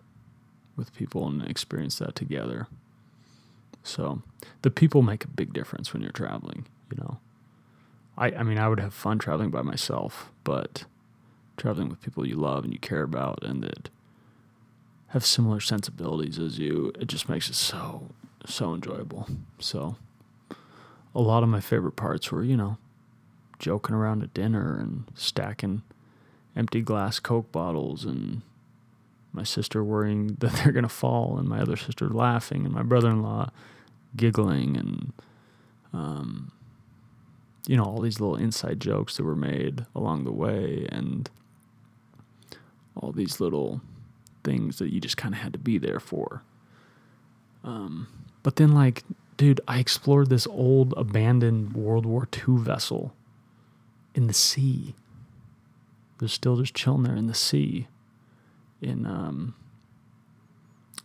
with 0.75 0.93
people 0.93 1.27
and 1.27 1.43
experience 1.43 1.99
that 1.99 2.15
together. 2.15 2.67
So 3.83 4.21
the 4.61 4.71
people 4.71 5.01
make 5.01 5.23
a 5.23 5.29
big 5.29 5.53
difference 5.53 5.93
when 5.93 6.01
you're 6.01 6.11
traveling, 6.11 6.65
you 6.91 6.97
know. 6.97 7.17
I, 8.17 8.31
I 8.31 8.43
mean, 8.43 8.57
I 8.57 8.67
would 8.67 8.79
have 8.79 8.93
fun 8.93 9.19
traveling 9.19 9.51
by 9.51 9.61
myself, 9.61 10.31
but 10.43 10.85
traveling 11.57 11.89
with 11.89 12.01
people 12.01 12.27
you 12.27 12.35
love 12.35 12.63
and 12.63 12.73
you 12.73 12.79
care 12.79 13.03
about 13.03 13.43
and 13.43 13.63
that 13.63 13.89
have 15.09 15.25
similar 15.25 15.59
sensibilities 15.59 16.39
as 16.39 16.57
you, 16.59 16.91
it 16.99 17.07
just 17.07 17.29
makes 17.29 17.49
it 17.49 17.55
so, 17.55 18.09
so 18.45 18.73
enjoyable. 18.73 19.27
So 19.59 19.95
a 21.13 21.21
lot 21.21 21.43
of 21.43 21.49
my 21.49 21.61
favorite 21.61 21.95
parts 21.95 22.31
were, 22.31 22.43
you 22.43 22.57
know, 22.57 22.77
joking 23.59 23.95
around 23.95 24.23
at 24.23 24.33
dinner 24.33 24.77
and 24.77 25.05
stacking 25.15 25.83
empty 26.55 26.81
glass 26.81 27.19
Coke 27.19 27.51
bottles 27.51 28.03
and 28.03 28.41
my 29.35 29.43
sister 29.43 29.83
worrying 29.83 30.27
that 30.39 30.53
they're 30.53 30.71
going 30.71 30.83
to 30.83 30.89
fall, 30.89 31.37
and 31.37 31.47
my 31.47 31.59
other 31.59 31.75
sister 31.75 32.09
laughing, 32.09 32.65
and 32.65 32.73
my 32.73 32.83
brother 32.83 33.09
in 33.09 33.21
law 33.21 33.49
giggling, 34.15 34.77
and, 34.77 35.13
um, 35.93 36.51
you 37.67 37.75
know, 37.75 37.83
all 37.83 37.99
these 37.99 38.19
little 38.19 38.37
inside 38.37 38.79
jokes 38.79 39.17
that 39.17 39.23
were 39.23 39.35
made 39.35 39.85
along 39.93 40.23
the 40.23 40.31
way, 40.31 40.87
and 40.89 41.29
all 42.95 43.11
these 43.11 43.39
little 43.41 43.81
things 44.43 44.77
that 44.77 44.93
you 44.93 45.01
just 45.01 45.17
kind 45.17 45.33
of 45.33 45.41
had 45.41 45.51
to 45.51 45.59
be 45.59 45.77
there 45.77 45.99
for. 45.99 46.43
Um, 47.63 48.07
but 48.41 48.55
then, 48.55 48.73
like, 48.73 49.03
dude, 49.37 49.59
I 49.67 49.79
explored 49.79 50.29
this 50.29 50.47
old 50.47 50.93
abandoned 50.95 51.73
World 51.73 52.05
War 52.05 52.27
II 52.33 52.57
vessel 52.57 53.13
in 54.13 54.27
the 54.27 54.33
sea. 54.33 54.95
They're 56.19 56.29
still 56.29 56.55
just 56.55 56.73
chilling 56.73 57.03
there 57.03 57.15
in 57.15 57.27
the 57.27 57.33
sea 57.33 57.87
in 58.85 59.05
um, 59.05 59.55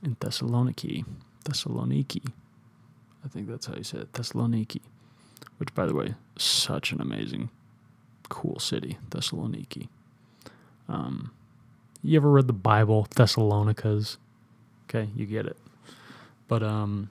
in 0.03 0.17
Thessaloniki, 0.17 1.05
Thessaloniki. 1.45 2.33
I 3.25 3.29
think 3.29 3.49
that's 3.49 3.67
how 3.67 3.75
you 3.75 3.85
say 3.85 3.99
it, 3.99 4.13
Thessaloniki. 4.13 4.81
Which, 5.59 5.75
by 5.75 5.87
the 5.87 5.95
way, 5.95 6.15
such 6.39 6.93
an 6.93 7.01
amazing, 7.01 7.51
cool 8.29 8.59
city, 8.59 8.99
Thessaloniki. 9.11 9.89
Um, 10.89 11.33
you 12.03 12.17
ever 12.17 12.31
read 12.31 12.47
the 12.47 12.53
Bible, 12.53 13.07
Thessalonicas? 13.15 14.17
Okay, 14.85 15.11
you 15.15 15.27
get 15.27 15.47
it. 15.47 15.57
But 16.49 16.63
um, 16.63 17.11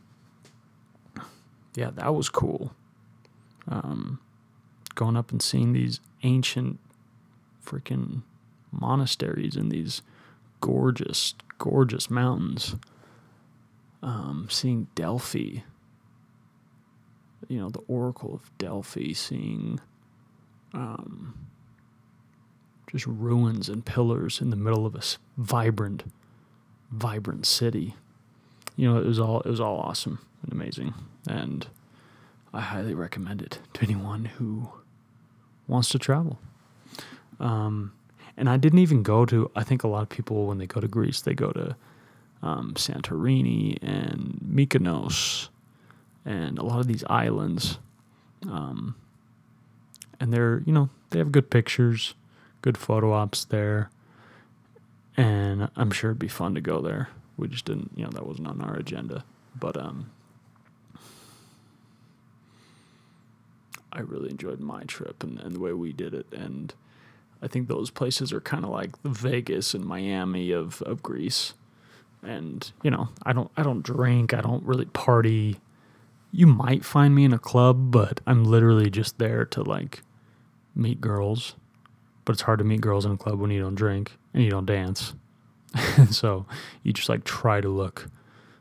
yeah, 1.75 1.91
that 1.95 2.13
was 2.13 2.29
cool. 2.29 2.73
Um, 3.67 4.19
going 4.95 5.15
up 5.15 5.31
and 5.31 5.41
seeing 5.41 5.73
these 5.73 5.99
ancient 6.23 6.79
freaking 7.63 8.23
monasteries 8.71 9.55
and 9.55 9.71
these 9.71 10.01
gorgeous, 10.61 11.33
gorgeous 11.57 12.09
mountains. 12.09 12.75
Um, 14.01 14.47
seeing 14.49 14.87
Delphi, 14.95 15.59
you 17.49 17.59
know, 17.59 17.69
the 17.69 17.81
Oracle 17.87 18.33
of 18.33 18.57
Delphi, 18.57 19.11
seeing 19.11 19.81
um, 20.73 21.33
just 22.89 23.05
ruins 23.05 23.69
and 23.69 23.85
pillars 23.85 24.39
in 24.39 24.51
the 24.51 24.55
middle 24.55 24.85
of 24.85 24.95
a 24.95 25.01
vibrant, 25.37 26.03
vibrant 26.91 27.45
city. 27.45 27.95
You 28.75 28.89
know, 28.89 28.99
it 28.99 29.05
was 29.05 29.19
all 29.19 29.41
it 29.41 29.49
was 29.49 29.59
all 29.59 29.79
awesome 29.79 30.19
and 30.43 30.53
amazing, 30.53 30.93
and 31.27 31.67
I 32.53 32.61
highly 32.61 32.93
recommend 32.93 33.41
it 33.41 33.59
to 33.73 33.83
anyone 33.83 34.25
who 34.25 34.69
wants 35.67 35.89
to 35.89 35.99
travel. 35.99 36.39
Um, 37.39 37.93
and 38.39 38.49
I 38.49 38.55
didn't 38.57 38.79
even 38.79 39.03
go 39.03 39.25
to. 39.25 39.51
I 39.55 39.63
think 39.63 39.83
a 39.83 39.87
lot 39.87 40.01
of 40.01 40.09
people 40.09 40.47
when 40.47 40.57
they 40.57 40.65
go 40.65 40.79
to 40.79 40.87
Greece, 40.87 41.21
they 41.21 41.33
go 41.33 41.51
to 41.51 41.75
um, 42.41 42.73
Santorini 42.75 43.77
and 43.83 44.39
Mykonos, 44.41 45.49
and 46.25 46.57
a 46.57 46.63
lot 46.63 46.79
of 46.79 46.87
these 46.87 47.03
islands. 47.09 47.77
Um, 48.49 48.95
and 50.21 50.33
they're 50.33 50.63
you 50.65 50.71
know 50.71 50.89
they 51.09 51.19
have 51.19 51.33
good 51.33 51.51
pictures, 51.51 52.15
good 52.61 52.77
photo 52.77 53.11
ops 53.11 53.43
there, 53.43 53.91
and 55.17 55.69
I'm 55.75 55.91
sure 55.91 56.11
it'd 56.11 56.19
be 56.19 56.29
fun 56.29 56.55
to 56.55 56.61
go 56.61 56.81
there. 56.81 57.09
We 57.37 57.49
just 57.49 57.65
didn't, 57.65 57.91
you 57.95 58.03
know, 58.03 58.09
that 58.11 58.25
wasn't 58.25 58.47
on 58.47 58.61
our 58.61 58.75
agenda, 58.75 59.23
but 59.57 59.77
um, 59.77 60.11
I 63.93 64.01
really 64.01 64.29
enjoyed 64.29 64.59
my 64.59 64.83
trip 64.83 65.23
and, 65.23 65.39
and 65.39 65.55
the 65.55 65.59
way 65.59 65.71
we 65.73 65.93
did 65.93 66.13
it, 66.13 66.27
and 66.33 66.73
I 67.41 67.47
think 67.47 67.67
those 67.67 67.89
places 67.89 68.33
are 68.33 68.41
kind 68.41 68.63
of 68.63 68.71
like 68.71 69.01
the 69.01 69.09
Vegas 69.09 69.73
and 69.73 69.85
Miami 69.85 70.51
of 70.51 70.81
of 70.83 71.01
Greece. 71.01 71.53
And 72.21 72.69
you 72.83 72.91
know, 72.91 73.09
I 73.23 73.33
don't 73.33 73.49
I 73.55 73.63
don't 73.63 73.83
drink, 73.83 74.33
I 74.33 74.41
don't 74.41 74.63
really 74.63 74.85
party. 74.85 75.59
You 76.31 76.45
might 76.47 76.85
find 76.85 77.15
me 77.15 77.23
in 77.23 77.33
a 77.33 77.39
club, 77.39 77.91
but 77.91 78.21
I'm 78.27 78.43
literally 78.43 78.89
just 78.89 79.17
there 79.17 79.45
to 79.45 79.63
like 79.63 80.01
meet 80.75 81.01
girls. 81.01 81.55
But 82.25 82.33
it's 82.33 82.43
hard 82.43 82.59
to 82.59 82.65
meet 82.65 82.81
girls 82.81 83.05
in 83.05 83.11
a 83.13 83.17
club 83.17 83.39
when 83.39 83.49
you 83.49 83.61
don't 83.61 83.75
drink 83.75 84.11
and 84.33 84.43
you 84.43 84.51
don't 84.51 84.65
dance. 84.65 85.13
so 86.11 86.45
you 86.83 86.93
just 86.93 87.09
like 87.09 87.23
try 87.23 87.61
to 87.61 87.69
look 87.69 88.07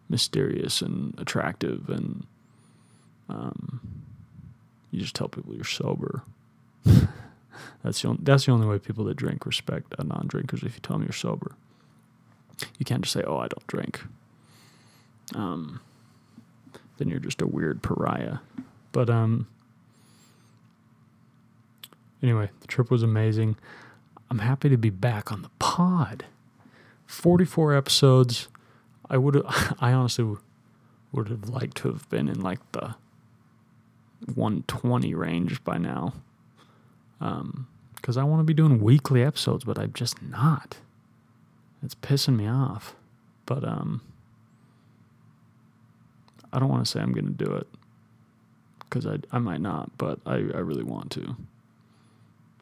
mysterious 0.09 0.81
and 0.81 1.15
attractive 1.19 1.91
and 1.91 2.27
um, 3.29 3.81
you 4.91 5.01
just 5.01 5.15
tell 5.15 5.29
people 5.29 5.55
you're 5.55 5.65
sober. 5.65 6.23
that's 7.83 8.03
the 8.03 8.09
only, 8.09 8.21
that's 8.23 8.47
the 8.47 8.53
only 8.53 8.67
way 8.67 8.79
people 8.79 9.05
that 9.05 9.17
drink 9.17 9.47
respect 9.47 9.95
a 9.99 10.05
non-drinkers. 10.05 10.63
If 10.63 10.75
you 10.75 10.81
tell 10.81 10.97
them 10.97 11.05
you're 11.07 11.13
sober, 11.13 11.53
you 12.79 12.85
can't 12.85 13.03
just 13.03 13.13
say, 13.13 13.23
"Oh, 13.27 13.39
I 13.39 13.49
don't 13.49 13.67
drink." 13.67 14.01
Um, 15.35 15.81
then 16.99 17.09
you're 17.09 17.21
just 17.21 17.43
a 17.43 17.47
weird 17.47 17.83
pariah. 17.83 18.39
But 18.93 19.11
um, 19.11 19.47
anyway, 22.23 22.51
the 22.61 22.67
trip 22.67 22.91
was 22.91 23.03
amazing. 23.03 23.57
I'm 24.31 24.41
happy 24.41 24.69
to 24.69 24.77
be 24.77 24.91
back 24.91 25.33
on 25.33 25.43
the 25.43 25.51
pod. 25.59 26.27
44 27.07 27.75
episodes. 27.75 28.49
I 29.09 29.17
would 29.17 29.43
I 29.81 29.93
honestly 29.93 30.37
would 31.13 31.29
have 31.29 31.49
liked 31.49 31.79
to 31.79 31.89
have 31.89 32.09
been 32.11 32.29
in 32.29 32.41
like 32.41 32.61
the 32.73 32.95
120 34.35 35.15
range 35.15 35.65
by 35.65 35.79
now. 35.79 36.15
Um, 37.21 37.67
because 37.97 38.17
I 38.17 38.23
want 38.23 38.41
to 38.41 38.45
be 38.45 38.55
doing 38.55 38.81
weekly 38.81 39.23
episodes, 39.23 39.65
but 39.65 39.79
I'm 39.79 39.93
just 39.93 40.23
not. 40.23 40.79
It's 41.83 41.95
pissing 41.97 42.37
me 42.37 42.47
off. 42.47 42.95
But 43.45 43.65
um, 43.65 44.03
I 46.53 46.59
don't 46.59 46.69
want 46.69 46.85
to 46.85 46.91
say 46.91 47.01
I'm 47.01 47.13
going 47.13 47.27
to 47.27 47.45
do 47.45 47.53
it 47.53 47.67
because 48.81 49.07
I, 49.07 49.19
I 49.33 49.39
might 49.39 49.61
not, 49.61 49.91
but 49.99 50.21
I, 50.25 50.35
I 50.35 50.61
really 50.61 50.83
want 50.83 51.11
to 51.13 51.37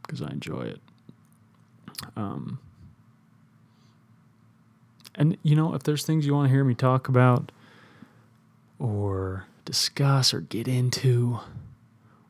because 0.02 0.22
I 0.22 0.28
enjoy 0.28 0.62
it. 0.62 0.80
Um, 2.16 2.58
and, 5.14 5.36
you 5.42 5.56
know, 5.56 5.74
if 5.74 5.82
there's 5.82 6.04
things 6.04 6.26
you 6.26 6.34
want 6.34 6.48
to 6.48 6.52
hear 6.52 6.64
me 6.64 6.74
talk 6.74 7.08
about 7.08 7.52
or 8.78 9.46
discuss 9.64 10.34
or 10.34 10.40
get 10.40 10.68
into, 10.68 11.40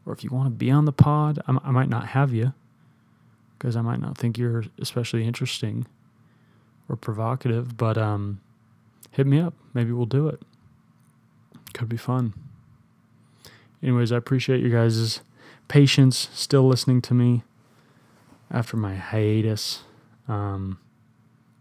or 0.07 0.12
if 0.12 0.24
you 0.24 0.30
want 0.30 0.46
to 0.46 0.50
be 0.50 0.70
on 0.70 0.84
the 0.84 0.92
pod, 0.92 1.40
I, 1.46 1.59
I 1.64 1.70
might 1.72 1.88
not 1.88 2.07
have 2.09 2.32
you 2.32 2.54
because 3.59 3.76
I 3.76 3.82
might 3.82 4.00
not 4.00 4.16
think 4.16 4.38
you're 4.38 4.64
especially 4.80 5.26
interesting 5.26 5.86
or 6.88 6.96
provocative, 6.96 7.76
but 7.76 7.98
um, 7.98 8.40
hit 9.11 9.26
me 9.26 9.40
up. 9.40 9.54
Maybe 9.74 9.92
we'll 9.92 10.07
do 10.07 10.28
it. 10.28 10.40
Could 11.74 11.88
be 11.88 11.96
fun. 11.96 12.32
Anyways, 13.82 14.12
I 14.12 14.16
appreciate 14.16 14.62
you 14.62 14.70
guys' 14.70 15.20
patience, 15.68 16.28
still 16.32 16.66
listening 16.66 17.02
to 17.02 17.14
me 17.14 17.42
after 18.50 18.76
my 18.76 18.94
hiatus. 18.94 19.82
Um, 20.28 20.78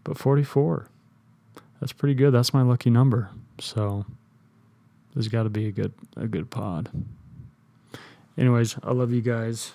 but 0.04 0.16
44, 0.16 0.88
that's 1.80 1.92
pretty 1.92 2.14
good. 2.14 2.32
That's 2.32 2.54
my 2.54 2.62
lucky 2.62 2.90
number. 2.90 3.30
So 3.58 4.06
there's 5.14 5.28
got 5.28 5.44
to 5.44 5.50
be 5.50 5.66
a 5.66 5.72
good 5.72 5.92
a 6.16 6.26
good 6.26 6.50
pod. 6.50 6.90
Anyways, 8.38 8.76
I 8.82 8.92
love 8.92 9.12
you 9.12 9.22
guys, 9.22 9.72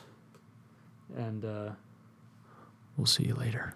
and 1.18 1.44
uh, 1.44 1.70
we'll 2.96 3.08
see 3.08 3.24
you 3.24 3.34
later. 3.34 3.74